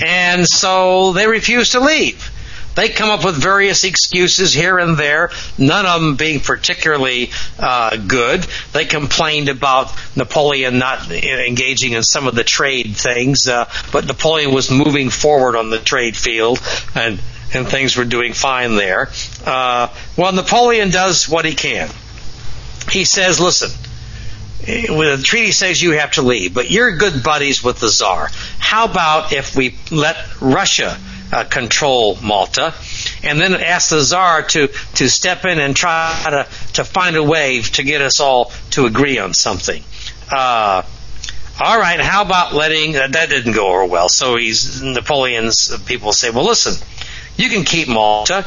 and 0.00 0.46
so 0.46 1.12
they 1.12 1.26
refuse 1.26 1.70
to 1.70 1.80
leave. 1.80 2.30
They 2.78 2.90
come 2.90 3.10
up 3.10 3.24
with 3.24 3.34
various 3.34 3.82
excuses 3.82 4.54
here 4.54 4.78
and 4.78 4.96
there, 4.96 5.32
none 5.58 5.84
of 5.84 6.00
them 6.00 6.14
being 6.14 6.38
particularly 6.38 7.32
uh, 7.58 7.96
good. 7.96 8.46
They 8.72 8.84
complained 8.84 9.48
about 9.48 9.92
Napoleon 10.14 10.78
not 10.78 11.10
engaging 11.10 11.94
in 11.94 12.04
some 12.04 12.28
of 12.28 12.36
the 12.36 12.44
trade 12.44 12.94
things, 12.94 13.48
uh, 13.48 13.68
but 13.90 14.06
Napoleon 14.06 14.54
was 14.54 14.70
moving 14.70 15.10
forward 15.10 15.56
on 15.56 15.70
the 15.70 15.80
trade 15.80 16.16
field 16.16 16.62
and 16.94 17.18
and 17.52 17.66
things 17.66 17.96
were 17.96 18.04
doing 18.04 18.32
fine 18.32 18.76
there. 18.76 19.08
Uh, 19.44 19.88
well, 20.16 20.32
Napoleon 20.32 20.90
does 20.90 21.28
what 21.28 21.44
he 21.44 21.54
can. 21.54 21.90
He 22.92 23.04
says, 23.04 23.40
"Listen." 23.40 23.70
the 24.60 25.20
treaty 25.24 25.50
says 25.50 25.82
you 25.82 25.92
have 25.92 26.12
to 26.12 26.22
leave, 26.22 26.54
but 26.54 26.70
you're 26.70 26.96
good 26.96 27.24
buddies 27.24 27.64
with 27.64 27.80
the 27.80 27.88
czar. 27.88 28.28
How 28.58 28.84
about 28.84 29.32
if 29.32 29.56
we 29.56 29.76
let 29.90 30.16
Russia 30.40 30.98
uh, 31.32 31.44
control 31.44 32.16
Malta, 32.22 32.74
and 33.22 33.40
then 33.40 33.54
ask 33.54 33.90
the 33.90 34.00
czar 34.00 34.42
to 34.42 34.68
to 34.94 35.08
step 35.08 35.44
in 35.44 35.58
and 35.58 35.76
try 35.76 36.14
to 36.24 36.46
to 36.74 36.84
find 36.84 37.16
a 37.16 37.22
way 37.22 37.62
to 37.62 37.82
get 37.82 38.02
us 38.02 38.20
all 38.20 38.52
to 38.70 38.86
agree 38.86 39.18
on 39.18 39.34
something. 39.34 39.82
Uh, 40.30 40.82
all 41.60 41.78
right, 41.78 42.00
how 42.00 42.22
about 42.22 42.54
letting 42.54 42.96
uh, 42.96 43.08
that 43.08 43.28
didn't 43.28 43.52
go 43.52 43.68
over 43.68 43.86
well. 43.86 44.08
So 44.08 44.36
he's 44.36 44.80
Napoleon's 44.82 45.76
people 45.84 46.12
say, 46.12 46.30
well, 46.30 46.44
listen, 46.44 46.74
you 47.36 47.48
can 47.48 47.64
keep 47.64 47.88
Malta 47.88 48.46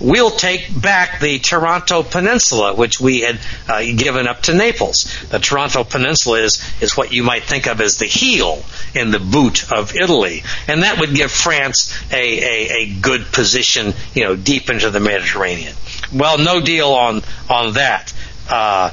we'll 0.00 0.30
take 0.30 0.80
back 0.80 1.20
the 1.20 1.38
Taranto 1.38 2.02
Peninsula, 2.02 2.74
which 2.74 3.00
we 3.00 3.20
had 3.20 3.38
uh, 3.68 3.82
given 3.82 4.26
up 4.26 4.42
to 4.42 4.54
Naples. 4.54 5.06
The 5.28 5.38
Taranto 5.38 5.84
Peninsula 5.84 6.40
is, 6.40 6.62
is 6.80 6.96
what 6.96 7.12
you 7.12 7.22
might 7.22 7.44
think 7.44 7.66
of 7.66 7.80
as 7.80 7.98
the 7.98 8.06
heel 8.06 8.64
in 8.94 9.10
the 9.10 9.20
boot 9.20 9.70
of 9.72 9.94
Italy. 9.94 10.42
And 10.66 10.82
that 10.82 10.98
would 10.98 11.14
give 11.14 11.30
France 11.30 11.94
a, 12.12 12.16
a, 12.16 12.82
a 12.82 12.94
good 13.00 13.26
position, 13.32 13.94
you 14.14 14.24
know, 14.24 14.36
deep 14.36 14.70
into 14.70 14.90
the 14.90 15.00
Mediterranean. 15.00 15.74
Well, 16.12 16.38
no 16.38 16.60
deal 16.60 16.90
on, 16.90 17.22
on 17.48 17.74
that. 17.74 18.12
Uh, 18.50 18.90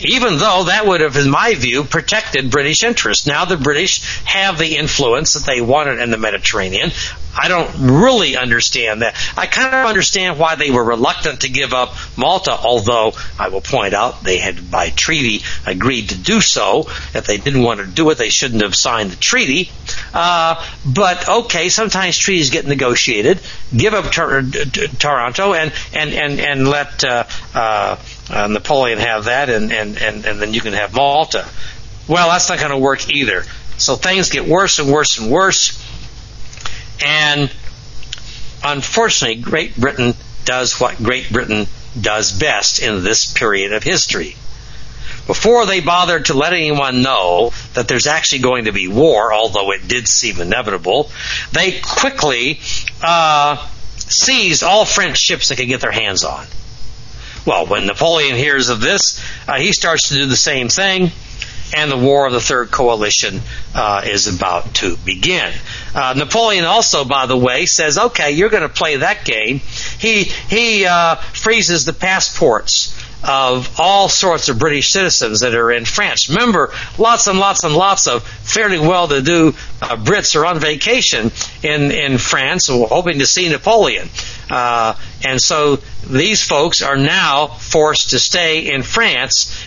even 0.00 0.36
though 0.36 0.64
that 0.64 0.86
would 0.86 1.00
have, 1.00 1.16
in 1.16 1.30
my 1.30 1.54
view, 1.54 1.82
protected 1.82 2.50
British 2.50 2.82
interests. 2.82 3.26
Now 3.26 3.46
the 3.46 3.56
British 3.56 4.22
have 4.24 4.58
the 4.58 4.76
influence 4.76 5.34
that 5.34 5.46
they 5.46 5.62
wanted 5.62 6.00
in 6.00 6.10
the 6.10 6.18
Mediterranean. 6.18 6.90
I 7.34 7.48
don't 7.48 8.00
really 8.02 8.36
understand 8.36 9.02
that. 9.02 9.16
I 9.36 9.46
kind 9.46 9.74
of 9.74 9.86
understand 9.86 10.38
why 10.38 10.56
they 10.56 10.70
were 10.70 10.82
reluctant 10.82 11.42
to 11.42 11.48
give 11.48 11.72
up 11.72 11.94
Malta, 12.16 12.50
although 12.50 13.12
I 13.38 13.48
will 13.48 13.60
point 13.60 13.94
out 13.94 14.24
they 14.24 14.38
had 14.38 14.70
by 14.70 14.90
treaty 14.90 15.44
agreed 15.64 16.08
to 16.08 16.18
do 16.18 16.40
so. 16.40 16.88
If 17.14 17.26
they 17.26 17.36
didn't 17.36 17.62
want 17.62 17.80
to 17.80 17.86
do 17.86 18.10
it, 18.10 18.18
they 18.18 18.28
shouldn't 18.28 18.62
have 18.62 18.74
signed 18.74 19.12
the 19.12 19.16
treaty. 19.16 19.70
Uh, 20.12 20.64
but 20.84 21.28
okay, 21.28 21.68
sometimes 21.68 22.18
treaties 22.18 22.50
get 22.50 22.66
negotiated. 22.66 23.40
Give 23.76 23.94
up 23.94 24.10
Tar- 24.10 24.42
Taranto 24.42 25.54
and 25.54 25.72
and 25.92 26.12
and 26.12 26.40
and 26.40 26.68
let 26.68 27.04
uh, 27.04 27.24
uh, 27.54 27.96
uh, 28.30 28.46
Napoleon 28.46 28.98
have 28.98 29.24
that, 29.24 29.48
and, 29.48 29.72
and 29.72 29.96
and 29.96 30.24
and 30.24 30.40
then 30.40 30.54
you 30.54 30.60
can 30.60 30.74
have 30.74 30.94
Malta. 30.94 31.46
Well, 32.06 32.28
that's 32.30 32.48
not 32.48 32.58
going 32.58 32.70
to 32.70 32.78
work 32.78 33.10
either. 33.10 33.44
So 33.76 33.96
things 33.96 34.30
get 34.30 34.46
worse 34.46 34.78
and 34.78 34.90
worse 34.90 35.18
and 35.18 35.30
worse 35.30 35.78
and 37.04 37.50
unfortunately, 38.64 39.40
Great 39.40 39.76
Britain 39.76 40.14
does 40.44 40.80
what 40.80 40.96
Great 40.96 41.30
Britain 41.30 41.66
does 42.00 42.32
best 42.32 42.80
in 42.80 43.02
this 43.02 43.32
period 43.32 43.72
of 43.72 43.82
history. 43.82 44.36
Before 45.26 45.66
they 45.66 45.80
bothered 45.80 46.26
to 46.26 46.34
let 46.34 46.54
anyone 46.54 47.02
know 47.02 47.52
that 47.74 47.86
there's 47.86 48.06
actually 48.06 48.40
going 48.40 48.64
to 48.64 48.72
be 48.72 48.88
war, 48.88 49.32
although 49.32 49.72
it 49.72 49.86
did 49.86 50.08
seem 50.08 50.40
inevitable, 50.40 51.10
they 51.52 51.80
quickly 51.80 52.60
uh, 53.02 53.56
seized 53.96 54.62
all 54.62 54.86
French 54.86 55.18
ships 55.18 55.48
they 55.48 55.56
could 55.56 55.68
get 55.68 55.82
their 55.82 55.92
hands 55.92 56.24
on. 56.24 56.46
Well, 57.48 57.64
when 57.64 57.86
Napoleon 57.86 58.36
hears 58.36 58.68
of 58.68 58.82
this, 58.82 59.24
uh, 59.48 59.58
he 59.58 59.72
starts 59.72 60.10
to 60.10 60.14
do 60.16 60.26
the 60.26 60.36
same 60.36 60.68
thing 60.68 61.12
and 61.74 61.90
the 61.90 61.96
War 61.96 62.26
of 62.26 62.32
the 62.34 62.40
Third 62.40 62.70
Coalition 62.70 63.40
uh, 63.74 64.02
is 64.04 64.26
about 64.26 64.74
to 64.76 64.98
begin. 64.98 65.52
Uh, 65.94 66.14
Napoleon 66.14 66.66
also, 66.66 67.06
by 67.06 67.24
the 67.24 67.38
way, 67.38 67.64
says, 67.64 67.98
"Okay, 67.98 68.32
you're 68.32 68.50
going 68.50 68.62
to 68.64 68.68
play 68.68 68.96
that 68.96 69.24
game." 69.24 69.60
He 69.98 70.24
he 70.24 70.84
uh, 70.84 71.14
freezes 71.16 71.86
the 71.86 71.94
passports 71.94 72.94
of 73.22 73.80
all 73.80 74.08
sorts 74.08 74.48
of 74.48 74.58
British 74.58 74.90
citizens 74.90 75.40
that 75.40 75.54
are 75.54 75.72
in 75.72 75.84
France. 75.84 76.28
Remember, 76.28 76.72
lots 76.98 77.26
and 77.26 77.38
lots 77.38 77.64
and 77.64 77.74
lots 77.74 78.06
of 78.06 78.22
fairly 78.22 78.78
well-to-do 78.78 79.54
uh, 79.82 79.96
Brits 79.96 80.36
are 80.36 80.46
on 80.46 80.58
vacation 80.60 81.32
in 81.62 81.90
in 81.90 82.18
France, 82.18 82.68
hoping 82.68 83.18
to 83.18 83.26
see 83.26 83.48
Napoleon. 83.48 84.08
Uh, 84.50 84.94
and 85.26 85.40
so 85.40 85.78
these 86.06 86.46
folks 86.46 86.82
are 86.82 86.96
now 86.96 87.48
forced 87.48 88.10
to 88.10 88.18
stay 88.18 88.72
in 88.72 88.82
France. 88.82 89.66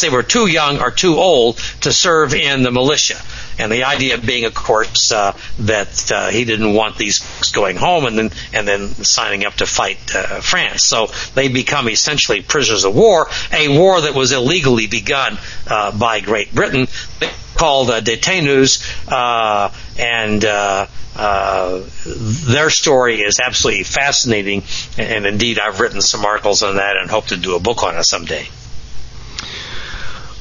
They 0.00 0.10
were 0.10 0.22
too 0.22 0.46
young 0.46 0.80
or 0.80 0.90
too 0.90 1.16
old 1.16 1.58
to 1.82 1.92
serve 1.92 2.34
in 2.34 2.62
the 2.62 2.70
militia. 2.70 3.20
And 3.58 3.72
the 3.72 3.84
idea 3.84 4.18
being, 4.18 4.44
of 4.44 4.54
course, 4.54 5.10
uh, 5.12 5.32
that 5.60 6.12
uh, 6.12 6.28
he 6.28 6.44
didn't 6.44 6.74
want 6.74 6.98
these 6.98 7.20
going 7.52 7.76
home 7.76 8.04
and 8.04 8.18
then 8.18 8.30
and 8.52 8.68
then 8.68 8.88
signing 8.88 9.46
up 9.46 9.54
to 9.54 9.66
fight 9.66 9.98
uh, 10.14 10.40
France. 10.40 10.84
So 10.84 11.08
they 11.34 11.48
become 11.48 11.88
essentially 11.88 12.42
prisoners 12.42 12.84
of 12.84 12.94
war, 12.94 13.28
a 13.52 13.68
war 13.68 14.02
that 14.02 14.14
was 14.14 14.32
illegally 14.32 14.86
begun 14.86 15.38
uh, 15.66 15.96
by 15.96 16.20
Great 16.20 16.54
Britain, 16.54 16.86
called 17.56 17.90
uh, 17.90 18.00
détenus, 18.02 18.82
uh, 19.10 19.72
and 19.98 20.44
uh, 20.44 20.86
uh, 21.16 21.82
their 22.04 22.68
story 22.68 23.22
is 23.22 23.40
absolutely 23.40 23.84
fascinating. 23.84 24.62
And 24.98 25.26
indeed, 25.26 25.58
I've 25.58 25.80
written 25.80 26.02
some 26.02 26.24
articles 26.24 26.62
on 26.62 26.76
that 26.76 26.96
and 26.96 27.10
hope 27.10 27.28
to 27.28 27.36
do 27.36 27.56
a 27.56 27.60
book 27.60 27.82
on 27.82 27.96
it 27.96 28.04
someday. 28.04 28.46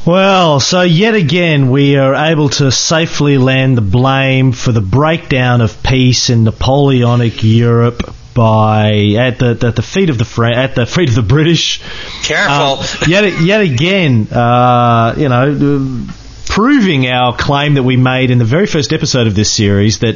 Well, 0.05 0.59
so 0.59 0.83
yet 0.83 1.15
again, 1.15 1.71
we 1.71 1.97
are 1.97 2.13
able 2.13 2.49
to 2.49 2.71
safely 2.71 3.39
land 3.39 3.75
the 3.75 3.81
blame 3.81 4.51
for 4.51 4.71
the 4.71 4.81
breakdown 4.81 5.61
of 5.61 5.81
peace 5.81 6.29
in 6.29 6.43
Napoleonic 6.43 7.43
Europe 7.43 8.13
by 8.35 9.15
at 9.17 9.39
the 9.39 9.57
at 9.63 9.75
the 9.75 9.81
feet 9.81 10.11
of 10.11 10.19
the 10.19 10.53
at 10.55 10.75
the 10.75 10.85
feet 10.85 11.09
of 11.09 11.15
the 11.15 11.23
British. 11.23 11.81
Careful. 12.21 12.53
Uh, 12.81 13.05
yet 13.07 13.41
yet 13.41 13.61
again, 13.61 14.27
uh, 14.31 15.15
you 15.17 15.29
know. 15.29 16.05
Proving 16.47 17.07
our 17.07 17.35
claim 17.35 17.73
that 17.73 17.83
we 17.83 17.97
made 17.97 18.31
in 18.31 18.37
the 18.37 18.45
very 18.45 18.65
first 18.65 18.93
episode 18.93 19.27
of 19.27 19.35
this 19.35 19.51
series 19.51 19.99
that 19.99 20.15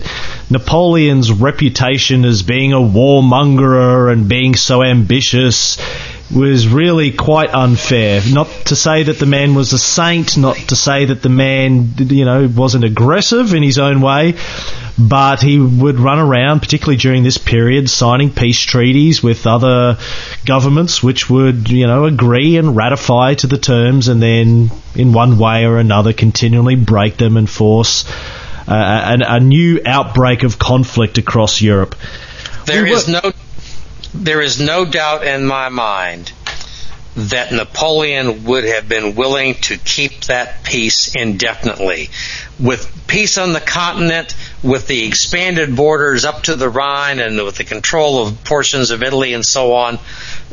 Napoleon's 0.49 1.33
reputation 1.33 2.23
as 2.23 2.43
being 2.43 2.71
a 2.71 2.77
warmonger 2.77 4.09
and 4.09 4.29
being 4.29 4.55
so 4.55 4.81
ambitious 4.81 5.77
was 6.33 6.67
really 6.67 7.11
quite 7.11 7.53
unfair. 7.53 8.21
Not 8.31 8.47
to 8.65 8.75
say 8.75 9.03
that 9.03 9.17
the 9.17 9.25
man 9.25 9.55
was 9.55 9.73
a 9.73 9.79
saint, 9.79 10.37
not 10.37 10.57
to 10.57 10.75
say 10.75 11.05
that 11.05 11.21
the 11.21 11.29
man, 11.29 11.93
you 11.97 12.25
know, 12.25 12.47
wasn't 12.47 12.83
aggressive 12.83 13.53
in 13.53 13.63
his 13.63 13.79
own 13.79 14.01
way, 14.01 14.35
but 14.97 15.41
he 15.41 15.59
would 15.59 15.99
run 15.99 16.19
around, 16.19 16.59
particularly 16.59 16.97
during 16.97 17.23
this 17.23 17.37
period, 17.37 17.89
signing 17.89 18.29
peace 18.31 18.61
treaties 18.61 19.23
with 19.23 19.47
other 19.47 19.97
governments 20.45 21.01
which 21.01 21.29
would, 21.29 21.69
you 21.69 21.87
know, 21.87 22.05
agree 22.05 22.57
and 22.57 22.75
ratify 22.75 23.33
to 23.35 23.47
the 23.47 23.57
terms 23.57 24.07
and 24.07 24.21
then, 24.21 24.69
in 24.95 25.13
one 25.13 25.39
way 25.39 25.65
or 25.65 25.79
another, 25.79 26.13
continually 26.13 26.75
break 26.75 27.17
them 27.17 27.37
and 27.37 27.49
force 27.49 28.05
uh, 28.67 29.17
a, 29.19 29.35
a 29.35 29.39
new 29.39 29.81
outbreak 29.83 30.43
of 30.43 30.59
conflict 30.59 31.17
across 31.17 31.59
Europe. 31.59 31.95
There 32.65 32.85
is 32.85 33.07
no 33.07 33.21
there 34.13 34.41
is 34.41 34.59
no 34.59 34.85
doubt 34.85 35.25
in 35.25 35.45
my 35.45 35.69
mind 35.69 36.31
that 37.15 37.51
Napoleon 37.51 38.45
would 38.45 38.63
have 38.63 38.87
been 38.87 39.15
willing 39.15 39.55
to 39.55 39.77
keep 39.77 40.21
that 40.25 40.63
peace 40.63 41.15
indefinitely. 41.15 42.09
With 42.59 43.07
peace 43.07 43.37
on 43.37 43.51
the 43.51 43.59
continent, 43.59 44.35
with 44.63 44.87
the 44.87 45.05
expanded 45.05 45.75
borders 45.75 46.23
up 46.23 46.43
to 46.43 46.55
the 46.55 46.69
Rhine, 46.69 47.19
and 47.19 47.37
with 47.43 47.57
the 47.57 47.63
control 47.63 48.25
of 48.25 48.43
portions 48.43 48.91
of 48.91 49.03
Italy 49.03 49.33
and 49.33 49.45
so 49.45 49.73
on, 49.73 49.99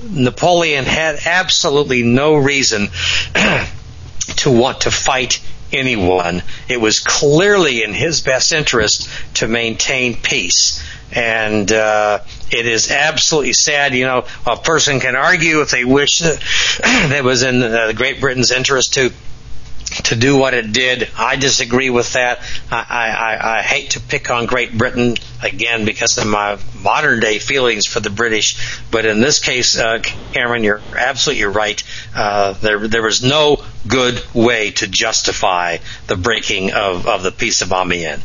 Napoleon 0.02 0.86
had 0.86 1.20
absolutely 1.26 2.02
no 2.02 2.34
reason 2.34 2.88
to 4.36 4.50
want 4.50 4.82
to 4.82 4.90
fight 4.90 5.40
anyone. 5.72 6.42
It 6.68 6.80
was 6.80 7.00
clearly 7.00 7.82
in 7.82 7.92
his 7.92 8.20
best 8.22 8.52
interest 8.52 9.08
to 9.34 9.48
maintain 9.48 10.16
peace. 10.16 10.82
And 11.12 11.70
uh, 11.70 12.20
it 12.50 12.66
is 12.66 12.90
absolutely 12.90 13.52
sad. 13.52 13.94
You 13.94 14.06
know, 14.06 14.26
a 14.46 14.56
person 14.56 15.00
can 15.00 15.16
argue 15.16 15.60
if 15.60 15.70
they 15.70 15.84
wish 15.84 16.18
that, 16.18 16.40
that 17.10 17.24
was 17.24 17.42
in 17.42 17.62
uh, 17.62 17.92
Great 17.92 18.20
Britain's 18.20 18.50
interest 18.50 18.94
to 18.94 19.12
to 20.04 20.16
do 20.16 20.36
what 20.36 20.54
it 20.54 20.72
did. 20.72 21.08
I 21.16 21.36
disagree 21.36 21.90
with 21.90 22.12
that. 22.14 22.40
I, 22.70 22.78
I, 22.80 23.58
I 23.58 23.62
hate 23.62 23.90
to 23.90 24.00
pick 24.00 24.30
on 24.30 24.46
Great 24.46 24.76
Britain 24.76 25.16
again 25.42 25.84
because 25.84 26.18
of 26.18 26.26
my 26.26 26.58
modern 26.82 27.20
day 27.20 27.38
feelings 27.38 27.86
for 27.86 28.00
the 28.00 28.10
British, 28.10 28.80
but 28.90 29.06
in 29.06 29.20
this 29.20 29.38
case, 29.38 29.78
uh, 29.78 30.00
Cameron, 30.32 30.64
you're 30.64 30.80
absolutely 30.96 31.44
right. 31.44 31.82
Uh, 32.14 32.52
there 32.54 32.88
there 32.88 33.02
was 33.02 33.22
no 33.22 33.62
good 33.86 34.22
way 34.34 34.72
to 34.72 34.86
justify 34.86 35.78
the 36.06 36.16
breaking 36.16 36.72
of, 36.72 37.06
of 37.06 37.22
the 37.22 37.32
peace 37.32 37.62
of 37.62 37.72
Amiens. 37.72 38.22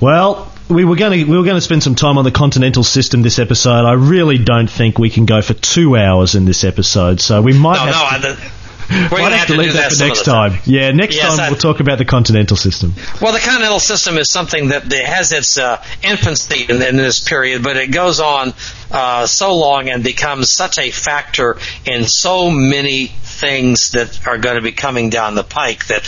Well, 0.00 0.49
we 0.70 0.84
were 0.84 0.96
going 0.96 1.18
to 1.18 1.30
we 1.30 1.36
were 1.36 1.44
going 1.44 1.56
to 1.56 1.60
spend 1.60 1.82
some 1.82 1.94
time 1.94 2.16
on 2.16 2.24
the 2.24 2.30
continental 2.30 2.84
system 2.84 3.22
this 3.22 3.38
episode. 3.38 3.84
I 3.84 3.94
really 3.94 4.38
don't 4.38 4.70
think 4.70 4.98
we 4.98 5.10
can 5.10 5.26
go 5.26 5.42
for 5.42 5.54
two 5.54 5.96
hours 5.96 6.34
in 6.34 6.44
this 6.44 6.64
episode, 6.64 7.20
so 7.20 7.42
we 7.42 7.52
might. 7.52 7.84
No, 7.84 7.92
have 7.92 8.22
no, 8.22 8.34
to, 8.34 8.40
I, 8.40 8.50
might 9.10 9.32
have 9.32 9.48
to 9.48 9.56
leave 9.56 9.74
that, 9.74 9.90
that 9.90 9.96
for 9.96 10.04
next 10.04 10.24
time. 10.24 10.52
time. 10.52 10.62
Yeah, 10.64 10.90
next 10.92 11.16
yes, 11.16 11.36
time 11.36 11.40
I, 11.40 11.50
we'll 11.50 11.58
talk 11.58 11.80
about 11.80 11.98
the 11.98 12.04
continental 12.04 12.56
system. 12.56 12.94
Well, 13.20 13.32
the 13.32 13.40
continental 13.40 13.80
system 13.80 14.16
is 14.16 14.30
something 14.30 14.68
that 14.68 14.90
has 14.92 15.32
its 15.32 15.58
uh, 15.58 15.84
infancy 16.02 16.64
in, 16.68 16.82
in, 16.82 16.96
this 16.96 17.20
period, 17.20 17.62
but 17.62 17.76
it 17.76 17.92
goes 17.92 18.20
on 18.20 18.52
uh, 18.90 19.26
so 19.26 19.56
long 19.56 19.88
and 19.88 20.02
becomes 20.02 20.50
such 20.50 20.78
a 20.78 20.90
factor 20.90 21.58
in 21.84 22.04
so 22.04 22.50
many 22.50 23.06
things 23.06 23.92
that 23.92 24.26
are 24.26 24.38
going 24.38 24.56
to 24.56 24.62
be 24.62 24.72
coming 24.72 25.10
down 25.10 25.34
the 25.34 25.44
pike 25.44 25.86
that 25.86 26.02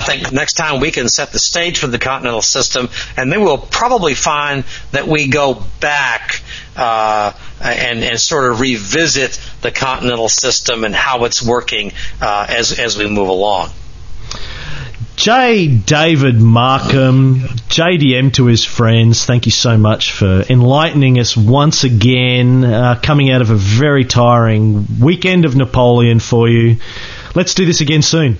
I 0.00 0.04
think 0.04 0.32
next 0.32 0.54
time 0.54 0.80
we 0.80 0.90
can 0.90 1.08
set 1.08 1.32
the 1.32 1.38
stage 1.38 1.78
for 1.78 1.88
the 1.88 1.98
continental 1.98 2.42
system, 2.42 2.88
and 3.16 3.32
then 3.32 3.42
we'll 3.42 3.58
probably 3.58 4.14
find 4.14 4.64
that 4.92 5.06
we 5.06 5.28
go 5.28 5.62
back 5.80 6.40
uh, 6.76 7.32
and, 7.60 8.04
and 8.04 8.20
sort 8.20 8.50
of 8.50 8.60
revisit 8.60 9.40
the 9.60 9.70
continental 9.70 10.28
system 10.28 10.84
and 10.84 10.94
how 10.94 11.24
it's 11.24 11.42
working 11.42 11.92
uh, 12.20 12.46
as 12.48 12.78
as 12.78 12.96
we 12.96 13.08
move 13.08 13.28
along. 13.28 13.70
J. 15.16 15.66
David 15.66 16.40
Markham, 16.40 17.40
JDM 17.68 18.32
to 18.34 18.46
his 18.46 18.64
friends, 18.64 19.24
thank 19.24 19.46
you 19.46 19.52
so 19.52 19.76
much 19.76 20.12
for 20.12 20.42
enlightening 20.48 21.18
us 21.18 21.36
once 21.36 21.82
again, 21.82 22.64
uh, 22.64 23.00
coming 23.02 23.32
out 23.32 23.42
of 23.42 23.50
a 23.50 23.56
very 23.56 24.04
tiring 24.04 25.00
weekend 25.00 25.44
of 25.44 25.56
Napoleon 25.56 26.20
for 26.20 26.48
you. 26.48 26.76
Let's 27.34 27.54
do 27.54 27.66
this 27.66 27.80
again 27.80 28.02
soon. 28.02 28.38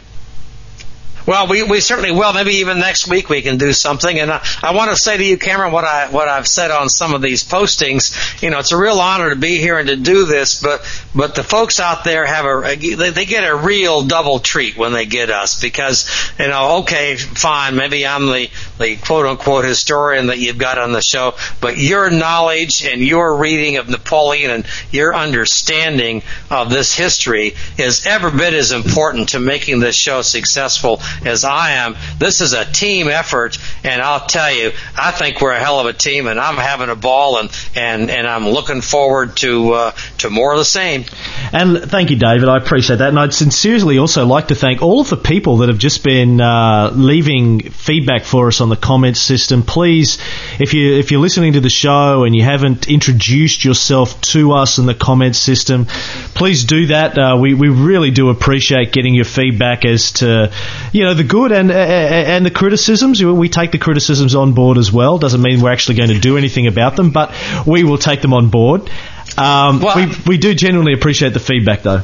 Well, 1.29 1.47
we, 1.47 1.62
we 1.62 1.81
certainly 1.81 2.11
will. 2.11 2.33
Maybe 2.33 2.53
even 2.53 2.79
next 2.79 3.07
week 3.07 3.29
we 3.29 3.43
can 3.43 3.59
do 3.59 3.74
something. 3.74 4.18
And 4.18 4.31
I, 4.31 4.43
I 4.62 4.74
want 4.74 4.93
to 4.93 4.97
say 4.97 5.14
to 5.14 5.22
you, 5.22 5.37
Cameron, 5.37 5.72
what 5.72 5.85
I 5.85 6.09
what 6.09 6.26
I've 6.26 6.49
said 6.49 6.70
on 6.70 6.89
some 6.89 7.12
of 7.12 7.20
these 7.20 7.45
postings. 7.45 8.43
You 8.43 8.49
know, 8.49 8.61
it's 8.61 8.72
a 8.72 8.79
real 8.79 8.99
honor 8.99 9.29
to 9.29 9.37
be 9.37 9.59
here 9.59 9.79
and 9.79 9.89
to 9.89 9.97
do 9.97 10.24
this. 10.24 10.62
But 10.62 10.81
but 11.14 11.35
the 11.35 11.43
folks 11.43 11.81
out 11.81 12.03
there 12.03 12.24
have 12.24 12.47
a 12.47 12.76
they, 12.76 13.11
they 13.11 13.26
get 13.26 13.45
a 13.45 13.55
real 13.55 14.07
double 14.07 14.39
treat 14.39 14.79
when 14.79 14.95
they 14.95 15.05
get 15.05 15.29
us 15.29 15.61
because 15.61 16.07
you 16.39 16.49
know, 16.49 16.79
okay, 16.79 17.16
fine, 17.16 17.76
maybe 17.76 18.07
I'm 18.07 18.24
the 18.29 18.49
the 18.79 18.97
quote 18.97 19.26
unquote 19.26 19.66
historian 19.66 20.29
that 20.29 20.39
you've 20.39 20.57
got 20.57 20.79
on 20.79 20.93
the 20.93 21.03
show, 21.03 21.35
but 21.61 21.76
your 21.76 22.09
knowledge 22.09 22.87
and 22.87 23.03
your 23.03 23.37
reading 23.37 23.76
of 23.76 23.91
Napoleon 23.91 24.51
and 24.51 24.66
your 24.91 25.14
understanding 25.14 26.22
of 26.51 26.70
this 26.70 26.95
history 26.95 27.55
is 27.76 28.07
every 28.07 28.31
bit 28.31 28.55
as 28.55 28.72
important 28.72 29.29
to 29.31 29.41
making 29.41 29.81
this 29.81 29.95
show 29.95 30.22
successful 30.22 31.03
as 31.24 31.45
I 31.45 31.72
am. 31.72 31.96
This 32.18 32.40
is 32.40 32.53
a 32.53 32.64
team 32.64 33.08
effort, 33.08 33.58
and 33.84 34.00
I'll 34.00 34.26
tell 34.26 34.53
you, 34.53 34.72
I 34.96 35.11
think 35.11 35.40
we're 35.40 35.53
a 35.53 35.58
hell 35.58 35.80
of 35.80 35.86
a 35.86 35.92
team, 35.92 36.26
and 36.26 36.38
I'm 36.38 36.57
having 36.57 36.88
a 36.88 36.96
ball, 36.96 37.38
and 37.38 37.50
and 37.74 38.11
and 38.11 38.26
I'm 38.26 38.49
looking 38.49 38.80
forward 38.80 39.36
to 39.38 39.72
uh, 39.72 39.90
to 40.18 40.30
more 40.30 40.53
of 40.53 40.58
the 40.58 40.64
same. 40.64 41.04
And 41.53 41.78
thank 41.90 42.11
you, 42.11 42.16
David. 42.16 42.49
I 42.49 42.57
appreciate 42.57 42.96
that, 42.96 43.08
and 43.08 43.18
I'd 43.18 43.34
sincerely 43.34 43.99
also 43.99 44.26
like 44.26 44.49
to 44.49 44.54
thank 44.54 44.82
all 44.82 45.00
of 45.00 45.11
the 45.11 45.16
people 45.16 45.58
that 45.58 45.68
have 45.68 45.78
just 45.78 46.04
been 46.04 46.40
uh, 46.40 46.90
leaving 46.95 47.70
feedback 47.70 48.24
for 48.24 48.49
us 48.49 48.61
on 48.61 48.68
the 48.68 48.76
comments 48.76 49.20
system. 49.20 49.62
Please, 49.62 50.18
if 50.58 50.74
you 50.74 50.95
if 50.95 51.11
you're 51.11 51.20
listening 51.20 51.54
to 51.54 51.61
the 51.61 51.70
show 51.70 52.24
and 52.24 52.34
you 52.34 52.42
haven't 52.42 52.88
introduced 52.88 53.64
yourself 53.64 54.20
to 54.20 54.53
us 54.53 54.78
in 54.78 54.86
the 54.86 54.95
comments 54.95 55.38
system, 55.38 55.86
please 56.34 56.64
do 56.64 56.86
that. 56.86 57.18
Uh, 57.18 57.36
we 57.40 57.54
we 57.54 57.68
really 57.68 58.11
do 58.11 58.30
appreciate 58.30 58.92
getting 58.92 59.14
your 59.14 59.24
feedback 59.24 59.84
as 59.84 60.12
to 60.12 60.50
you 60.99 61.04
know 61.04 61.14
the 61.14 61.22
good 61.22 61.53
and 61.53 61.70
and 61.70 62.45
the 62.45 62.50
criticisms. 62.50 63.22
We 63.22 63.49
take 63.49 63.70
the 63.70 63.79
criticisms 63.79 64.34
on 64.34 64.53
board 64.53 64.79
as 64.79 64.92
well. 64.92 65.16
Doesn't 65.18 65.41
mean 65.41 65.61
we're 65.61 65.72
actually 65.72 65.95
going 65.95 66.11
to 66.11 66.18
do 66.18 66.37
anything 66.37 66.66
about 66.66 66.96
them, 66.96 67.11
but 67.11 67.33
we 67.64 67.84
will 67.84 67.99
take 67.99 68.20
them 68.20 68.34
on 68.34 68.50
board. 68.50 68.91
Um, 69.37 69.80
well, 69.80 69.96
we 69.96 70.12
we 70.26 70.38
do 70.38 70.54
genuinely 70.54 70.95
appreciate 70.95 71.34
the 71.34 71.41
feedback, 71.41 71.83
though. 71.83 72.03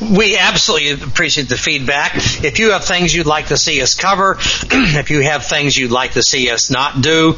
We 0.00 0.36
absolutely 0.36 0.90
appreciate 0.90 1.48
the 1.48 1.56
feedback. 1.56 2.16
If 2.42 2.58
you 2.58 2.72
have 2.72 2.84
things 2.84 3.14
you'd 3.14 3.26
like 3.26 3.46
to 3.46 3.56
see 3.56 3.80
us 3.80 3.94
cover, 3.94 4.36
if 4.40 5.10
you 5.10 5.20
have 5.20 5.46
things 5.46 5.76
you'd 5.76 5.92
like 5.92 6.12
to 6.12 6.22
see 6.22 6.50
us 6.50 6.68
not 6.68 7.00
do, 7.00 7.36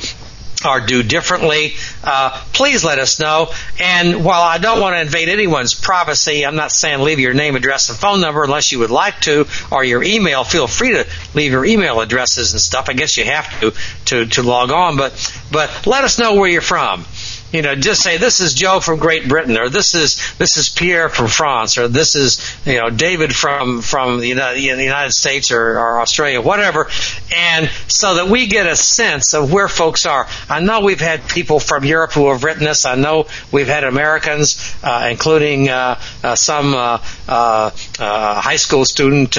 or 0.64 0.80
do 0.80 1.02
differently, 1.02 1.74
uh, 2.05 2.30
please 2.52 2.84
let 2.84 2.98
us 2.98 3.20
know. 3.20 3.51
And 3.80 4.24
while 4.24 4.43
I 4.43 4.59
don't 4.59 4.80
want 4.80 4.94
to 4.97 5.01
invade 5.01 5.28
anyone's 5.28 5.74
privacy, 5.74 6.44
I'm 6.44 6.56
not 6.56 6.72
saying 6.72 7.01
leave 7.01 7.18
your 7.18 7.34
name, 7.34 7.56
address, 7.56 7.89
and 7.89 7.98
phone 7.98 8.20
number 8.20 8.44
unless 8.44 8.72
you 8.72 8.78
would 8.80 8.90
like 8.90 9.20
to, 9.22 9.47
or 9.70 9.84
your 9.84 10.02
email. 10.02 10.44
Feel 10.44 10.66
free 10.66 10.93
to 10.93 11.06
leave 11.34 11.52
your 11.52 11.64
email 11.64 12.01
addresses 12.01 12.52
and 12.52 12.60
stuff. 12.60 12.89
I 12.89 12.93
guess 12.93 13.16
you 13.16 13.24
have 13.24 13.60
to 13.60 13.72
to 14.06 14.26
to 14.26 14.43
log 14.43 14.70
on, 14.70 14.97
but 14.97 15.12
but 15.51 15.86
let 15.86 16.05
us 16.05 16.18
know 16.18 16.34
where 16.34 16.48
you're 16.48 16.60
from 16.62 17.05
you 17.53 17.62
know, 17.62 17.74
just 17.74 18.03
say 18.03 18.16
this 18.16 18.41
is 18.41 18.55
Joe 18.55 18.81
from 18.81 18.99
Great 18.99 19.29
Britain, 19.29 19.59
or 19.59 19.69
this 19.69 19.95
is 19.95 20.16
this 20.39 20.57
is 20.57 20.70
Pierre 20.70 21.09
from 21.09 21.29
France, 21.29 21.77
or 21.77 21.87
this 21.87 22.15
is 22.15 22.55
you 22.65 22.81
know 22.81 22.89
David 22.89 23.35
from 23.35 23.83
from 23.83 24.20
the 24.20 24.27
United, 24.27 24.57
the 24.57 24.83
United 24.83 25.12
States 25.12 25.53
or, 25.53 25.79
or 25.79 26.01
Australia, 26.01 26.41
whatever, 26.41 26.89
and 27.37 27.70
so 27.89 28.15
that 28.15 28.29
we 28.29 28.47
get 28.47 28.66
a 28.66 28.74
sense 28.74 29.35
of 29.35 29.53
where 29.53 29.69
folks 29.69 30.07
are. 30.07 30.27
I 30.49 30.61
know 30.61 30.81
we've 30.81 31.01
had 31.01 31.29
people 31.29 31.61
from 31.61 31.85
Europe 31.85 32.12
who 32.12 32.31
have 32.31 32.43
written 32.43 32.66
us. 32.66 32.87
I 32.87 32.95
know 32.95 33.27
we've 33.51 33.69
had 33.69 33.85
Americans, 33.85 34.74
uh, 34.83 35.09
including 35.11 35.69
uh, 35.69 36.01
uh, 36.24 36.35
some 36.35 36.74
uh, 36.74 36.99
uh, 37.29 37.70
uh, 37.99 38.41
high 38.41 38.57
school 38.57 38.85
student 38.85 39.33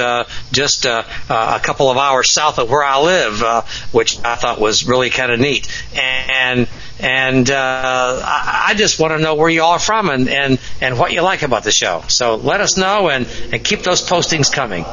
just 0.52 0.85
a 0.85 1.03
couple 1.64 1.90
of 1.90 1.98
hours 1.98 2.30
south 2.30 2.60
of 2.60 2.69
where 2.69 2.84
I 2.84 3.02
live, 3.02 3.41
which 3.91 4.23
I 4.23 4.35
thought 4.35 4.60
was 4.60 4.85
really 4.85 5.10
kind 5.10 5.31
of 5.31 5.40
neat, 5.40 5.68
and 5.95 6.44
and 6.53 6.68
uh, 7.49 8.21
I 8.23 8.73
just 8.77 8.99
want 8.99 9.11
to 9.11 9.19
know 9.19 9.35
where 9.35 9.49
you 9.49 9.61
all 9.61 9.73
are 9.73 9.80
from 9.80 10.09
and, 10.09 10.30
and, 10.30 10.59
and 10.81 10.97
what 10.97 11.11
you 11.11 11.21
like 11.21 11.41
about 11.41 11.63
the 11.63 11.71
show. 11.71 12.03
So 12.07 12.35
let 12.35 12.61
us 12.61 12.77
know 12.77 13.09
and, 13.09 13.27
and 13.51 13.63
keep 13.63 13.84
those 13.84 14.07
postings 14.07 14.51
coming. 14.51 14.85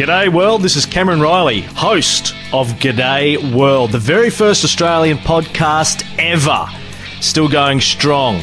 G'day 0.00 0.32
World, 0.32 0.62
this 0.62 0.76
is 0.76 0.86
Cameron 0.86 1.20
Reilly, 1.20 1.60
host 1.60 2.34
of 2.54 2.68
G'day 2.78 3.54
World, 3.54 3.92
the 3.92 3.98
very 3.98 4.30
first 4.30 4.64
Australian 4.64 5.18
podcast 5.18 6.06
ever. 6.18 6.66
Still 7.20 7.50
going 7.50 7.82
strong. 7.82 8.42